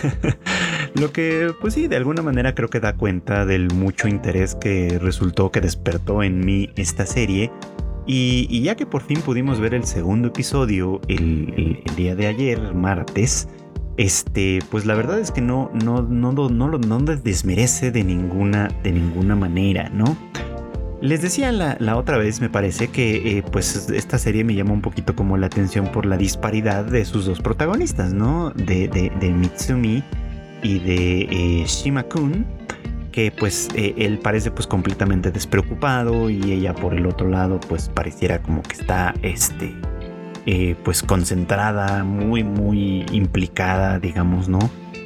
Lo 0.94 1.12
que, 1.12 1.52
pues 1.60 1.74
sí, 1.74 1.86
de 1.86 1.96
alguna 1.96 2.22
manera 2.22 2.54
creo 2.54 2.70
que 2.70 2.80
da 2.80 2.94
cuenta 2.96 3.44
del 3.44 3.68
mucho 3.74 4.08
interés 4.08 4.54
que 4.54 4.98
resultó 4.98 5.52
que 5.52 5.60
despertó 5.60 6.22
en 6.22 6.40
mí 6.44 6.70
esta 6.76 7.04
serie. 7.04 7.52
Y, 8.06 8.62
ya 8.62 8.74
que 8.74 8.86
por 8.86 9.02
fin 9.02 9.20
pudimos 9.20 9.60
ver 9.60 9.74
el 9.74 9.84
segundo 9.84 10.28
episodio 10.28 11.02
el, 11.08 11.82
el 11.84 11.94
día 11.94 12.16
de 12.16 12.26
ayer, 12.26 12.74
martes, 12.74 13.50
este, 13.98 14.60
pues 14.70 14.86
la 14.86 14.94
verdad 14.94 15.18
es 15.18 15.32
que 15.32 15.40
no, 15.40 15.70
no, 15.74 16.02
no, 16.02 16.32
no, 16.32 16.48
no, 16.48 16.98
desmerece 17.00 17.90
de 17.90 18.04
ninguna, 18.04 18.68
de 18.84 18.92
ninguna 18.92 19.34
manera, 19.34 19.90
¿no? 19.90 20.16
Les 21.00 21.20
decía 21.20 21.52
la, 21.52 21.96
otra 21.96 22.16
vez, 22.16 22.40
me 22.40 22.48
parece 22.48 22.88
que 22.88 23.38
eh, 23.38 23.42
pues 23.52 23.90
esta 23.90 24.18
serie 24.18 24.44
me 24.44 24.54
llama 24.54 24.72
un 24.72 24.82
poquito 24.82 25.14
como 25.14 25.36
la 25.36 25.46
atención 25.46 25.90
por 25.92 26.06
la 26.06 26.16
disparidad 26.16 26.84
de 26.84 27.04
sus 27.04 27.26
dos 27.26 27.40
protagonistas, 27.40 28.12
¿no? 28.12 28.50
De, 28.50 28.88
de, 28.88 29.30
Mitsumi 29.30 30.02
y 30.62 30.78
de 30.78 31.20
eh, 31.22 31.64
Shima-kun, 31.66 32.46
que 33.10 33.32
pues 33.32 33.68
eh, 33.74 33.94
él 33.98 34.18
parece 34.18 34.52
pues 34.52 34.68
completamente 34.68 35.32
despreocupado 35.32 36.30
y 36.30 36.52
ella 36.52 36.72
por 36.72 36.94
el 36.94 37.06
otro 37.06 37.28
lado 37.28 37.58
pues 37.68 37.88
pareciera 37.88 38.40
como 38.42 38.62
que 38.62 38.74
está, 38.74 39.14
este, 39.22 39.74
eh, 40.50 40.76
pues 40.82 41.02
concentrada, 41.02 42.04
muy, 42.04 42.42
muy 42.42 43.04
implicada, 43.12 43.98
digamos, 43.98 44.48
¿no? 44.48 44.58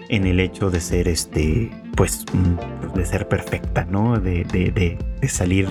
En 0.09 0.25
el 0.25 0.39
hecho 0.39 0.71
de 0.71 0.79
ser 0.79 1.09
este, 1.09 1.69
pues, 1.97 2.25
mm, 2.33 2.97
de 2.97 3.05
ser 3.05 3.27
perfecta, 3.27 3.85
¿no? 3.85 4.21
De, 4.21 4.45
de, 4.45 4.71
de, 4.71 5.29
salir, 5.29 5.69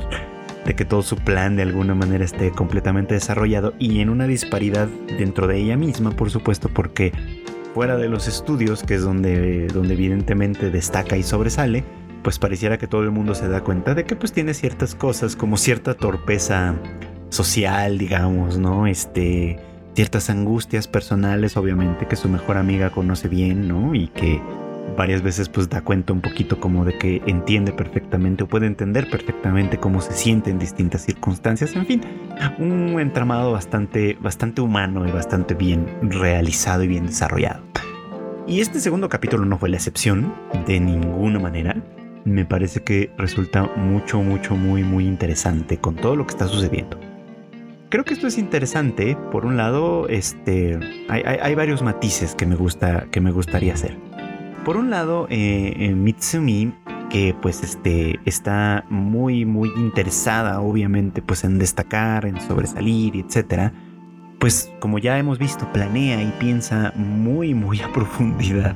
de 0.66 0.76
que 0.76 0.84
todo 0.84 1.04
su 1.04 1.16
plan 1.16 1.56
de 1.56 1.62
alguna 1.62 1.96
manera 1.96 2.26
esté 2.26 2.52
completamente 2.52 3.14
desarrollado 3.14 3.74
y 3.80 4.02
en 4.02 4.10
una 4.10 4.28
disparidad 4.28 4.90
dentro 5.18 5.48
de 5.48 5.60
ella 5.60 5.78
misma, 5.78 6.12
por 6.12 6.32
supuesto, 6.32 6.68
porque 6.68 7.14
fuera 7.74 7.96
de 7.96 8.10
los 8.10 8.28
estudios, 8.28 8.84
que 8.84 8.96
es 8.96 9.04
donde, 9.04 9.68
donde 9.68 9.94
evidentemente 9.94 10.70
destaca 10.70 11.16
y 11.16 11.24
sobresale, 11.24 11.86
pues 12.24 12.40
pareciera 12.40 12.78
que 12.78 12.88
todo 12.88 13.04
el 13.04 13.12
mundo 13.12 13.36
se 13.36 13.48
da 13.48 13.62
cuenta 13.62 13.96
de 13.96 14.04
que 14.04 14.18
pues 14.18 14.34
tiene 14.34 14.54
ciertas 14.54 14.96
cosas 14.96 15.38
como 15.38 15.56
cierta 15.56 15.94
torpeza 15.94 16.76
social, 17.32 17.98
digamos, 17.98 18.60
¿no? 18.60 18.86
Este, 18.86 19.58
ciertas 19.96 20.30
angustias 20.30 20.88
personales, 20.88 21.58
obviamente, 21.58 22.06
que 22.06 22.16
su 22.16 22.30
mejor 22.30 22.58
amiga 22.58 22.92
conoce 22.92 23.28
bien, 23.28 23.68
¿no? 23.68 23.96
Y 23.96 24.08
que 24.10 24.40
varias 24.98 25.22
veces 25.22 25.48
pues 25.48 25.70
da 25.70 25.82
cuenta 25.82 26.12
un 26.12 26.22
poquito 26.22 26.60
como 26.60 26.84
de 26.84 26.98
que 26.98 27.22
entiende 27.26 27.72
perfectamente 27.72 28.44
o 28.44 28.48
puede 28.48 28.68
entender 28.68 29.10
perfectamente 29.10 29.78
cómo 29.78 30.02
se 30.02 30.14
siente 30.14 30.50
en 30.50 30.60
distintas 30.60 31.06
circunstancias, 31.06 31.76
en 31.76 31.86
fin, 31.86 32.02
un 32.60 33.00
entramado 33.00 33.52
bastante, 33.52 34.18
bastante 34.20 34.62
humano 34.62 35.08
y 35.08 35.12
bastante 35.12 35.54
bien 35.54 35.88
realizado 36.02 36.84
y 36.84 36.88
bien 36.88 37.08
desarrollado. 37.08 37.64
Y 38.48 38.60
este 38.60 38.80
segundo 38.80 39.08
capítulo 39.08 39.46
no 39.46 39.58
fue 39.58 39.70
la 39.70 39.78
excepción, 39.78 40.34
de 40.68 40.80
ninguna 40.80 41.40
manera. 41.40 41.82
Me 42.26 42.44
parece 42.44 42.84
que 42.84 43.12
resulta 43.18 43.70
mucho, 43.78 44.22
mucho, 44.22 44.56
muy, 44.56 44.84
muy 44.84 45.08
interesante 45.08 45.78
con 45.78 45.96
todo 45.96 46.16
lo 46.16 46.26
que 46.26 46.32
está 46.32 46.48
sucediendo 46.48 47.11
creo 47.92 48.06
que 48.06 48.16
esto 48.16 48.26
es 48.26 48.40
interesante. 48.40 49.16
Por 49.32 49.46
un 49.46 49.58
lado, 49.58 50.08
este, 50.08 50.80
hay, 51.10 51.54
varios 51.54 51.84
matices 51.84 52.34
que 52.34 52.48
me, 52.48 52.56
gusta, 52.56 53.06
que 53.12 53.22
me 53.22 53.32
gustaría 53.32 53.74
hacer. 53.74 53.96
Por 54.66 54.78
un 54.78 54.90
lado, 54.90 55.28
eh, 55.30 55.94
Mitsumi, 55.96 56.74
que 57.10 57.36
pues 57.40 57.62
este, 57.62 58.20
está 58.26 58.86
muy, 58.90 59.46
muy 59.46 59.70
interesada, 59.76 60.62
obviamente, 60.62 61.22
pues 61.22 61.44
en 61.44 61.60
destacar, 61.60 62.26
en 62.26 62.40
sobresalir, 62.42 63.18
etcétera. 63.18 63.74
Pues 64.40 64.72
como 64.80 64.98
ya 64.98 65.20
hemos 65.20 65.38
visto, 65.38 65.72
planea 65.72 66.24
y 66.24 66.32
piensa 66.40 66.94
muy, 66.96 67.54
muy 67.54 67.82
a 67.82 67.92
profundidad, 67.94 68.76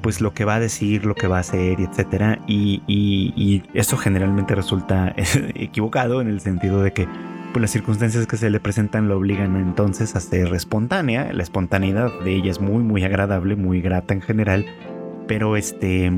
pues 0.00 0.20
lo 0.20 0.32
que 0.32 0.44
va 0.44 0.54
a 0.54 0.60
decir, 0.60 1.04
lo 1.04 1.14
que 1.14 1.26
va 1.26 1.38
a 1.38 1.40
hacer, 1.40 1.80
etcétera. 1.80 2.38
y, 2.46 2.82
y 2.86 3.62
eso 3.74 3.96
generalmente 3.96 4.54
resulta 4.54 5.12
equivocado 5.54 6.20
en 6.20 6.28
el 6.28 6.40
sentido 6.40 6.80
de 6.82 6.92
que 6.92 7.08
pues 7.54 7.62
las 7.62 7.70
circunstancias 7.70 8.26
que 8.26 8.36
se 8.36 8.50
le 8.50 8.58
presentan 8.58 9.08
lo 9.08 9.16
obligan 9.16 9.54
entonces 9.54 10.16
a 10.16 10.20
ser 10.20 10.52
espontánea. 10.54 11.32
La 11.32 11.44
espontaneidad 11.44 12.10
de 12.24 12.34
ella 12.34 12.50
es 12.50 12.60
muy, 12.60 12.82
muy 12.82 13.04
agradable, 13.04 13.54
muy 13.54 13.80
grata 13.80 14.12
en 14.12 14.22
general, 14.22 14.66
pero 15.28 15.56
este... 15.56 16.10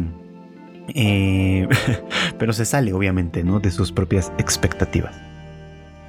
Eh, 0.94 1.68
pero 2.38 2.55
se 2.55 2.64
sale 2.64 2.94
obviamente, 2.94 3.44
¿no? 3.44 3.61
De 3.61 3.70
sus 3.70 3.92
propias 3.92 4.33
expectativas. 4.38 5.14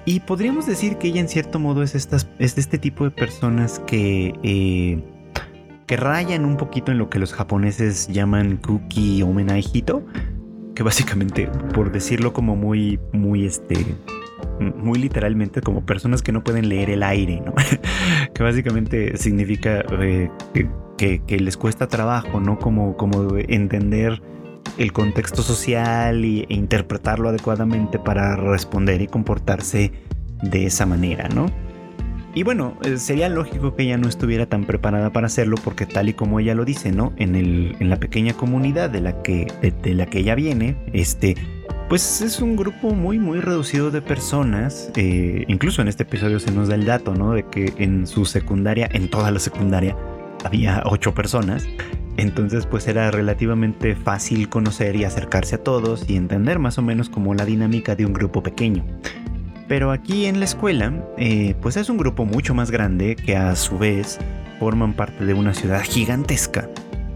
Y 0.05 0.21
podríamos 0.21 0.65
decir 0.65 0.95
que 0.95 1.09
ella 1.09 1.19
en 1.19 1.27
cierto 1.27 1.59
modo 1.59 1.83
es, 1.83 1.93
estas, 1.93 2.29
es 2.39 2.55
de 2.55 2.61
este 2.61 2.77
tipo 2.77 3.03
de 3.03 3.11
personas 3.11 3.79
que... 3.85 4.33
Eh, 4.43 5.03
que 5.87 5.97
rayan 5.97 6.45
un 6.45 6.55
poquito 6.55 6.93
en 6.93 6.99
lo 6.99 7.09
que 7.09 7.19
los 7.19 7.33
japoneses 7.33 8.07
llaman 8.07 8.57
kuki 8.57 9.23
o 9.23 9.27
menajito, 9.27 10.05
que 10.73 10.83
básicamente, 10.83 11.47
por 11.73 11.91
decirlo 11.91 12.31
como 12.33 12.55
muy, 12.57 12.99
muy 13.13 13.45
este, 13.45 13.95
muy 14.59 14.99
literalmente 14.99 15.61
como 15.61 15.85
personas 15.85 16.21
que 16.21 16.31
no 16.31 16.43
pueden 16.43 16.69
leer 16.69 16.89
el 16.89 17.03
aire, 17.03 17.41
¿no? 17.45 17.53
que 18.33 18.43
básicamente 18.43 19.17
significa 19.17 19.83
eh, 19.99 20.29
que, 20.97 21.39
les 21.39 21.57
cuesta 21.57 21.87
trabajo, 21.87 22.39
¿no? 22.39 22.59
Como, 22.59 22.97
como 22.97 23.35
entender 23.37 24.21
el 24.77 24.91
contexto 24.91 25.41
social 25.41 26.23
e 26.23 26.45
interpretarlo 26.49 27.29
adecuadamente 27.29 27.99
para 27.99 28.35
responder 28.35 29.01
y 29.01 29.07
comportarse 29.07 29.91
de 30.41 30.65
esa 30.65 30.85
manera, 30.85 31.29
¿no? 31.29 31.47
y 32.37 32.43
bueno, 32.43 32.77
eh, 32.83 32.97
sería 32.97 33.29
lógico 33.29 33.75
que 33.75 33.81
ella 33.81 33.97
no 33.97 34.07
estuviera 34.07 34.45
tan 34.45 34.63
preparada 34.63 35.11
para 35.11 35.25
hacerlo 35.25 35.55
porque 35.63 35.87
tal 35.87 36.09
y 36.09 36.13
como 36.13 36.39
ella 36.39 36.53
lo 36.53 36.65
dice, 36.65 36.91
¿no? 36.91 37.11
En, 37.17 37.35
el, 37.35 37.75
en 37.79 37.89
la 37.89 37.95
pequeña 37.95 38.33
comunidad 38.33 38.91
de 38.91 39.01
la, 39.01 39.23
que, 39.23 39.47
de, 39.59 39.93
la 39.95 40.05
que 40.05 40.19
ella 40.19 40.35
viene, 40.35 40.77
este, 40.93 41.35
pues 41.87 42.21
es 42.21 42.41
un 42.41 42.55
grupo 42.57 42.93
muy, 42.93 43.17
muy 43.17 43.39
reducido 43.39 43.91
de 43.91 44.01
personas. 44.01 44.91
Eh, 44.95 45.45
incluso 45.47 45.81
en 45.81 45.87
este 45.87 46.03
episodio 46.03 46.39
se 46.39 46.51
nos 46.51 46.67
da 46.67 46.75
el 46.75 46.85
dato, 46.85 47.13
¿no? 47.13 47.31
De 47.31 47.43
que 47.43 47.73
en 47.77 48.07
su 48.07 48.25
secundaria, 48.25 48.89
en 48.91 49.09
toda 49.09 49.31
la 49.31 49.39
secundaria, 49.39 49.95
había 50.43 50.83
ocho 50.85 51.13
personas. 51.13 51.65
Entonces 52.17 52.65
pues 52.65 52.87
era 52.87 53.11
relativamente 53.11 53.95
fácil 53.95 54.49
conocer 54.49 54.95
y 54.95 55.03
acercarse 55.03 55.55
a 55.55 55.63
todos 55.63 56.09
y 56.09 56.15
entender 56.17 56.59
más 56.59 56.77
o 56.77 56.81
menos 56.81 57.09
como 57.09 57.33
la 57.35 57.45
dinámica 57.45 57.95
de 57.95 58.05
un 58.05 58.13
grupo 58.13 58.43
pequeño. 58.43 58.83
Pero 59.67 59.91
aquí 59.91 60.25
en 60.25 60.39
la 60.39 60.45
escuela 60.45 61.05
eh, 61.17 61.55
pues 61.61 61.77
es 61.77 61.89
un 61.89 61.97
grupo 61.97 62.25
mucho 62.25 62.53
más 62.53 62.71
grande 62.71 63.15
que 63.15 63.35
a 63.35 63.55
su 63.55 63.77
vez 63.77 64.17
forman 64.59 64.93
parte 64.93 65.25
de 65.25 65.33
una 65.33 65.53
ciudad 65.53 65.83
gigantesca 65.83 66.67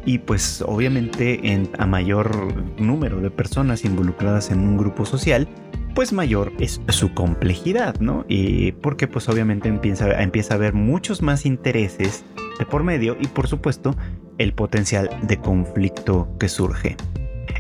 y 0.06 0.20
pues 0.20 0.64
obviamente 0.66 1.52
en, 1.52 1.70
a 1.78 1.86
mayor 1.86 2.54
número 2.80 3.22
de 3.22 3.32
personas 3.32 3.86
involucradas 3.86 4.52
en 4.52 4.60
un 4.60 4.78
grupo 4.78 5.06
social 5.06 5.48
pues 5.94 6.14
mayor 6.14 6.54
es 6.60 6.82
su 6.88 7.14
complejidad, 7.14 8.00
¿no? 8.00 8.26
Y 8.28 8.72
porque 8.74 9.08
pues 9.08 9.28
obviamente 9.30 9.68
empieza, 9.68 10.22
empieza 10.22 10.54
a 10.54 10.58
haber 10.58 10.74
muchos 10.74 11.22
más 11.22 11.46
intereses 11.46 12.24
de 12.60 12.66
por 12.66 12.84
medio 12.84 13.18
y 13.20 13.28
por 13.28 13.48
supuesto 13.48 13.96
el 14.38 14.54
potencial 14.54 15.10
de 15.24 15.38
conflicto 15.38 16.30
que 16.40 16.50
surge. 16.50 16.96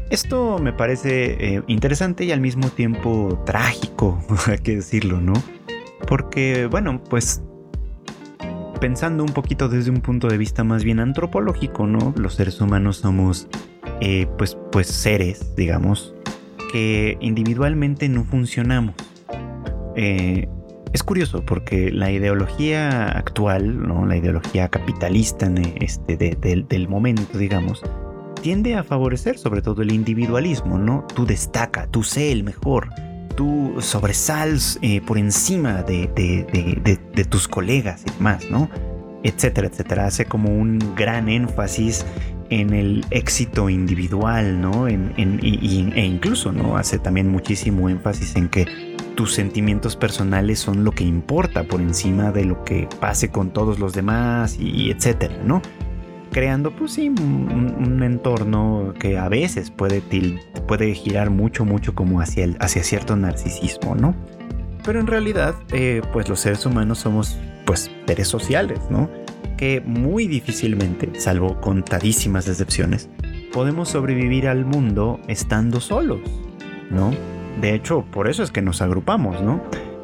Esto 0.09 0.59
me 0.59 0.73
parece 0.73 1.55
eh, 1.55 1.63
interesante 1.67 2.25
y 2.25 2.31
al 2.31 2.41
mismo 2.41 2.69
tiempo 2.69 3.41
trágico, 3.45 4.23
hay 4.47 4.59
que 4.59 4.75
decirlo, 4.75 5.19
¿no? 5.21 5.33
Porque, 6.07 6.65
bueno, 6.65 7.01
pues 7.03 7.41
pensando 8.81 9.23
un 9.23 9.31
poquito 9.31 9.69
desde 9.69 9.91
un 9.91 10.01
punto 10.01 10.27
de 10.27 10.37
vista 10.37 10.65
más 10.65 10.83
bien 10.83 10.99
antropológico, 10.99 11.87
¿no? 11.87 12.13
Los 12.17 12.33
seres 12.33 12.59
humanos 12.59 12.97
somos, 12.97 13.47
eh, 14.01 14.27
pues, 14.37 14.57
pues 14.71 14.87
seres, 14.87 15.55
digamos, 15.55 16.13
que 16.73 17.17
individualmente 17.21 18.09
no 18.09 18.25
funcionamos. 18.25 18.95
Eh, 19.95 20.47
es 20.93 21.03
curioso 21.03 21.45
porque 21.45 21.91
la 21.91 22.11
ideología 22.11 23.07
actual, 23.07 23.87
¿no? 23.87 24.05
la 24.05 24.17
ideología 24.17 24.67
capitalista 24.67 25.49
este, 25.79 26.17
del 26.17 26.89
momento, 26.89 27.37
digamos, 27.37 27.81
tiende 28.41 28.75
a 28.75 28.83
favorecer 28.83 29.37
sobre 29.37 29.61
todo 29.61 29.83
el 29.83 29.93
individualismo, 29.93 30.79
¿no? 30.79 31.05
Tú 31.15 31.25
destaca, 31.25 31.87
tú 31.87 32.03
sé 32.03 32.31
el 32.31 32.43
mejor, 32.43 32.89
tú 33.35 33.75
sobresals 33.79 34.77
eh, 34.81 35.01
por 35.01 35.17
encima 35.17 35.83
de, 35.83 36.07
de, 36.15 37.25
tus 37.25 37.47
colegas 37.47 38.03
y 38.07 38.11
demás, 38.11 38.45
¿no? 38.49 38.69
Etcétera, 39.23 39.67
etcétera. 39.67 40.05
Hace 40.07 40.25
como 40.25 40.49
un 40.49 40.79
gran 40.95 41.29
énfasis 41.29 42.05
en 42.49 42.73
el 42.73 43.05
éxito 43.11 43.69
individual, 43.69 44.59
¿no? 44.59 44.87
En, 44.87 45.13
e 45.17 46.05
incluso, 46.05 46.51
¿no? 46.51 46.77
Hace 46.77 46.99
también 46.99 47.29
muchísimo 47.29 47.89
énfasis 47.89 48.35
en 48.35 48.49
que 48.49 48.67
tus 49.15 49.33
sentimientos 49.33 49.95
personales 49.95 50.59
son 50.59 50.83
lo 50.83 50.91
que 50.91 51.03
importa 51.03 51.63
por 51.63 51.81
encima 51.81 52.31
de 52.31 52.45
lo 52.45 52.63
que 52.63 52.87
pase 52.99 53.29
con 53.29 53.51
todos 53.51 53.79
los 53.79 53.93
demás 53.93 54.57
y, 54.59 54.91
etcétera, 54.91 55.35
¿no? 55.45 55.61
Creando, 56.31 56.71
pues 56.71 56.93
sí, 56.93 57.09
un, 57.09 58.01
entorno 58.03 58.93
que 58.97 59.17
a 59.17 59.27
veces 59.27 59.69
puede, 59.69 60.01
puede 60.67 60.93
girar 60.93 61.29
mucho, 61.29 61.65
mucho 61.65 61.93
como 61.93 62.21
hacia, 62.21 62.47
hacia 62.59 62.83
cierto 62.83 63.15
narcisismo, 63.17 63.95
¿no? 63.95 64.15
Pero 64.85 64.99
en 64.99 65.07
realidad, 65.07 65.55
eh, 65.73 66.01
pues 66.13 66.29
los 66.29 66.39
seres 66.39 66.65
humanos 66.65 66.99
somos, 66.99 67.37
pues, 67.65 67.91
seres 68.07 68.29
sociales, 68.29 68.79
¿no? 68.89 69.09
Que 69.57 69.81
muy 69.81 70.27
difícilmente, 70.27 71.19
salvo 71.19 71.59
contadísimas 71.59 72.47
excepciones, 72.47 73.09
podemos 73.51 73.89
sobrevivir 73.89 74.47
al 74.47 74.65
mundo 74.65 75.19
estando 75.27 75.81
solos, 75.81 76.21
¿no? 76.89 77.11
De 77.59 77.75
hecho, 77.75 78.05
por 78.09 78.29
eso 78.29 78.41
es 78.41 78.51
que 78.51 78.61
nos 78.61 78.81
agrupamos, 78.81 79.41
¿no? 79.41 79.61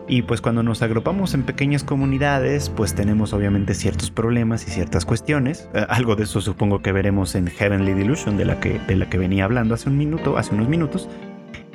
Y 0.10 0.22
pues 0.22 0.40
cuando 0.40 0.64
nos 0.64 0.82
agrupamos 0.82 1.34
en 1.34 1.44
pequeñas 1.44 1.84
comunidades, 1.84 2.70
pues 2.70 2.96
tenemos 2.96 3.34
obviamente 3.34 3.74
ciertos 3.74 4.10
problemas 4.10 4.66
y 4.66 4.72
ciertas 4.72 5.04
cuestiones. 5.04 5.68
Eh, 5.74 5.86
algo 5.90 6.16
de 6.16 6.24
eso 6.24 6.40
supongo 6.40 6.82
que 6.82 6.94
veremos 6.94 7.36
en 7.36 7.48
Heavenly 7.48 7.94
Delusion, 7.94 8.38
de 8.38 8.46
la 8.46 8.60
que, 8.62 8.80
de 8.80 8.96
la 8.96 9.10
que 9.10 9.18
venía 9.18 9.44
hablando 9.44 9.76
hace 9.76 9.90
un 9.90 9.98
minuto, 9.98 10.38
hace 10.38 10.56
unos 10.56 10.70
minutos. 10.70 11.10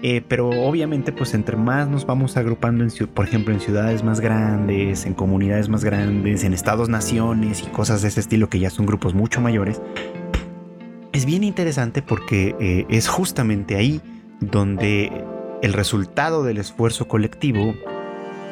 Eh, 0.04 0.20
pero 0.26 0.48
obviamente 0.48 1.12
pues 1.12 1.32
entre 1.32 1.56
más 1.56 1.88
nos 1.88 2.06
vamos 2.06 2.36
agrupando, 2.36 2.82
en, 2.82 2.90
por 3.08 3.26
ejemplo, 3.26 3.54
en 3.54 3.60
ciudades 3.60 4.02
más 4.02 4.18
grandes, 4.18 5.06
en 5.06 5.14
comunidades 5.14 5.68
más 5.68 5.84
grandes, 5.84 6.42
en 6.42 6.54
estados-naciones 6.54 7.62
y 7.62 7.66
cosas 7.66 8.02
de 8.02 8.08
ese 8.08 8.20
estilo 8.20 8.48
que 8.48 8.58
ya 8.58 8.70
son 8.70 8.86
grupos 8.86 9.14
mucho 9.14 9.40
mayores, 9.40 9.80
es 11.12 11.24
bien 11.24 11.44
interesante 11.44 12.02
porque 12.02 12.56
eh, 12.58 12.86
es 12.88 13.06
justamente 13.06 13.76
ahí 13.76 14.00
donde 14.40 15.12
el 15.62 15.72
resultado 15.72 16.42
del 16.42 16.58
esfuerzo 16.58 17.06
colectivo 17.06 17.74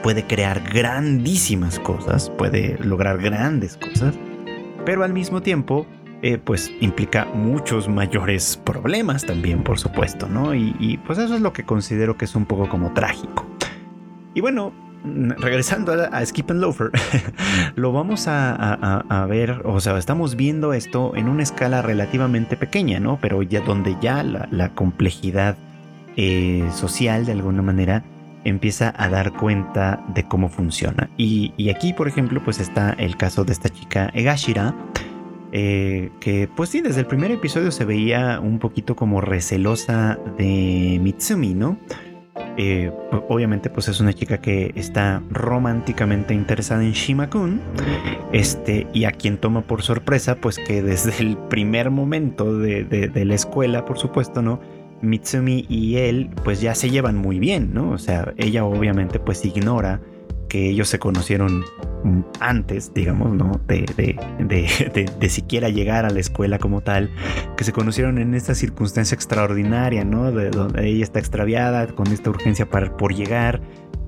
puede 0.03 0.27
crear 0.27 0.63
grandísimas 0.73 1.79
cosas, 1.79 2.31
puede 2.31 2.79
lograr 2.79 3.19
grandes 3.19 3.77
cosas, 3.77 4.15
pero 4.85 5.05
al 5.05 5.13
mismo 5.13 5.43
tiempo, 5.43 5.87
eh, 6.23 6.39
pues 6.39 6.71
implica 6.81 7.27
muchos 7.27 7.89
mayores 7.89 8.57
problemas 8.65 9.25
también, 9.25 9.63
por 9.63 9.79
supuesto, 9.79 10.29
¿no? 10.29 10.55
Y, 10.55 10.99
pues 11.07 11.19
eso 11.19 11.35
es 11.35 11.41
lo 11.41 11.53
que 11.53 11.65
considero 11.65 12.17
que 12.17 12.25
es 12.25 12.35
un 12.35 12.47
poco 12.47 12.69
como 12.69 12.93
trágico. 12.93 13.47
Y 14.35 14.41
bueno, 14.41 14.73
regresando 15.39 15.93
a, 15.93 16.25
Skip 16.25 16.51
and 16.51 16.61
Loafer, 16.61 16.91
lo 17.75 17.93
vamos 17.93 18.27
a, 18.27 19.27
ver, 19.29 19.63
o 19.65 19.81
sea, 19.81 19.97
estamos 19.99 20.37
viendo 20.37 20.73
esto 20.73 21.15
en 21.17 21.29
una 21.29 21.43
escala 21.43 21.83
relativamente 21.83 22.57
pequeña, 22.57 23.01
¿no? 23.01 23.19
Pero 23.21 23.43
ya 23.43 23.61
donde 23.61 23.97
ya 24.01 24.23
la 24.23 24.75
complejidad 24.75 25.57
eh, 26.17 26.69
social 26.75 27.25
de 27.25 27.33
alguna 27.33 27.63
manera 27.63 28.05
empieza 28.45 28.95
a 28.97 29.09
dar 29.09 29.33
cuenta 29.33 30.05
de 30.15 30.25
cómo 30.25 30.49
funciona. 30.49 31.11
Y, 31.17 31.71
aquí, 31.71 31.93
por 31.93 32.09
ejemplo, 32.09 32.43
pues 32.45 32.61
está 32.61 32.91
el 32.99 33.17
caso 33.17 33.45
de 33.45 33.53
esta 33.53 33.69
chica 33.69 34.11
Egashira, 34.15 34.75
eh, 35.53 36.11
que 36.21 36.49
pues 36.49 36.71
sí, 36.71 36.81
desde 36.81 37.01
el 37.01 37.07
primer 37.07 37.31
episodio 37.33 37.73
se 37.73 37.85
veía 37.85 38.39
un 38.41 38.59
poquito 38.59 38.95
como 38.95 39.21
recelosa 39.21 40.19
de 40.39 40.99
Mitsumi, 41.03 41.55
¿no? 41.55 41.77
Eh, 42.57 42.93
obviamente 43.29 43.71
pues 43.71 43.89
es 43.89 44.01
una 44.01 44.13
chica 44.13 44.41
que 44.41 44.73
está 44.75 45.23
románticamente 45.31 46.35
interesada 46.35 46.83
en 46.83 46.93
Shimakun 46.93 47.61
este, 48.33 48.87
y 48.93 49.05
a 49.05 49.13
quien 49.13 49.39
toma 49.39 49.63
por 49.63 49.83
sorpresa 49.83 50.37
pues 50.37 50.59
que 50.59 50.83
desde 50.83 51.19
el 51.21 51.37
primer 51.37 51.91
momento 51.91 52.57
de, 52.57 52.85
de 52.85 53.25
la 53.25 53.35
escuela 53.35 53.85
por 53.85 53.99
supuesto 53.99 54.43
no 54.43 54.61
Mitsumi 55.03 55.67
y 55.69 55.97
él 55.97 56.31
pues 56.45 56.61
ya 56.61 56.75
se 56.75 56.91
llevan 56.91 57.17
muy 57.17 57.39
bien, 57.39 57.73
¿no? 57.73 57.91
O 57.91 57.99
sea, 57.99 58.33
ella 58.37 58.65
obviamente 58.65 59.19
pues 59.19 59.45
ignora 59.45 60.01
que 60.49 60.69
ellos 60.69 60.89
se 60.89 60.99
conocieron 60.99 61.65
antes, 62.41 62.93
digamos, 62.93 63.35
¿no? 63.35 63.61
De, 63.67 65.07
de, 65.19 65.29
siquiera 65.29 65.69
llegar 65.69 66.05
a 66.05 66.11
la 66.11 66.19
escuela 66.19 66.59
como 66.59 66.81
tal, 66.81 67.11
que 67.57 67.65
se 67.65 67.73
conocieron 67.73 68.19
en 68.19 68.35
esta 68.35 68.55
circunstancia 68.55 69.15
extraordinaria, 69.15 70.05
¿no? 70.05 70.33
De 70.33 70.51
donde 70.51 70.89
ella 70.89 71.05
está 71.05 71.21
extraviada, 71.21 71.87
con 71.87 72.09
esta 72.09 72.31
urgencia 72.31 72.69
para, 72.69 72.97
por 72.97 73.15
llegar, 73.15 73.61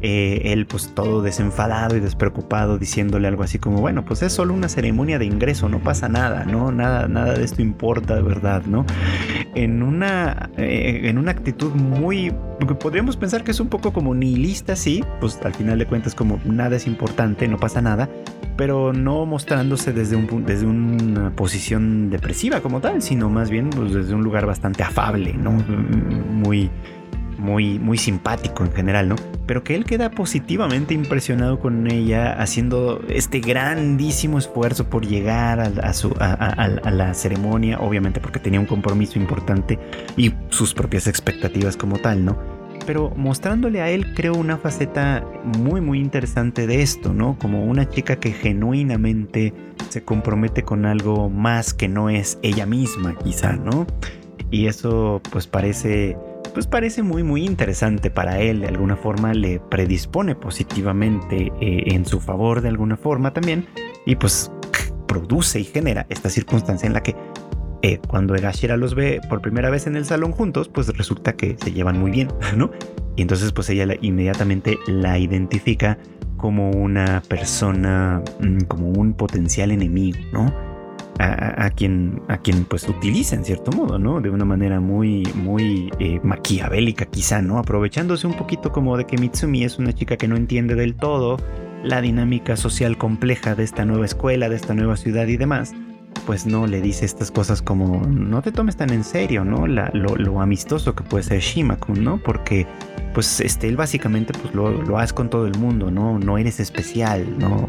eh, 0.04 0.52
él 0.52 0.66
pues 0.66 0.92
todo 0.94 1.22
desenfadado 1.22 1.96
y 1.96 2.00
despreocupado 2.00 2.76
diciéndole 2.76 3.28
algo 3.28 3.44
así 3.44 3.60
como 3.60 3.80
bueno 3.80 4.04
pues 4.04 4.22
es 4.22 4.32
solo 4.32 4.52
una 4.52 4.68
ceremonia 4.68 5.20
de 5.20 5.26
ingreso 5.26 5.68
no 5.68 5.78
pasa 5.78 6.08
nada 6.08 6.44
no 6.44 6.72
nada 6.72 7.06
nada 7.06 7.34
de 7.34 7.44
esto 7.44 7.62
importa 7.62 8.16
de 8.16 8.22
verdad 8.22 8.64
no 8.66 8.84
en 9.54 9.82
una 9.82 10.50
eh, 10.56 11.02
en 11.04 11.18
una 11.18 11.30
actitud 11.30 11.72
muy 11.72 12.34
podríamos 12.80 13.16
pensar 13.16 13.44
que 13.44 13.52
es 13.52 13.60
un 13.60 13.68
poco 13.68 13.92
como 13.92 14.12
nihilista 14.12 14.74
sí 14.74 15.04
pues 15.20 15.38
al 15.44 15.54
final 15.54 15.78
de 15.78 15.86
cuentas 15.86 16.16
como 16.16 16.40
nada 16.44 16.76
es 16.76 16.88
importante 16.88 17.46
no 17.46 17.58
pasa 17.58 17.80
nada 17.80 18.08
pero 18.56 18.92
no 18.92 19.24
mostrándose 19.24 19.92
desde 19.92 20.16
un 20.16 20.44
desde 20.44 20.66
una 20.66 21.30
posición 21.36 22.10
depresiva 22.10 22.60
como 22.60 22.80
tal 22.80 23.02
sino 23.02 23.30
más 23.30 23.50
bien 23.50 23.70
pues, 23.70 23.92
desde 23.92 24.14
un 24.14 24.24
lugar 24.24 24.46
bastante 24.46 24.82
afable 24.82 25.32
no 25.34 25.52
muy 25.52 26.70
muy, 27.38 27.78
muy 27.78 27.98
simpático 27.98 28.64
en 28.64 28.72
general, 28.72 29.08
¿no? 29.08 29.16
Pero 29.46 29.64
que 29.64 29.74
él 29.74 29.84
queda 29.84 30.10
positivamente 30.10 30.94
impresionado 30.94 31.58
con 31.58 31.90
ella, 31.90 32.32
haciendo 32.32 33.02
este 33.08 33.40
grandísimo 33.40 34.38
esfuerzo 34.38 34.88
por 34.88 35.06
llegar 35.06 35.60
a, 35.60 35.92
su, 35.92 36.14
a, 36.18 36.90
la 36.90 37.14
ceremonia, 37.14 37.80
obviamente 37.80 38.20
porque 38.20 38.38
tenía 38.38 38.60
un 38.60 38.66
compromiso 38.66 39.18
importante 39.18 39.78
y 40.16 40.32
sus 40.50 40.74
propias 40.74 41.06
expectativas 41.06 41.76
como 41.76 41.98
tal, 41.98 42.24
¿no? 42.24 42.38
Pero 42.86 43.10
mostrándole 43.16 43.80
a 43.80 43.90
él, 43.90 44.12
creo, 44.14 44.34
una 44.34 44.56
faceta 44.56 45.24
muy, 45.44 45.80
muy 45.80 46.00
interesante 46.00 46.66
de 46.66 46.82
esto, 46.82 47.12
¿no? 47.12 47.38
Como 47.38 47.64
una 47.64 47.88
chica 47.88 48.16
que 48.16 48.32
genuinamente 48.32 49.54
se 49.88 50.02
compromete 50.02 50.64
con 50.64 50.84
algo 50.84 51.30
más 51.30 51.74
que 51.74 51.88
no 51.88 52.10
es 52.10 52.38
ella 52.42 52.66
misma, 52.66 53.16
quizá, 53.18 53.52
¿no? 53.52 53.86
Y 54.50 54.66
eso, 54.66 55.20
pues 55.30 55.46
parece 55.46 56.16
pues 56.52 56.66
parece 56.66 57.02
muy 57.02 57.22
muy 57.22 57.44
interesante 57.44 58.10
para 58.10 58.40
él, 58.40 58.60
de 58.60 58.68
alguna 58.68 58.96
forma 58.96 59.34
le 59.34 59.60
predispone 59.60 60.34
positivamente 60.34 61.52
eh, 61.60 61.84
en 61.86 62.04
su 62.06 62.20
favor 62.20 62.60
de 62.60 62.68
alguna 62.68 62.96
forma 62.96 63.32
también 63.32 63.66
y 64.06 64.16
pues 64.16 64.50
produce 65.06 65.60
y 65.60 65.64
genera 65.64 66.06
esta 66.08 66.30
circunstancia 66.30 66.86
en 66.86 66.92
la 66.94 67.02
que 67.02 67.14
eh, 67.82 67.98
cuando 68.06 68.36
Egashira 68.36 68.76
los 68.76 68.94
ve 68.94 69.20
por 69.28 69.42
primera 69.42 69.68
vez 69.68 69.88
en 69.88 69.96
el 69.96 70.04
salón 70.04 70.30
juntos, 70.30 70.68
pues 70.68 70.86
resulta 70.96 71.32
que 71.32 71.56
se 71.60 71.72
llevan 71.72 71.98
muy 71.98 72.12
bien, 72.12 72.28
¿no? 72.56 72.70
Y 73.16 73.22
entonces 73.22 73.52
pues 73.52 73.68
ella 73.70 73.86
inmediatamente 74.00 74.78
la 74.86 75.18
identifica 75.18 75.98
como 76.36 76.70
una 76.70 77.22
persona, 77.28 78.22
mm, 78.40 78.64
como 78.68 78.88
un 78.88 79.14
potencial 79.14 79.72
enemigo, 79.72 80.18
¿no? 80.32 80.54
A, 81.24 81.70
quien, 81.70 82.20
a 82.26 82.38
quien 82.38 82.64
pues 82.64 82.88
utiliza 82.88 83.36
en 83.36 83.44
cierto 83.44 83.70
modo, 83.70 83.96
¿no? 83.96 84.20
De 84.20 84.28
una 84.28 84.44
manera 84.44 84.80
muy, 84.80 85.22
muy 85.36 85.92
eh, 86.00 86.18
maquiavélica 86.24 87.04
quizá, 87.04 87.40
¿no? 87.40 87.58
Aprovechándose 87.58 88.26
un 88.26 88.34
poquito 88.34 88.72
como 88.72 88.96
de 88.96 89.04
que 89.04 89.16
Mitsumi 89.16 89.62
es 89.62 89.78
una 89.78 89.92
chica 89.92 90.16
que 90.16 90.26
no 90.26 90.36
entiende 90.36 90.74
del 90.74 90.96
todo 90.96 91.36
la 91.84 92.00
dinámica 92.00 92.56
social 92.56 92.96
compleja 92.98 93.54
de 93.54 93.64
esta 93.64 93.84
nueva 93.84 94.04
escuela, 94.04 94.48
de 94.48 94.56
esta 94.56 94.74
nueva 94.74 94.96
ciudad 94.96 95.26
y 95.26 95.36
demás, 95.36 95.74
pues 96.26 96.46
no 96.46 96.66
le 96.66 96.80
dice 96.80 97.04
estas 97.04 97.30
cosas 97.30 97.62
como 97.62 98.06
no 98.06 98.42
te 98.42 98.52
tomes 98.52 98.76
tan 98.76 98.90
en 98.90 99.04
serio, 99.04 99.44
¿no? 99.44 99.66
lo, 99.66 100.40
amistoso 100.40 100.94
que 100.94 101.02
puede 101.02 101.24
ser 101.24 101.40
Shimakun, 101.40 102.02
¿no? 102.02 102.18
Porque 102.18 102.66
pues 103.14 103.40
este, 103.40 103.68
él 103.68 103.76
básicamente 103.76 104.32
pues 104.40 104.54
lo, 104.54 104.70
lo 104.70 104.98
hace 104.98 105.14
con 105.14 105.28
todo 105.28 105.46
el 105.46 105.58
mundo, 105.58 105.90
¿no? 105.90 106.18
No 106.18 106.38
eres 106.38 106.60
especial, 106.60 107.38
¿no? 107.38 107.68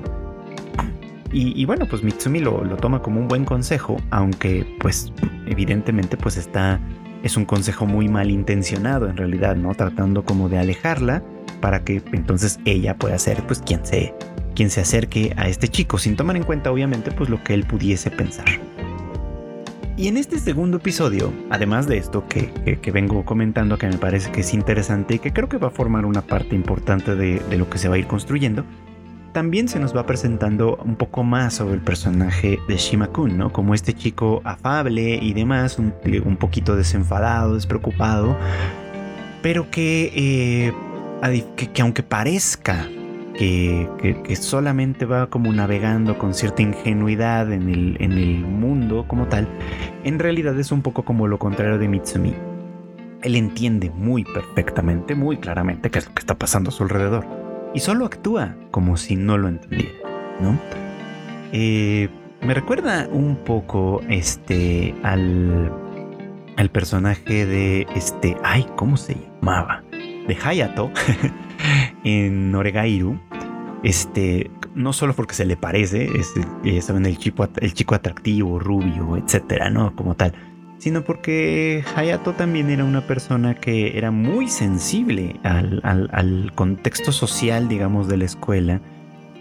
Y, 1.36 1.66
bueno, 1.66 1.88
pues 1.88 2.04
Mitsumi 2.04 2.40
lo, 2.40 2.62
toma 2.78 3.02
como 3.02 3.20
un 3.20 3.28
buen 3.28 3.44
consejo, 3.44 3.98
aunque 4.12 4.78
pues 4.80 5.12
evidentemente 5.48 6.16
pues 6.16 6.38
está, 6.38 6.80
es 7.24 7.36
un 7.38 7.46
consejo 7.46 7.88
muy 7.88 8.08
mal 8.08 8.30
intencionado 8.30 9.10
en 9.10 9.18
realidad, 9.18 9.56
¿no? 9.56 9.74
Tratando 9.74 10.24
como 10.24 10.48
de 10.48 10.60
alejarla 10.60 11.24
para 11.60 11.84
que 11.84 12.04
entonces 12.12 12.60
ella 12.66 12.96
pueda 12.98 13.18
ser 13.18 13.42
pues 13.48 13.64
quien 13.66 13.84
se, 13.84 14.14
se 14.56 14.82
acerque 14.82 15.34
a 15.36 15.48
este 15.48 15.68
chico, 15.68 15.98
sin 15.98 16.16
tomar 16.16 16.38
en 16.38 16.44
cuenta 16.44 16.72
obviamente 16.72 17.12
pues 17.12 17.32
lo 17.32 17.44
que 17.44 17.56
él 17.56 17.66
pudiese 17.66 18.12
pensar. 18.12 18.46
Y 19.96 20.08
en 20.08 20.18
este 20.18 20.40
segundo 20.40 20.78
episodio, 20.78 21.32
además 21.52 21.88
de 21.88 21.98
esto 21.98 22.28
que, 22.28 22.52
vengo 22.92 23.24
comentando, 23.26 23.78
que 23.78 23.88
me 23.88 23.98
parece 23.98 24.32
que 24.32 24.42
es 24.42 24.54
interesante 24.54 25.16
y 25.16 25.20
que 25.20 25.32
creo 25.32 25.48
que 25.48 25.58
va 25.58 25.68
a 25.68 25.72
formar 25.72 26.06
una 26.06 26.22
parte 26.22 26.56
importante 26.56 27.16
de, 27.16 27.42
lo 27.58 27.70
que 27.70 27.78
se 27.78 27.90
va 27.90 27.96
a 27.96 27.98
ir 28.00 28.08
construyendo, 28.08 28.66
también 29.34 29.68
se 29.68 29.80
nos 29.80 29.96
va 29.96 30.06
presentando 30.06 30.78
un 30.78 30.96
poco 30.96 31.24
más 31.24 31.56
sobre 31.56 31.74
el 31.74 31.82
personaje 31.82 32.60
de 32.68 32.78
Shima-kun, 32.78 33.38
¿no? 33.38 33.52
Como 33.52 33.74
este 33.74 33.94
chico 33.94 34.42
afable 34.46 35.16
y 35.16 35.34
demás, 35.34 35.80
un, 35.80 35.92
poquito 36.38 36.76
desenfadado, 36.76 37.56
despreocupado, 37.56 38.38
pero 39.42 39.70
que, 39.70 40.14
eh, 40.16 40.74
que 41.74 41.82
aunque 41.82 42.04
parezca 42.04 42.88
que, 43.34 44.38
solamente 44.40 45.06
va 45.06 45.28
como 45.28 45.52
navegando 45.52 46.18
con 46.18 46.34
cierta 46.34 46.62
ingenuidad 46.62 47.52
en 47.52 47.70
el, 47.70 47.98
en 48.00 48.12
el 48.14 48.40
mundo 48.42 49.06
como 49.08 49.28
tal, 49.28 49.48
en 50.04 50.20
realidad 50.20 50.58
es 50.60 50.72
un 50.72 50.82
poco 50.82 51.04
como 51.04 51.28
lo 51.28 51.40
contrario 51.40 51.78
de 51.78 51.88
Mitsumi. 51.88 52.36
Él 53.24 53.36
entiende 53.36 53.90
muy 53.90 54.26
perfectamente, 54.26 55.16
muy 55.16 55.38
claramente 55.38 55.90
qué 55.90 56.00
es 56.00 56.08
lo 56.08 56.14
que 56.14 56.20
está 56.20 56.36
pasando 56.36 56.70
a 56.70 56.74
su 56.74 56.84
alrededor. 56.84 57.43
Y 57.74 57.80
solo 57.80 58.06
actúa 58.06 58.56
como 58.72 58.98
si 58.98 59.16
no 59.16 59.38
lo 59.38 59.48
entendiera, 59.48 59.94
¿no? 60.40 60.60
Eh, 61.52 62.10
me 62.42 62.54
recuerda 62.54 63.08
un 63.12 63.36
poco 63.38 64.02
este 64.10 64.94
al, 65.04 65.72
al 66.58 66.70
personaje 66.70 67.46
de 67.46 67.88
este, 67.96 68.38
ay, 68.44 68.68
¿cómo 68.76 68.98
se 68.98 69.16
llamaba? 69.16 69.84
De 69.92 70.38
Hayato 70.44 70.92
en 72.04 72.54
Oregairu, 72.54 73.20
este, 73.84 74.52
no 74.76 74.94
solo 74.94 75.14
porque 75.14 75.34
se 75.34 75.46
le 75.46 75.58
parece, 75.58 76.10
es, 76.18 76.86
saben, 76.86 77.06
el 77.06 77.18
chico, 77.18 77.48
el 77.58 77.74
chico 77.74 77.96
atractivo, 77.96 78.60
rubio, 78.60 79.18
etcétera, 79.18 79.70
¿no? 79.70 79.96
Como 79.96 80.16
tal, 80.16 80.34
sino 80.84 81.06
porque 81.06 81.86
Hayato 81.96 82.34
también 82.34 82.70
era 82.70 82.84
una 82.84 83.08
persona 83.08 83.56
que 83.56 83.98
era 83.98 84.12
muy 84.12 84.50
sensible 84.50 85.40
al, 85.44 85.80
al, 85.82 86.52
contexto 86.56 87.14
social, 87.14 87.70
digamos, 87.70 88.10
de 88.10 88.18
la 88.18 88.26
escuela 88.26 88.82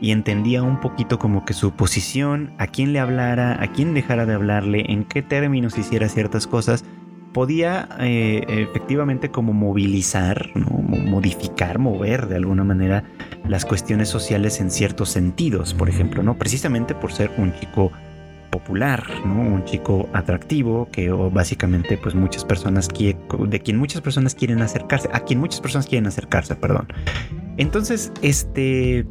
y 0.01 0.13
entendía 0.13 0.63
un 0.63 0.79
poquito 0.79 1.19
como 1.19 1.45
que 1.45 1.53
su 1.53 1.73
posición, 1.73 2.53
a 2.59 2.69
quién 2.69 2.93
le 2.93 3.01
hablara, 3.01 3.61
a 3.61 3.73
quién 3.73 3.93
dejara 3.93 4.25
de 4.25 4.35
hablarle, 4.35 4.85
en 4.89 5.03
qué 5.03 5.21
términos 5.21 5.77
hiciera 5.77 6.09
ciertas 6.09 6.47
cosas, 6.47 6.85
podía 7.33 7.89
eh, 7.99 8.45
efectivamente 8.47 9.33
como 9.33 9.53
movilizar, 9.53 10.49
modificar, 10.55 11.81
mover 11.81 12.29
de 12.29 12.37
alguna 12.37 12.63
manera 12.63 13.03
las 13.49 13.65
cuestiones 13.65 14.09
sociales 14.09 14.61
en 14.61 14.71
ciertos 14.71 15.09
sentidos, 15.09 15.75
por 15.75 15.89
ejemplo, 15.89 16.23
¿no? 16.23 16.39
Precisamente 16.39 16.95
por 16.95 17.13
ser 17.13 17.33
un 17.37 17.53
chico 17.59 17.91
popular, 18.53 19.03
¿no? 19.25 19.41
Un 19.41 19.65
chico 19.65 20.09
atractivo 20.13 20.87
que 20.93 21.11
básicamente 21.11 21.97
pues 21.97 22.15
muchas 22.15 22.45
personas 22.45 22.87
de 22.87 23.61
quien 23.61 23.79
muchas 23.79 24.01
personas 24.03 24.37
quieren 24.37 24.63
acercarse, 24.63 25.09
a 25.13 25.21
quien 25.21 25.41
muchas 25.41 25.61
personas 25.61 25.87
quieren 25.87 26.07
acercarse, 26.07 26.55
perdón. 26.55 26.87
Entonces, 27.57 28.13
este, 28.23 29.07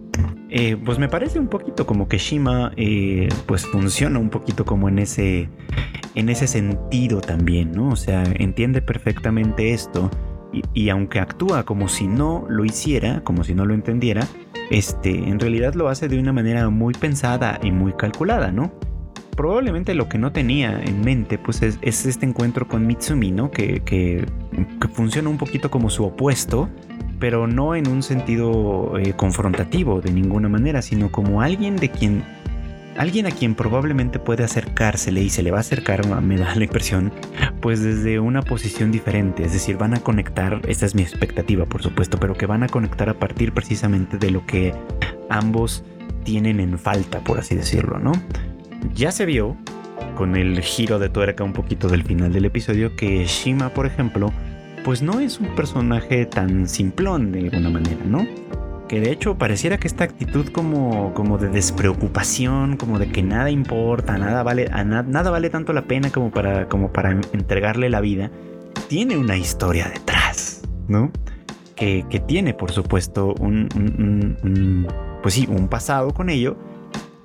eh, 0.50 0.78
pues 0.86 1.00
me 1.00 1.10
parece 1.10 1.40
un 1.40 1.48
poquito 1.48 1.86
como 1.86 2.08
que 2.08 2.18
Shima, 2.18 2.72
eh, 2.78 3.28
pues 3.48 3.66
funciona 3.66 4.20
un 4.20 4.30
poquito 4.30 4.64
como 4.64 4.88
en 4.88 5.00
ese, 5.00 5.50
en 6.16 6.30
ese 6.30 6.48
sentido 6.48 7.20
también, 7.20 7.72
¿no? 7.72 7.90
O 7.90 7.96
sea, 7.96 8.24
entiende 8.38 8.82
perfectamente 8.82 9.74
esto 9.74 10.10
y, 10.74 10.90
aunque 10.90 11.20
actúa 11.20 11.64
como 11.64 11.88
si 11.88 12.08
no 12.08 12.46
lo 12.48 12.64
hiciera, 12.64 13.24
como 13.24 13.44
si 13.44 13.56
no 13.56 13.66
lo 13.66 13.74
entendiera, 13.74 14.28
este, 14.70 15.10
en 15.12 15.40
realidad 15.40 15.74
lo 15.74 15.90
hace 15.90 16.08
de 16.08 16.20
una 16.20 16.34
manera 16.34 16.70
muy 16.70 16.94
pensada 16.94 17.60
y 17.64 17.72
muy 17.72 17.94
calculada, 17.94 18.52
¿no? 18.52 18.72
Probablemente 19.36 19.96
lo 19.96 20.10
que 20.10 20.18
no 20.18 20.32
tenía 20.32 20.82
en 20.84 21.02
mente, 21.02 21.38
pues 21.38 21.62
es, 21.62 21.80
este 21.82 22.26
encuentro 22.26 22.68
con 22.68 22.86
Mitsumi, 22.86 23.32
¿no? 23.32 23.50
Que, 23.50 23.82
que, 23.82 24.26
funciona 24.94 25.30
un 25.30 25.38
poquito 25.38 25.72
como 25.72 25.90
su 25.90 26.04
opuesto, 26.04 26.70
pero 27.20 27.48
no 27.48 27.76
en 27.76 27.88
un 27.88 28.04
sentido 28.04 28.98
eh, 28.98 29.14
confrontativo 29.14 30.02
de 30.02 30.12
ninguna 30.12 30.50
manera, 30.50 30.82
sino 30.82 31.12
como 31.12 31.42
alguien 31.42 31.78
de 31.78 31.90
quien 31.90 32.24
alguien 32.98 33.26
a 33.26 33.32
quien 33.32 33.56
probablemente 33.56 34.20
puede 34.20 34.44
acercársele 34.44 35.22
y 35.22 35.30
se 35.30 35.44
le 35.44 35.52
va 35.52 35.58
a 35.58 35.62
acercar, 35.62 36.06
me 36.22 36.38
da 36.38 36.54
la 36.56 36.64
impresión, 36.64 37.12
pues 37.62 37.82
desde 37.82 38.20
una 38.20 38.42
posición 38.42 38.92
diferente, 38.92 39.46
es 39.46 39.54
decir, 39.54 39.78
van 39.78 39.94
a 39.94 40.00
conectar, 40.02 40.62
esta 40.68 40.86
es 40.86 40.94
mi 40.94 41.02
expectativa 41.02 41.66
por 41.66 41.82
supuesto, 41.82 42.20
pero 42.20 42.36
que 42.36 42.46
van 42.46 42.64
a 42.64 42.68
conectar 42.68 43.10
a 43.10 43.14
partir 43.14 43.54
precisamente 43.54 44.18
de 44.18 44.32
lo 44.32 44.46
que 44.46 44.74
ambos 45.30 45.84
tienen 46.24 46.60
en 46.60 46.78
falta, 46.78 47.24
por 47.24 47.40
así 47.40 47.56
decirlo, 47.56 48.00
¿no? 48.00 48.12
Ya 48.96 49.12
se 49.12 49.26
vio 49.26 49.58
con 50.16 50.36
el 50.36 50.62
giro 50.62 51.00
de 51.00 51.10
tuerca 51.10 51.44
un 51.44 51.54
poquito 51.54 51.88
del 51.88 52.04
final 52.04 52.34
del 52.34 52.46
episodio 52.46 52.96
que 52.96 53.26
Shima, 53.26 53.70
por 53.70 53.86
ejemplo, 53.86 54.32
pues 54.84 55.02
no 55.02 55.20
es 55.20 55.40
un 55.40 55.48
personaje 55.56 56.26
tan 56.26 56.68
simplón 56.68 57.32
de 57.32 57.40
alguna 57.40 57.70
manera, 57.70 58.04
¿no? 58.06 58.26
que 58.92 59.00
de 59.00 59.10
hecho 59.10 59.38
pareciera 59.38 59.78
que 59.78 59.88
esta 59.88 60.04
actitud 60.04 60.50
como, 60.50 61.14
como 61.14 61.38
de 61.38 61.48
despreocupación, 61.48 62.76
como 62.76 63.00
de 63.00 63.08
que 63.08 63.24
nada 63.24 63.50
importa, 63.50 64.18
nada 64.18 64.44
vale, 64.44 64.70
nada 64.70 65.32
vale 65.32 65.50
tanto 65.50 65.72
la 65.72 65.84
pena 65.84 66.10
como 66.12 66.30
para, 66.30 66.68
como 66.68 66.92
para 66.92 67.12
entregarle 67.32 67.90
la 67.90 68.02
vida, 68.02 68.32
tiene 68.90 69.16
una 69.16 69.38
historia 69.38 69.88
detrás, 69.88 70.64
¿no? 70.90 71.10
Que, 71.78 72.04
tiene, 72.28 72.54
por 72.54 72.72
supuesto, 72.74 73.34
un, 73.40 74.86
pues 75.24 75.36
sí, 75.36 75.48
un 75.50 75.70
pasado 75.70 76.14
con 76.14 76.30
ello, 76.30 76.58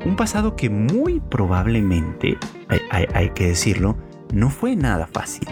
un 0.06 0.16
pasado 0.16 0.56
que 0.56 0.70
muy 0.70 1.20
probablemente, 1.20 2.38
hay 2.90 3.30
que 3.30 3.48
decirlo, 3.48 3.96
no 4.32 4.50
fue 4.50 4.76
nada 4.76 5.06
fácil 5.06 5.46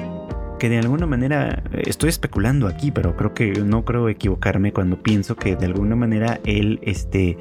que 0.59 0.69
de 0.69 0.79
alguna 0.79 1.07
manera 1.07 1.63
estoy 1.73 2.09
especulando 2.09 2.69
aquí, 2.69 2.91
pero 2.91 3.17
creo 3.17 3.35
que 3.35 3.53
no 3.53 3.85
creo 3.85 4.09
equivocarme 4.09 4.73
cuando 4.73 5.03
pienso 5.03 5.37
que 5.37 5.57
de 5.57 5.67
alguna 5.67 5.97
manera 5.97 6.41
él 6.45 6.79
este 6.83 7.37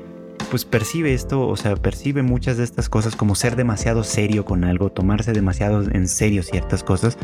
pues 0.50 0.66
percibe 0.66 1.14
esto, 1.14 1.48
o 1.48 1.56
sea, 1.56 1.76
percibe 1.76 2.22
muchas 2.22 2.58
de 2.58 2.64
estas 2.64 2.90
cosas 2.90 3.16
como 3.16 3.34
ser 3.36 3.56
demasiado 3.56 4.04
serio 4.04 4.46
con 4.46 4.64
algo, 4.64 4.92
tomarse 4.92 5.32
demasiado 5.32 5.82
en 5.90 6.08
serio 6.08 6.44
ciertas 6.44 6.84
cosas, 6.84 7.18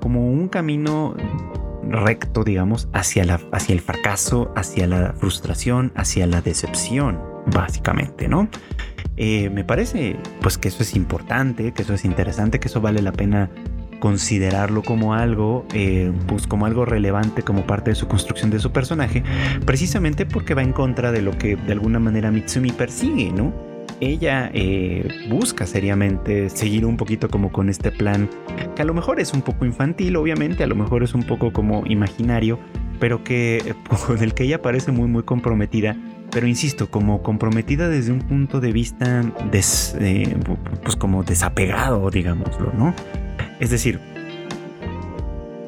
como 0.00 0.26
un 0.26 0.48
camino 0.48 1.14
recto, 1.88 2.44
digamos, 2.44 2.88
hacia, 2.92 3.24
la, 3.24 3.40
hacia 3.52 3.74
el 3.74 3.80
fracaso, 3.80 4.52
hacia 4.56 4.86
la 4.86 5.12
frustración, 5.12 5.92
hacia 5.94 6.26
la 6.26 6.40
decepción, 6.40 7.20
básicamente, 7.46 8.28
¿no? 8.28 8.48
Eh, 9.24 9.50
me 9.50 9.62
parece 9.62 10.16
pues 10.40 10.58
que 10.58 10.66
eso 10.66 10.82
es 10.82 10.96
importante, 10.96 11.70
que 11.70 11.82
eso 11.82 11.94
es 11.94 12.04
interesante, 12.04 12.58
que 12.58 12.66
eso 12.66 12.80
vale 12.80 13.00
la 13.02 13.12
pena 13.12 13.50
considerarlo 14.00 14.82
como 14.82 15.14
algo, 15.14 15.64
eh, 15.72 16.10
pues 16.26 16.48
como 16.48 16.66
algo 16.66 16.84
relevante 16.84 17.44
como 17.44 17.64
parte 17.64 17.90
de 17.90 17.94
su 17.94 18.08
construcción 18.08 18.50
de 18.50 18.58
su 18.58 18.72
personaje, 18.72 19.22
precisamente 19.64 20.26
porque 20.26 20.54
va 20.54 20.62
en 20.62 20.72
contra 20.72 21.12
de 21.12 21.22
lo 21.22 21.38
que 21.38 21.54
de 21.54 21.70
alguna 21.70 22.00
manera 22.00 22.32
Mitsumi 22.32 22.72
persigue, 22.72 23.30
¿no? 23.30 23.52
ella 24.00 24.50
eh, 24.52 25.06
busca 25.28 25.66
seriamente 25.66 26.50
seguir 26.50 26.84
un 26.84 26.96
poquito 26.96 27.28
como 27.28 27.52
con 27.52 27.68
este 27.68 27.92
plan, 27.92 28.28
que 28.74 28.82
a 28.82 28.84
lo 28.84 28.92
mejor 28.92 29.20
es 29.20 29.32
un 29.32 29.42
poco 29.42 29.64
infantil, 29.64 30.16
obviamente, 30.16 30.64
a 30.64 30.66
lo 30.66 30.74
mejor 30.74 31.04
es 31.04 31.14
un 31.14 31.22
poco 31.22 31.52
como 31.52 31.86
imaginario, 31.86 32.58
pero 32.98 33.22
que 33.22 33.76
con 34.06 34.20
el 34.20 34.34
que 34.34 34.42
ella 34.42 34.60
parece 34.60 34.90
muy 34.90 35.06
muy 35.06 35.22
comprometida, 35.22 35.96
pero 36.32 36.46
insisto, 36.46 36.90
como 36.90 37.22
comprometida 37.22 37.88
desde 37.88 38.10
un 38.10 38.20
punto 38.20 38.60
de 38.60 38.72
vista 38.72 39.22
eh, 39.52 40.36
pues 40.82 40.96
como 40.96 41.22
desapegado, 41.22 42.10
digámoslo, 42.10 42.72
¿no? 42.72 42.94
Es 43.60 43.70
decir, 43.70 44.00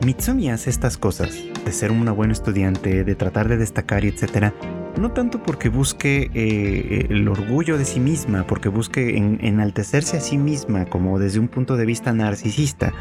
Mitsumi 0.04 0.50
hace 0.50 0.70
estas 0.70 0.96
cosas, 0.96 1.38
de 1.64 1.72
ser 1.72 1.92
una 1.92 2.12
buena 2.12 2.32
estudiante, 2.32 3.04
de 3.04 3.14
tratar 3.14 3.48
de 3.48 3.58
destacar 3.58 4.04
y 4.04 4.08
etcétera, 4.08 4.54
no 4.98 5.12
tanto 5.12 5.42
porque 5.42 5.68
busque 5.68 6.30
eh, 6.34 7.06
el 7.10 7.28
orgullo 7.28 7.76
de 7.76 7.84
sí 7.84 8.00
misma, 8.00 8.46
porque 8.46 8.70
busque 8.70 9.18
enaltecerse 9.18 10.16
a 10.16 10.20
sí 10.20 10.38
misma 10.38 10.86
como 10.86 11.18
desde 11.18 11.40
un 11.40 11.48
punto 11.48 11.76
de 11.76 11.84
vista 11.84 12.12
narcisista. 12.12 12.94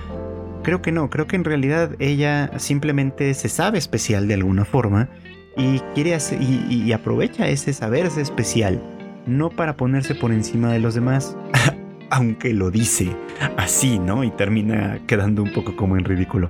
Creo 0.63 0.81
que 0.81 0.91
no, 0.91 1.09
creo 1.09 1.27
que 1.27 1.37
en 1.37 1.43
realidad 1.45 1.91
ella 1.99 2.51
simplemente 2.57 3.33
se 3.33 3.47
sabe 3.47 3.77
especial 3.77 4.27
de 4.27 4.33
alguna 4.33 4.65
forma 4.65 5.09
y 5.55 5.79
quiere 5.93 6.17
y, 6.39 6.91
aprovecha 6.91 7.47
ese 7.47 7.73
saberse 7.73 8.21
especial, 8.21 8.81
no 9.25 9.49
para 9.49 9.77
ponerse 9.77 10.15
por 10.15 10.31
encima 10.31 10.71
de 10.71 10.79
los 10.79 10.95
demás, 10.95 11.37
aunque 12.09 12.53
lo 12.53 12.71
dice 12.71 13.15
así, 13.57 13.99
¿no? 13.99 14.23
Y 14.23 14.31
termina 14.31 14.99
quedando 15.07 15.43
un 15.43 15.51
poco 15.53 15.75
como 15.75 15.97
en 15.97 16.05
ridículo, 16.05 16.49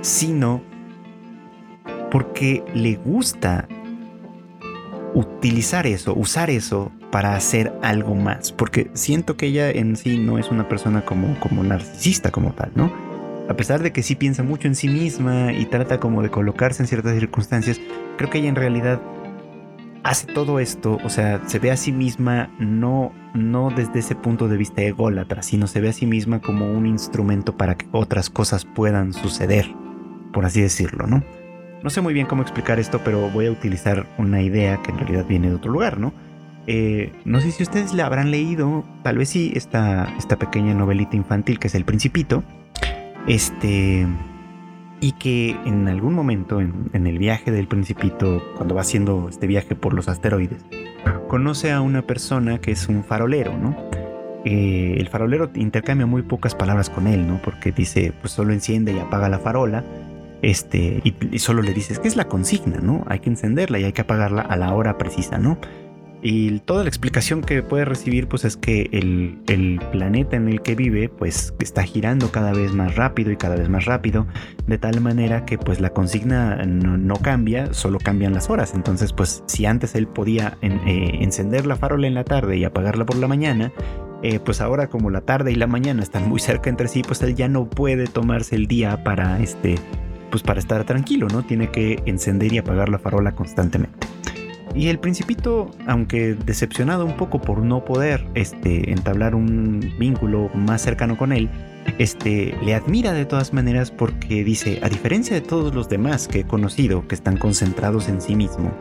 sino 0.00 0.62
porque 2.10 2.62
le 2.74 2.94
gusta 2.96 3.66
utilizar 5.14 5.86
eso, 5.86 6.14
usar 6.14 6.50
eso 6.50 6.92
para 7.10 7.36
hacer 7.36 7.72
algo 7.82 8.14
más, 8.14 8.52
porque 8.52 8.90
siento 8.94 9.36
que 9.36 9.46
ella 9.46 9.70
en 9.70 9.96
sí 9.96 10.18
no 10.18 10.38
es 10.38 10.50
una 10.50 10.68
persona 10.68 11.04
como, 11.04 11.38
como 11.38 11.62
narcisista 11.62 12.30
como 12.30 12.52
tal, 12.52 12.72
¿no? 12.74 12.92
A 13.48 13.54
pesar 13.54 13.82
de 13.82 13.92
que 13.92 14.02
sí 14.02 14.14
piensa 14.14 14.42
mucho 14.42 14.68
en 14.68 14.74
sí 14.74 14.88
misma 14.88 15.52
y 15.52 15.66
trata 15.66 16.00
como 16.00 16.22
de 16.22 16.30
colocarse 16.30 16.82
en 16.82 16.86
ciertas 16.86 17.14
circunstancias, 17.14 17.78
creo 18.16 18.30
que 18.30 18.38
ella 18.38 18.48
en 18.48 18.56
realidad 18.56 19.02
hace 20.02 20.26
todo 20.26 20.60
esto, 20.60 20.98
o 21.04 21.08
sea, 21.10 21.46
se 21.46 21.58
ve 21.58 21.70
a 21.70 21.76
sí 21.76 21.92
misma 21.92 22.50
no, 22.58 23.12
no 23.34 23.70
desde 23.70 23.98
ese 23.98 24.14
punto 24.14 24.48
de 24.48 24.56
vista 24.56 24.82
ególatra, 24.82 25.42
sino 25.42 25.66
se 25.66 25.80
ve 25.80 25.90
a 25.90 25.92
sí 25.92 26.06
misma 26.06 26.40
como 26.40 26.70
un 26.70 26.86
instrumento 26.86 27.56
para 27.56 27.74
que 27.76 27.86
otras 27.92 28.30
cosas 28.30 28.64
puedan 28.64 29.12
suceder, 29.12 29.66
por 30.32 30.46
así 30.46 30.62
decirlo, 30.62 31.06
¿no? 31.06 31.22
No 31.82 31.90
sé 31.90 32.00
muy 32.00 32.14
bien 32.14 32.26
cómo 32.26 32.40
explicar 32.42 32.80
esto, 32.80 33.00
pero 33.04 33.28
voy 33.30 33.46
a 33.46 33.50
utilizar 33.50 34.06
una 34.16 34.40
idea 34.40 34.82
que 34.82 34.90
en 34.90 34.98
realidad 34.98 35.26
viene 35.26 35.50
de 35.50 35.56
otro 35.56 35.70
lugar, 35.70 35.98
¿no? 35.98 36.14
Eh, 36.66 37.12
no 37.26 37.40
sé 37.40 37.50
si 37.50 37.62
ustedes 37.62 37.92
la 37.92 38.06
habrán 38.06 38.30
leído, 38.30 38.84
tal 39.02 39.18
vez 39.18 39.28
sí, 39.28 39.52
esta, 39.54 40.14
esta 40.16 40.38
pequeña 40.38 40.72
novelita 40.72 41.14
infantil 41.14 41.58
que 41.58 41.66
es 41.66 41.74
El 41.74 41.84
Principito. 41.84 42.42
Este. 43.26 44.06
Y 45.00 45.12
que 45.12 45.50
en 45.66 45.86
algún 45.88 46.14
momento, 46.14 46.60
en, 46.60 47.06
el 47.06 47.18
viaje 47.18 47.50
del 47.50 47.66
Principito, 47.66 48.42
cuando 48.56 48.74
va 48.74 48.80
haciendo 48.80 49.28
este 49.28 49.46
viaje 49.46 49.74
por 49.74 49.92
los 49.92 50.08
asteroides, 50.08 50.64
conoce 51.28 51.72
a 51.72 51.82
una 51.82 52.02
persona 52.02 52.58
que 52.58 52.70
es 52.70 52.88
un 52.88 53.04
farolero, 53.04 53.56
¿no? 53.58 53.76
Eh, 54.46 54.96
el 54.98 55.08
farolero 55.08 55.50
intercambia 55.54 56.06
muy 56.06 56.22
pocas 56.22 56.54
palabras 56.54 56.88
con 56.88 57.06
él, 57.06 57.26
¿no? 57.26 57.40
Porque 57.42 57.72
dice, 57.72 58.14
pues 58.20 58.32
solo 58.32 58.52
enciende 58.52 58.94
y 58.94 58.98
apaga 58.98 59.28
la 59.28 59.38
farola 59.38 59.84
este, 60.44 61.00
y, 61.02 61.38
solo 61.38 61.62
le 61.62 61.72
dices 61.72 61.98
que 61.98 62.06
es 62.06 62.16
la 62.16 62.28
consigna, 62.28 62.78
¿no? 62.78 63.02
Hay 63.06 63.20
que 63.20 63.30
encenderla 63.30 63.78
y 63.78 63.84
hay 63.84 63.92
que 63.94 64.02
apagarla 64.02 64.42
a 64.42 64.56
la 64.56 64.74
hora 64.74 64.98
precisa, 64.98 65.38
¿no? 65.38 65.56
Y 66.26 66.60
toda 66.60 66.84
la 66.84 66.88
explicación 66.88 67.42
que 67.42 67.62
puede 67.62 67.84
recibir, 67.84 68.28
pues 68.28 68.46
es 68.46 68.56
que 68.56 68.88
el, 68.92 69.78
planeta 69.92 70.36
en 70.36 70.48
el 70.48 70.62
que 70.62 70.74
vive, 70.74 71.10
pues 71.10 71.52
está 71.58 71.82
girando 71.82 72.32
cada 72.32 72.54
vez 72.54 72.72
más 72.72 72.96
rápido 72.96 73.30
y 73.30 73.36
cada 73.36 73.56
vez 73.56 73.68
más 73.68 73.84
rápido, 73.84 74.26
de 74.66 74.78
tal 74.78 75.02
manera 75.02 75.44
que 75.44 75.58
pues 75.58 75.82
la 75.82 75.90
consigna 75.90 76.56
no, 76.64 77.16
cambia, 77.16 77.74
solo 77.74 77.98
cambian 77.98 78.32
las 78.32 78.48
horas. 78.48 78.72
Entonces, 78.74 79.12
pues 79.12 79.44
si 79.46 79.66
antes 79.66 79.94
él 79.94 80.06
podía 80.06 80.56
eh, 80.62 81.18
encender 81.20 81.66
la 81.66 81.76
farola 81.76 82.06
en 82.06 82.14
la 82.14 82.24
tarde 82.24 82.56
y 82.56 82.64
apagarla 82.64 83.04
por 83.04 83.16
la 83.16 83.28
mañana, 83.28 83.70
eh, 84.22 84.40
pues 84.40 84.62
ahora 84.62 84.88
como 84.88 85.10
la 85.10 85.20
tarde 85.20 85.52
y 85.52 85.56
la 85.56 85.66
mañana 85.66 86.02
están 86.02 86.26
muy 86.26 86.40
cerca 86.40 86.70
entre 86.70 86.88
sí, 86.88 87.02
pues 87.02 87.20
él 87.20 87.34
ya 87.34 87.48
no 87.48 87.68
puede 87.68 88.06
tomarse 88.06 88.56
el 88.56 88.66
día 88.66 89.04
para 89.04 89.40
este 89.40 89.74
pues 90.30 90.42
para 90.42 90.58
estar 90.58 90.82
tranquilo, 90.84 91.28
¿no? 91.28 91.42
Tiene 91.42 91.70
que 91.70 92.02
encender 92.06 92.52
y 92.54 92.58
apagar 92.58 92.88
la 92.88 92.98
farola 92.98 93.36
constantemente. 93.36 94.08
Y 94.74 94.88
el 94.88 94.98
principito, 94.98 95.70
aunque 95.86 96.34
decepcionado 96.34 97.06
un 97.06 97.16
poco 97.16 97.40
por 97.40 97.58
no 97.58 97.84
poder 97.84 98.26
este, 98.34 98.90
entablar 98.90 99.34
un 99.34 99.94
vínculo 99.98 100.50
más 100.54 100.82
cercano 100.82 101.16
con 101.16 101.32
él, 101.32 101.48
este, 101.98 102.56
le 102.64 102.74
admira 102.74 103.12
de 103.12 103.24
todas 103.24 103.52
maneras 103.52 103.90
porque 103.90 104.42
dice, 104.42 104.80
a 104.82 104.88
diferencia 104.88 105.34
de 105.34 105.42
todos 105.42 105.74
los 105.74 105.88
demás 105.88 106.26
que 106.26 106.40
he 106.40 106.44
conocido 106.44 107.06
que 107.06 107.14
están 107.14 107.36
concentrados 107.36 108.08
en 108.08 108.20
sí 108.20 108.34
mismo, 108.34 108.72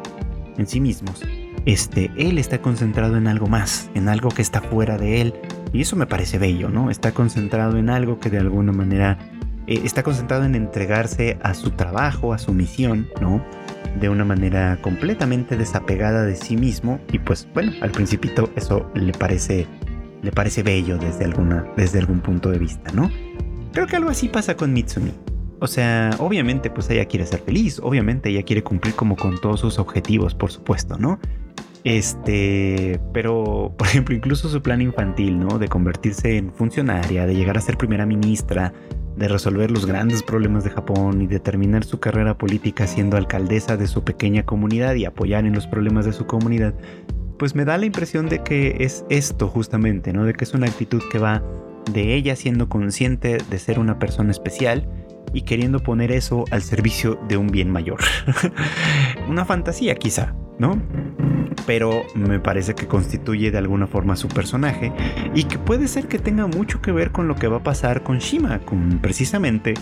en 0.58 0.68
sí 0.68 0.80
mismos, 0.80 1.22
este, 1.66 2.12
él 2.18 2.38
está 2.40 2.62
concentrado 2.62 3.18
en 3.18 3.28
algo 3.28 3.48
más, 3.48 3.90
en 3.94 4.10
algo 4.10 4.30
que 4.30 4.42
está 4.42 4.62
fuera 4.62 4.98
de 4.98 5.22
él, 5.22 5.34
y 5.74 5.82
eso 5.82 5.96
me 5.96 6.08
parece 6.08 6.40
bello, 6.40 6.70
¿no? 6.70 6.90
Está 6.90 7.12
concentrado 7.12 7.78
en 7.78 7.90
algo 7.90 8.20
que 8.20 8.30
de 8.30 8.40
alguna 8.40 8.72
manera 8.72 9.18
eh, 9.68 9.82
está 9.84 10.04
concentrado 10.04 10.44
en 10.46 10.56
entregarse 10.56 11.38
a 11.42 11.54
su 11.54 11.72
trabajo, 11.72 12.34
a 12.34 12.38
su 12.38 12.54
misión, 12.54 13.08
¿no? 13.22 13.44
De 14.00 14.10
una 14.10 14.26
manera 14.26 14.80
completamente 14.82 15.56
desapegada 15.56 16.26
de 16.26 16.36
sí 16.36 16.58
mismo 16.58 17.00
y 17.12 17.20
pues 17.20 17.48
bueno, 17.54 17.72
al 17.82 17.92
principito 17.92 18.50
eso 18.56 18.90
le 18.96 19.12
parece 19.14 19.68
le 20.22 20.32
parece 20.32 20.64
bello 20.64 20.98
desde 20.98 21.26
alguna 21.26 21.66
desde 21.78 22.00
algún 22.00 22.22
punto 22.22 22.50
de 22.50 22.58
vista, 22.58 22.92
¿no? 22.92 23.10
Creo 23.72 23.88
que 23.88 23.96
algo 23.96 24.10
así 24.10 24.30
pasa 24.30 24.56
con 24.56 24.74
Mitsumi. 24.74 25.12
O 25.60 25.68
sea, 25.68 26.10
obviamente 26.20 26.70
pues 26.70 26.90
ella 26.90 27.06
quiere 27.06 27.26
ser 27.26 27.40
feliz, 27.40 27.80
obviamente 27.82 28.30
ella 28.30 28.44
quiere 28.44 28.64
cumplir 28.64 28.96
como 28.96 29.16
con 29.16 29.40
todos 29.40 29.62
sus 29.62 29.80
objetivos, 29.80 30.36
por 30.36 30.52
supuesto, 30.52 30.98
¿no? 30.98 31.20
Este, 31.84 33.00
pero 33.14 33.74
por 33.78 33.88
ejemplo, 33.88 34.16
incluso 34.16 34.50
su 34.50 34.62
plan 34.62 34.82
infantil, 34.82 35.40
¿no? 35.40 35.60
De 35.60 35.68
convertirse 35.68 36.38
en 36.38 36.52
funcionaria, 36.52 37.26
de 37.26 37.36
llegar 37.36 37.58
a 37.58 37.62
ser 37.62 37.78
primera 37.78 38.06
ministra, 38.06 38.74
de 39.16 39.28
resolver 39.28 39.70
los 39.72 39.86
grandes 39.86 40.24
problemas 40.24 40.64
de 40.64 40.72
Japón 40.72 41.22
y 41.22 41.28
de 41.28 41.40
terminar 41.40 41.84
su 41.84 42.00
carrera 42.00 42.38
política 42.38 42.88
siendo 42.88 43.18
alcaldesa 43.18 43.78
de 43.78 43.88
su 43.88 44.04
pequeña 44.04 44.46
comunidad 44.46 44.96
y 44.96 45.06
apoyar 45.06 45.46
en 45.46 45.54
los 45.54 45.68
problemas 45.68 46.06
de 46.06 46.14
su 46.14 46.26
comunidad, 46.26 46.74
pues 47.38 47.56
me 47.56 47.66
da 47.66 47.78
la 47.78 47.86
impresión 47.86 48.28
de 48.28 48.44
que 48.44 48.78
es 48.80 49.06
esto 49.10 49.48
justamente, 49.48 50.14
¿no? 50.14 50.26
De 50.26 50.34
que 50.34 50.44
es 50.44 50.54
una 50.54 50.68
actitud 50.68 51.02
que 51.12 51.20
va 51.20 51.44
de 51.92 52.16
ella 52.16 52.36
siendo 52.36 52.70
consciente 52.70 53.38
de 53.50 53.60
ser 53.60 53.80
una 53.80 54.00
persona 54.00 54.32
especial 54.32 54.88
y 55.34 55.42
queriendo 55.42 55.80
poner 55.80 56.12
eso 56.12 56.46
al 56.52 56.62
servicio 56.62 57.20
de 57.28 57.38
un 57.38 57.48
bien 57.48 57.70
mayor. 57.70 58.00
una 59.28 59.46
fantasía 59.46 59.96
quizá, 59.96 60.36
¿no? 60.60 60.82
Pero 61.66 62.04
me 62.16 62.40
parece 62.40 62.76
que 62.76 62.88
constituye 62.88 63.52
de 63.52 63.58
alguna 63.58 63.88
forma 63.88 64.16
su 64.16 64.28
personaje 64.28 64.94
y 65.34 65.46
que 65.46 65.58
puede 65.58 65.88
ser 65.88 66.08
que 66.08 66.20
tenga 66.20 66.48
mucho 66.48 66.82
que 66.82 66.92
ver 66.92 67.12
con 67.12 67.28
lo 67.28 67.36
que 67.36 67.48
va 67.48 67.58
a 67.58 67.64
pasar 67.64 68.04
con 68.04 68.20
Shima, 68.20 68.60
con, 68.60 69.00
precisamente 69.00 69.74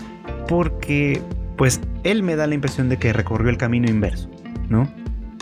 porque 0.48 1.20
pues 1.56 1.80
él 2.02 2.22
me 2.22 2.36
da 2.36 2.46
la 2.46 2.54
impresión 2.54 2.88
de 2.88 2.96
que 2.96 3.12
recorrió 3.12 3.50
el 3.50 3.58
camino 3.58 3.90
inverso, 3.90 4.30
¿no? 4.68 4.88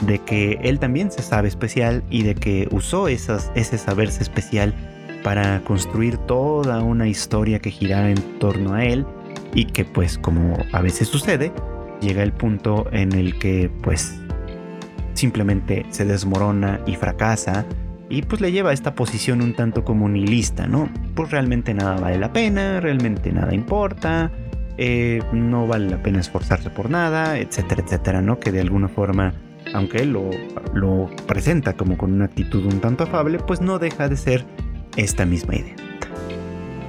De 0.03 0.19
que 0.19 0.59
él 0.63 0.79
también 0.79 1.13
se 1.13 1.23
sabe 1.23 1.49
especial 1.49 2.03
y 2.11 2.23
de 2.23 2.35
que 2.35 2.69
usó 2.71 3.09
esas, 3.09 3.53
ese 3.55 3.79
saberse 3.79 4.23
especial 4.23 4.75
para 5.23 5.61
construir 5.61 6.17
toda 6.17 6.83
una 6.83 7.07
historia 7.07 7.59
que 7.59 7.71
girara 7.71 8.11
en 8.11 8.39
torno 8.39 8.75
a 8.75 8.85
él 8.85 9.07
y 9.55 9.67
que 9.67 9.85
pues 9.85 10.19
como 10.19 10.57
a 10.73 10.81
veces 10.81 11.09
sucede, 11.09 11.53
llega 12.01 12.23
el 12.23 12.33
punto 12.33 12.87
en 12.93 13.13
el 13.13 13.39
que 13.39 13.71
pues 13.83 14.21
simplemente 15.15 15.85
se 15.91 16.05
desmorona 16.05 16.81
y 16.87 16.97
fracasa 16.97 17.67
y 18.09 18.23
pues 18.23 18.41
le 18.41 18.51
lleva 18.53 18.71
a 18.71 18.73
esta 18.73 18.95
posición 18.95 19.41
un 19.41 19.55
tanto 19.55 19.85
como 19.85 20.09
nihilista, 20.09 20.67
¿no? 20.67 20.89
Pues 21.15 21.31
realmente 21.31 21.75
nada 21.75 21.97
vale 21.97 22.19
la 22.19 22.33
pena, 22.33 22.81
realmente 22.81 23.31
nada 23.33 23.55
importa, 23.55 24.33
eh, 24.79 25.23
no 25.33 25.67
vale 25.67 25.91
la 25.91 26.03
pena 26.03 26.19
esforzarse 26.19 26.71
por 26.71 26.91
nada, 26.91 27.39
etcétera, 27.39 27.83
etcétera, 27.85 28.21
¿no? 28.21 28.41
Que 28.41 28.51
de 28.51 28.61
alguna 28.61 28.89
forma, 28.89 29.35
aunque 29.75 29.99
él 29.99 30.13
lo, 30.13 30.31
lo 30.75 31.09
presenta 31.27 31.75
como 31.75 31.97
con 31.97 32.13
una 32.13 32.25
actitud 32.25 32.65
un 32.65 32.81
tanto 32.81 33.05
afable, 33.05 33.39
pues 33.39 33.61
no 33.61 33.79
deja 33.79 34.09
de 34.09 34.17
ser 34.17 34.45
esta 34.97 35.25
misma 35.25 35.55
idea. 35.55 35.90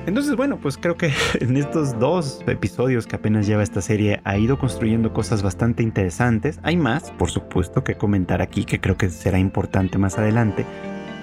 Entonces, 0.07 0.35
bueno, 0.35 0.57
pues 0.57 0.77
creo 0.77 0.97
que 0.97 1.13
en 1.39 1.57
estos 1.57 1.97
dos 1.99 2.43
episodios 2.47 3.05
que 3.05 3.15
apenas 3.15 3.45
lleva 3.45 3.63
esta 3.63 3.81
serie 3.81 4.19
ha 4.23 4.37
ido 4.37 4.57
construyendo 4.57 5.13
cosas 5.13 5.43
bastante 5.43 5.83
interesantes. 5.83 6.59
Hay 6.63 6.77
más, 6.77 7.11
por 7.11 7.29
supuesto, 7.29 7.83
que 7.83 7.95
comentar 7.95 8.41
aquí 8.41 8.65
que 8.65 8.79
creo 8.79 8.97
que 8.97 9.09
será 9.09 9.37
importante 9.37 9.97
más 9.97 10.17
adelante. 10.17 10.65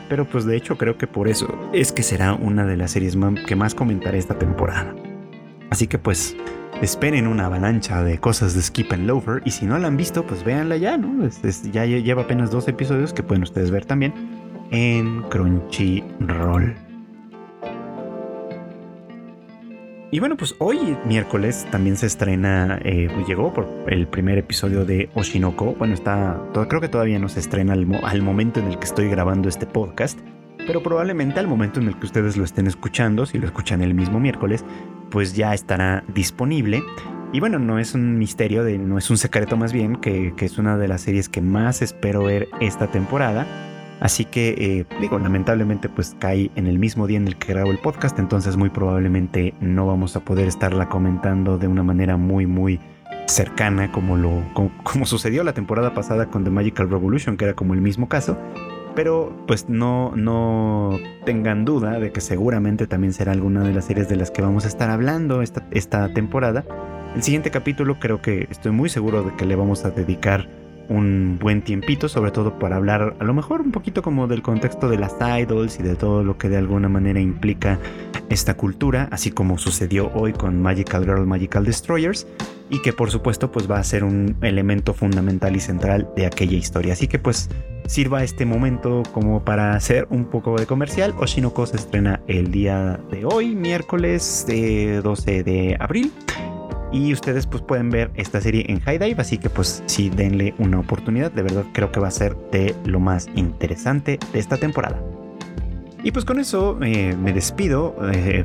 Pero 0.09 0.25
pues 0.25 0.47
de 0.47 0.57
hecho 0.57 0.79
creo 0.79 0.97
que 0.97 1.07
por 1.07 1.29
eso 1.29 1.49
es 1.73 1.93
que 1.93 2.03
será 2.03 2.33
una 2.33 2.65
de 2.65 2.77
las 2.77 2.93
series 2.93 3.17
que 3.47 3.57
más 3.57 3.75
comentaré 3.75 4.17
esta 4.17 4.39
temporada. 4.39 4.95
Así 5.71 5.87
que 5.87 5.99
pues 5.99 6.35
esperen 6.81 7.27
una 7.27 7.47
avalancha 7.47 8.03
de 8.03 8.19
cosas 8.19 8.55
de 8.55 8.63
Skip 8.63 8.93
and 8.93 9.07
Loafer 9.07 9.43
y 9.45 9.51
si 9.51 9.67
no 9.67 9.77
la 9.79 9.89
han 9.89 9.99
visto 9.99 10.25
pues 10.25 10.45
véanla 10.45 10.79
ya, 10.79 10.97
¿no? 10.97 11.29
ya 11.73 11.85
lleva 11.85 12.23
apenas 12.23 12.51
dos 12.51 12.69
episodios 12.69 13.13
que 13.13 13.23
pueden 13.23 13.43
ustedes 13.43 13.71
ver 13.71 13.85
también 13.85 14.15
en 14.71 15.23
Crunchyroll. 15.25 16.88
Y 20.11 20.21
bueno, 20.21 20.39
pues 20.39 20.55
hoy 20.59 20.97
miércoles 21.05 21.67
también 21.71 21.99
se 21.99 22.07
estrena, 22.07 22.81
eh, 22.83 23.11
llegó 23.27 23.53
por 23.53 23.69
el 23.89 24.07
primer 24.07 24.39
episodio 24.39 24.87
de 24.87 25.11
Oshinoko. 25.15 25.75
Bueno, 25.75 25.93
está, 25.93 26.41
creo 26.67 26.81
que 26.81 26.89
todavía 26.89 27.19
no 27.19 27.29
se 27.29 27.41
estrena 27.41 27.75
al, 27.75 27.87
al, 28.03 28.23
momento 28.23 28.59
en 28.59 28.69
el 28.69 28.79
que 28.79 28.87
estoy 28.87 29.11
grabando 29.11 29.51
este 29.51 29.67
podcast, 29.67 30.19
pero 30.67 30.83
probablemente 30.83 31.41
al 31.41 31.47
momento 31.47 31.79
en 31.79 31.89
el 31.89 31.99
que 31.99 32.07
ustedes 32.07 32.39
lo 32.39 32.45
estén 32.45 32.67
escuchando, 32.67 33.27
si 33.27 33.37
lo 33.37 33.45
escuchan 33.45 33.83
el 33.83 33.93
mismo 33.93 34.19
miércoles, 34.19 34.65
pues 35.11 35.37
ya 35.37 35.53
estará 35.53 36.05
disponible. 36.15 36.83
Y 37.35 37.41
bueno, 37.41 37.59
no 37.59 37.79
es 37.79 37.95
un 37.95 38.17
misterio, 38.17 38.65
de, 38.65 38.79
no 38.79 38.97
es 38.97 39.11
un 39.11 39.19
secreto 39.19 39.59
más 39.59 39.75
bien, 39.75 39.97
que 39.97 40.33
es 40.39 40.57
una 40.57 40.79
de 40.79 40.89
las 40.89 41.03
series 41.03 41.29
que 41.29 41.43
más 41.43 41.83
espero 41.83 42.25
ver 42.25 42.49
esta 42.61 42.87
temporada 42.87 43.68
Así 44.01 44.25
que, 44.25 44.51
eh, 44.59 44.87
digo, 45.01 45.19
lamentablemente 45.19 45.89
pues 45.89 46.15
cae 46.19 46.51
en 46.55 46.67
el 46.67 46.79
mismo 46.79 47.07
día 47.07 47.17
en 47.17 47.27
el 47.27 47.37
que 47.37 47.53
grabo 47.53 47.71
el 47.71 47.79
podcast, 47.79 48.19
entonces 48.19 48.57
muy 48.57 48.71
probablemente 48.71 49.55
no 49.61 49.87
vamos 49.87 50.15
a 50.15 50.21
poder 50.21 50.47
estarla 50.47 50.89
comentando 50.89 51.59
de 51.59 51.67
una 51.67 51.83
manera 51.83 52.17
muy, 52.17 52.47
muy 52.47 52.81
cercana 53.27 53.93
como, 53.93 54.17
lo, 54.17 54.43
como, 54.55 55.05
sucedió 55.05 55.45
la 55.45 55.53
temporada 55.53 55.95
pasada 55.95 56.27
con 56.27 56.45
The 56.45 56.51
Magical 56.51 56.91
Revolution, 56.91 57.37
que 57.37 57.45
era 57.47 57.55
como 57.55 57.75
el 57.75 57.81
mismo 57.81 58.09
caso. 58.09 58.39
Pero 58.95 59.37
pues 59.47 59.69
no, 59.69 60.13
no 60.17 60.99
tengan 61.25 61.65
duda 61.65 62.01
de 62.01 62.11
que 62.11 62.21
seguramente 62.21 62.87
también 62.87 63.13
será 63.13 63.33
alguna 63.33 63.63
de 63.63 63.73
las 63.73 63.85
series 63.85 64.09
de 64.09 64.17
las 64.17 64.31
que 64.31 64.43
vamos 64.43 64.65
a 64.65 64.69
estar 64.69 64.91
hablando 64.91 65.43
esta, 65.43 65.65
esta 65.71 66.13
temporada. 66.13 66.65
El 67.15 67.23
siguiente 67.23 67.51
capítulo 67.51 68.01
creo 68.01 68.21
que 68.21 68.49
estoy 68.51 68.73
muy 68.73 68.89
seguro 68.89 69.23
de 69.23 69.35
que 69.37 69.47
le 69.47 69.55
vamos 69.55 69.85
a 69.85 69.91
dedicar 69.91 70.49
un 70.89 71.39
buen 71.41 71.63
tiempito, 71.63 72.09
sobre 72.09 72.31
todo 72.31 72.59
para 72.59 72.77
hablar 72.77 73.17
a 73.19 73.25
lo 73.25 73.35
mejor 73.35 73.61
un 73.61 73.73
poquito 73.73 74.03
como 74.03 74.27
del 74.27 74.43
contexto 74.43 74.89
de 74.89 74.99
las 74.99 75.17
idols 75.21 75.79
y 75.79 75.83
de 75.83 75.97
todo 75.97 76.25
lo 76.25 76.39
que 76.39 76.49
de 76.49 76.57
alguna 76.57 76.89
manera 76.89 77.21
implica 77.21 77.79
esta 78.29 78.55
cultura, 78.55 79.09
así 79.11 79.31
como 79.31 79.59
sucedió 79.59 80.11
hoy 80.15 80.33
con 80.33 80.61
Magical 80.61 81.05
Girl, 81.05 81.27
Magical 81.27 81.65
Destroyers, 81.65 82.27
y 82.71 82.83
que 82.83 82.93
por 82.93 83.11
supuesto 83.11 83.51
pues 83.51 83.71
va 83.71 83.79
a 83.79 83.85
ser 83.85 84.05
un 84.05 84.37
elemento 84.43 84.95
fundamental 84.95 85.57
y 85.57 85.61
central 85.61 86.09
de 86.17 86.27
aquella 86.27 86.57
historia. 86.57 86.93
Así 86.93 87.09
que 87.09 87.19
pues 87.19 87.49
sirva 87.87 88.23
este 88.23 88.45
momento 88.45 89.03
como 89.13 89.45
para 89.45 89.75
hacer 89.75 90.07
un 90.11 90.27
poco 90.27 90.57
de 90.59 90.67
comercial. 90.67 91.15
Oshinoko 91.19 91.67
se 91.67 91.77
estrena 91.77 92.21
el 92.27 92.51
día 92.51 93.01
de 93.11 93.25
hoy, 93.25 93.55
miércoles 93.55 94.47
12 94.47 95.43
de 95.43 95.77
abril. 95.81 96.13
Y 96.93 97.13
ustedes 97.13 97.47
pues 97.47 97.63
pueden 97.63 97.91
ver 97.91 98.11
esta 98.15 98.41
serie 98.41 98.65
en 98.69 98.81
High 98.81 98.99
Dive, 98.99 99.21
así 99.21 99.39
que 99.39 99.51
pues 99.51 99.83
sí 99.87 100.11
denle 100.11 100.55
una 100.59 100.81
oportunidad, 100.81 101.31
de 101.31 101.43
verdad 101.43 101.65
creo 101.73 101.93
que 101.93 102.01
va 102.01 102.09
a 102.09 102.13
ser 102.13 102.37
de 102.51 102.75
lo 102.85 102.99
más 102.99 103.29
interesante 103.35 104.19
de 104.33 104.39
esta 104.39 104.57
temporada. 104.57 105.03
Y 106.03 106.13
pues 106.13 106.25
con 106.25 106.39
eso 106.39 106.79
eh, 106.83 107.15
me 107.21 107.33
despido. 107.33 107.97
Eh, 108.13 108.45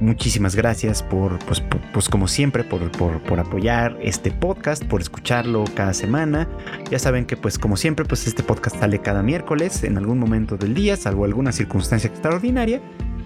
muchísimas 0.00 0.54
gracias 0.54 1.02
por, 1.02 1.38
pues, 1.46 1.62
pues 1.92 2.08
como 2.08 2.28
siempre, 2.28 2.62
por, 2.62 2.90
por, 2.92 3.40
apoyar 3.40 3.98
este 4.02 4.30
podcast, 4.30 4.84
por 4.84 5.00
escucharlo 5.00 5.64
cada 5.74 5.94
semana. 5.94 6.48
Ya 6.90 6.98
saben 6.98 7.24
que 7.24 7.36
pues 7.36 7.58
como 7.58 7.76
siempre, 7.76 8.04
pues 8.04 8.26
este 8.26 8.42
podcast 8.42 8.78
sale 8.78 8.98
cada 9.00 9.22
miércoles 9.22 9.82
en 9.82 9.96
algún 9.96 10.18
momento 10.18 10.56
del 10.56 10.74
día, 10.74 10.96
salvo 10.96 11.24
alguna 11.24 11.52
circunstancia 11.52 12.08
extraordinaria 12.08 12.82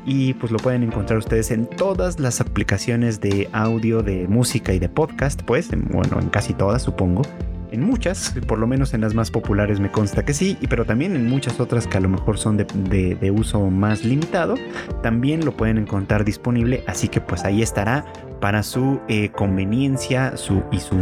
y 0.07 0.35
pues 0.35 0.53
lo 0.53 0.59
pueden 0.59 0.85
encontrar 0.85 1.19
ustedes 1.19 1.51
en 1.51 1.67
todas 1.67 2.21
las 2.21 2.41
aplicaciones 2.41 3.21
de 3.21 3.49
audio, 3.53 4.03
de 4.03 4.29
música 4.29 4.73
y 4.73 4.79
de 4.79 4.89
podcast, 4.89 5.43
pues, 5.43 5.69
bueno, 5.91 6.21
en 6.21 6.29
casi 6.29 6.55
todas 6.55 6.83
supongo. 6.83 7.23
En 7.73 7.83
muchas, 7.83 8.33
por 8.47 8.59
lo 8.59 8.69
menos 8.69 8.95
en 8.95 9.01
las 9.01 9.15
más 9.15 9.33
populares 9.33 9.81
me 9.81 9.91
consta 9.91 10.25
que 10.25 10.33
sí, 10.33 10.57
pero 10.71 10.85
también 10.85 11.17
en 11.17 11.29
muchas 11.29 11.59
otras 11.59 11.89
que 11.89 11.99
a 11.99 12.01
lo 12.01 12.09
mejor 12.09 12.39
son 12.39 12.57
de, 12.57 13.33
uso 13.37 13.69
más 13.69 14.05
limitado, 14.05 14.55
también 15.03 15.45
lo 15.45 15.53
pueden 15.53 15.79
encontrar 15.79 16.25
disponible, 16.25 16.85
así 16.87 17.09
que 17.09 17.21
pues 17.21 17.45
ahí 17.45 17.63
estará 17.63 18.05
para 18.41 18.63
su 18.63 19.01
eh, 19.09 19.31
conveniencia 19.31 20.37
su, 20.37 20.63
y, 20.71 20.79
su, 20.79 20.97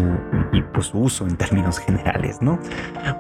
y 0.55 0.63
pues, 0.63 0.87
su 0.87 0.99
uso 0.99 1.27
en 1.27 1.37
términos 1.37 1.79
generales, 1.79 2.41
¿no? 2.41 2.59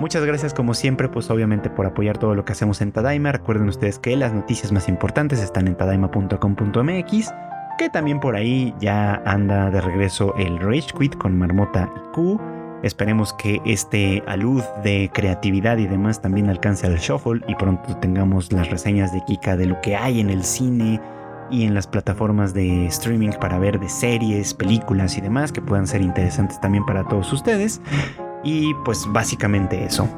Muchas 0.01 0.24
gracias 0.24 0.55
como 0.55 0.74
siempre, 0.74 1.09
pues 1.09 1.30
obviamente 1.30 1.70
por 1.70 1.87
apoyar 1.87 2.18
todo 2.18 2.35
lo 2.35 2.45
que 2.45 2.53
hacemos 2.53 2.80
en 2.80 2.93
Tadaima. 2.93 3.32
Recuerden 3.32 3.68
ustedes 3.68 3.99
que 3.99 4.16
las 4.16 4.32
noticias 4.32 4.72
más 4.72 4.89
importantes 4.89 5.41
están 5.41 5.66
en 5.68 5.76
tadaima.com.mx 5.76 7.30
que 7.76 7.91
también 7.91 8.20
por 8.20 8.37
ahí 8.37 8.72
ya 8.78 9.20
anda 9.26 9.68
de 9.68 9.80
regreso 9.80 10.32
el 10.37 10.61
Rage 10.61 10.93
Quit 10.97 11.16
con 11.16 11.37
Marmota 11.37 11.93
y 11.97 12.14
Q 12.14 12.41
Esperemos 12.85 13.32
que 13.32 13.62
este 13.64 14.22
alud 14.26 14.62
de 14.82 15.11
creatividad 15.14 15.78
y 15.78 15.87
demás 15.87 16.20
también 16.20 16.51
alcance 16.51 16.87
al 16.87 16.99
shuffle 16.99 17.41
y 17.49 17.55
pronto 17.55 17.97
tengamos 17.97 18.53
las 18.53 18.68
reseñas 18.68 19.11
de 19.11 19.24
Kika 19.24 19.57
de 19.57 19.64
lo 19.64 19.80
que 19.80 19.97
hay 19.97 20.20
en 20.20 20.28
el 20.28 20.45
cine 20.45 21.01
y 21.55 21.64
en 21.64 21.74
las 21.74 21.86
plataformas 21.86 22.52
de 22.52 22.86
streaming 22.86 23.30
para 23.40 23.59
ver 23.59 23.78
de 23.78 23.88
series, 23.88 24.52
películas 24.55 25.16
y 25.16 25.20
demás 25.20 25.52
que 25.52 25.61
puedan 25.61 25.86
ser 25.86 26.02
interesantes 26.02 26.61
también 26.61 26.84
para 26.84 27.05
todos 27.05 27.32
ustedes. 27.32 27.80
Y 28.42 28.74
pues 28.84 29.07
básicamente 29.09 29.84
eso. 29.84 30.09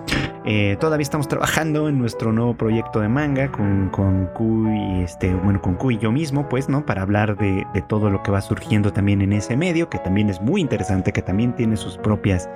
Eh, 0.46 0.76
todavía 0.80 1.02
estamos 1.02 1.28
trabajando 1.28 1.88
en 1.88 1.98
nuestro 1.98 2.32
nuevo 2.32 2.54
proyecto 2.54 3.00
de 3.00 3.08
manga 3.08 3.52
con, 3.52 3.90
con 3.90 4.30
y 4.74 5.02
este, 5.02 5.34
bueno, 5.34 5.60
con 5.60 5.74
Q 5.74 5.92
y 5.92 5.98
yo 5.98 6.10
mismo, 6.10 6.48
pues, 6.48 6.68
¿no? 6.68 6.86
Para 6.86 7.02
hablar 7.02 7.36
de, 7.36 7.66
de, 7.74 7.82
todo 7.82 8.10
lo 8.10 8.22
que 8.22 8.30
va 8.30 8.40
surgiendo 8.40 8.92
también 8.92 9.20
en 9.20 9.32
ese 9.32 9.56
medio, 9.56 9.90
que 9.90 9.98
también 9.98 10.30
es 10.30 10.40
muy 10.40 10.60
interesante, 10.60 11.12
que 11.12 11.22
también 11.22 11.54
tiene 11.54 11.76
sus 11.76 11.98
propias, 11.98 12.48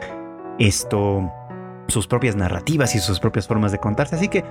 esto, 0.58 1.30
sus 1.90 2.06
propias 2.06 2.36
narrativas 2.36 2.94
y 2.94 2.98
sus 2.98 3.20
propias 3.20 3.46
formas 3.46 3.72
de 3.72 3.78
contarse. 3.78 4.16
Así 4.16 4.28
que 4.28 4.44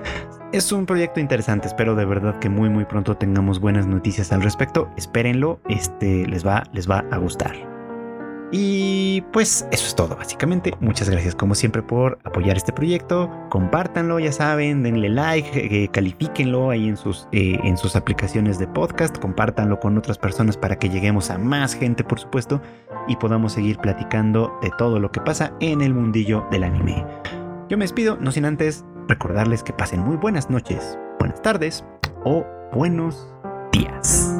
es 0.52 0.72
un 0.72 0.86
proyecto 0.86 1.20
interesante. 1.20 1.68
Espero 1.68 1.94
de 1.94 2.04
verdad 2.04 2.38
que 2.38 2.48
muy, 2.48 2.68
muy 2.68 2.84
pronto 2.84 3.16
tengamos 3.16 3.60
buenas 3.60 3.86
noticias 3.86 4.32
al 4.32 4.42
respecto. 4.42 4.88
Espérenlo, 4.96 5.60
este, 5.68 6.26
les 6.26 6.46
va, 6.46 6.64
les 6.72 6.88
va 6.88 7.04
a 7.10 7.18
gustar. 7.18 7.79
Y 8.52 9.20
pues 9.32 9.66
eso 9.70 9.86
es 9.86 9.94
todo, 9.94 10.16
básicamente. 10.16 10.74
Muchas 10.80 11.08
gracias 11.08 11.34
como 11.34 11.54
siempre 11.54 11.82
por 11.82 12.18
apoyar 12.24 12.56
este 12.56 12.72
proyecto. 12.72 13.30
Compártanlo, 13.48 14.18
ya 14.18 14.32
saben, 14.32 14.82
denle 14.82 15.08
like, 15.08 15.50
eh, 15.54 15.88
califíquenlo 15.88 16.70
ahí 16.70 16.88
en 16.88 16.96
sus, 16.96 17.28
eh, 17.32 17.58
en 17.62 17.76
sus 17.76 17.94
aplicaciones 17.94 18.58
de 18.58 18.66
podcast. 18.66 19.16
Compártanlo 19.18 19.78
con 19.78 19.96
otras 19.96 20.18
personas 20.18 20.56
para 20.56 20.76
que 20.76 20.88
lleguemos 20.88 21.30
a 21.30 21.38
más 21.38 21.74
gente, 21.74 22.02
por 22.02 22.18
supuesto, 22.18 22.60
y 23.06 23.16
podamos 23.16 23.52
seguir 23.52 23.78
platicando 23.78 24.52
de 24.62 24.70
todo 24.78 24.98
lo 24.98 25.12
que 25.12 25.20
pasa 25.20 25.52
en 25.60 25.80
el 25.80 25.94
mundillo 25.94 26.44
del 26.50 26.64
anime. 26.64 27.04
Yo 27.68 27.78
me 27.78 27.84
despido, 27.84 28.16
no 28.20 28.32
sin 28.32 28.46
antes 28.46 28.84
recordarles 29.06 29.62
que 29.62 29.72
pasen 29.72 30.00
muy 30.00 30.16
buenas 30.16 30.50
noches, 30.50 30.98
buenas 31.20 31.40
tardes 31.42 31.84
o 32.24 32.44
buenos 32.72 33.32
días. 33.72 34.39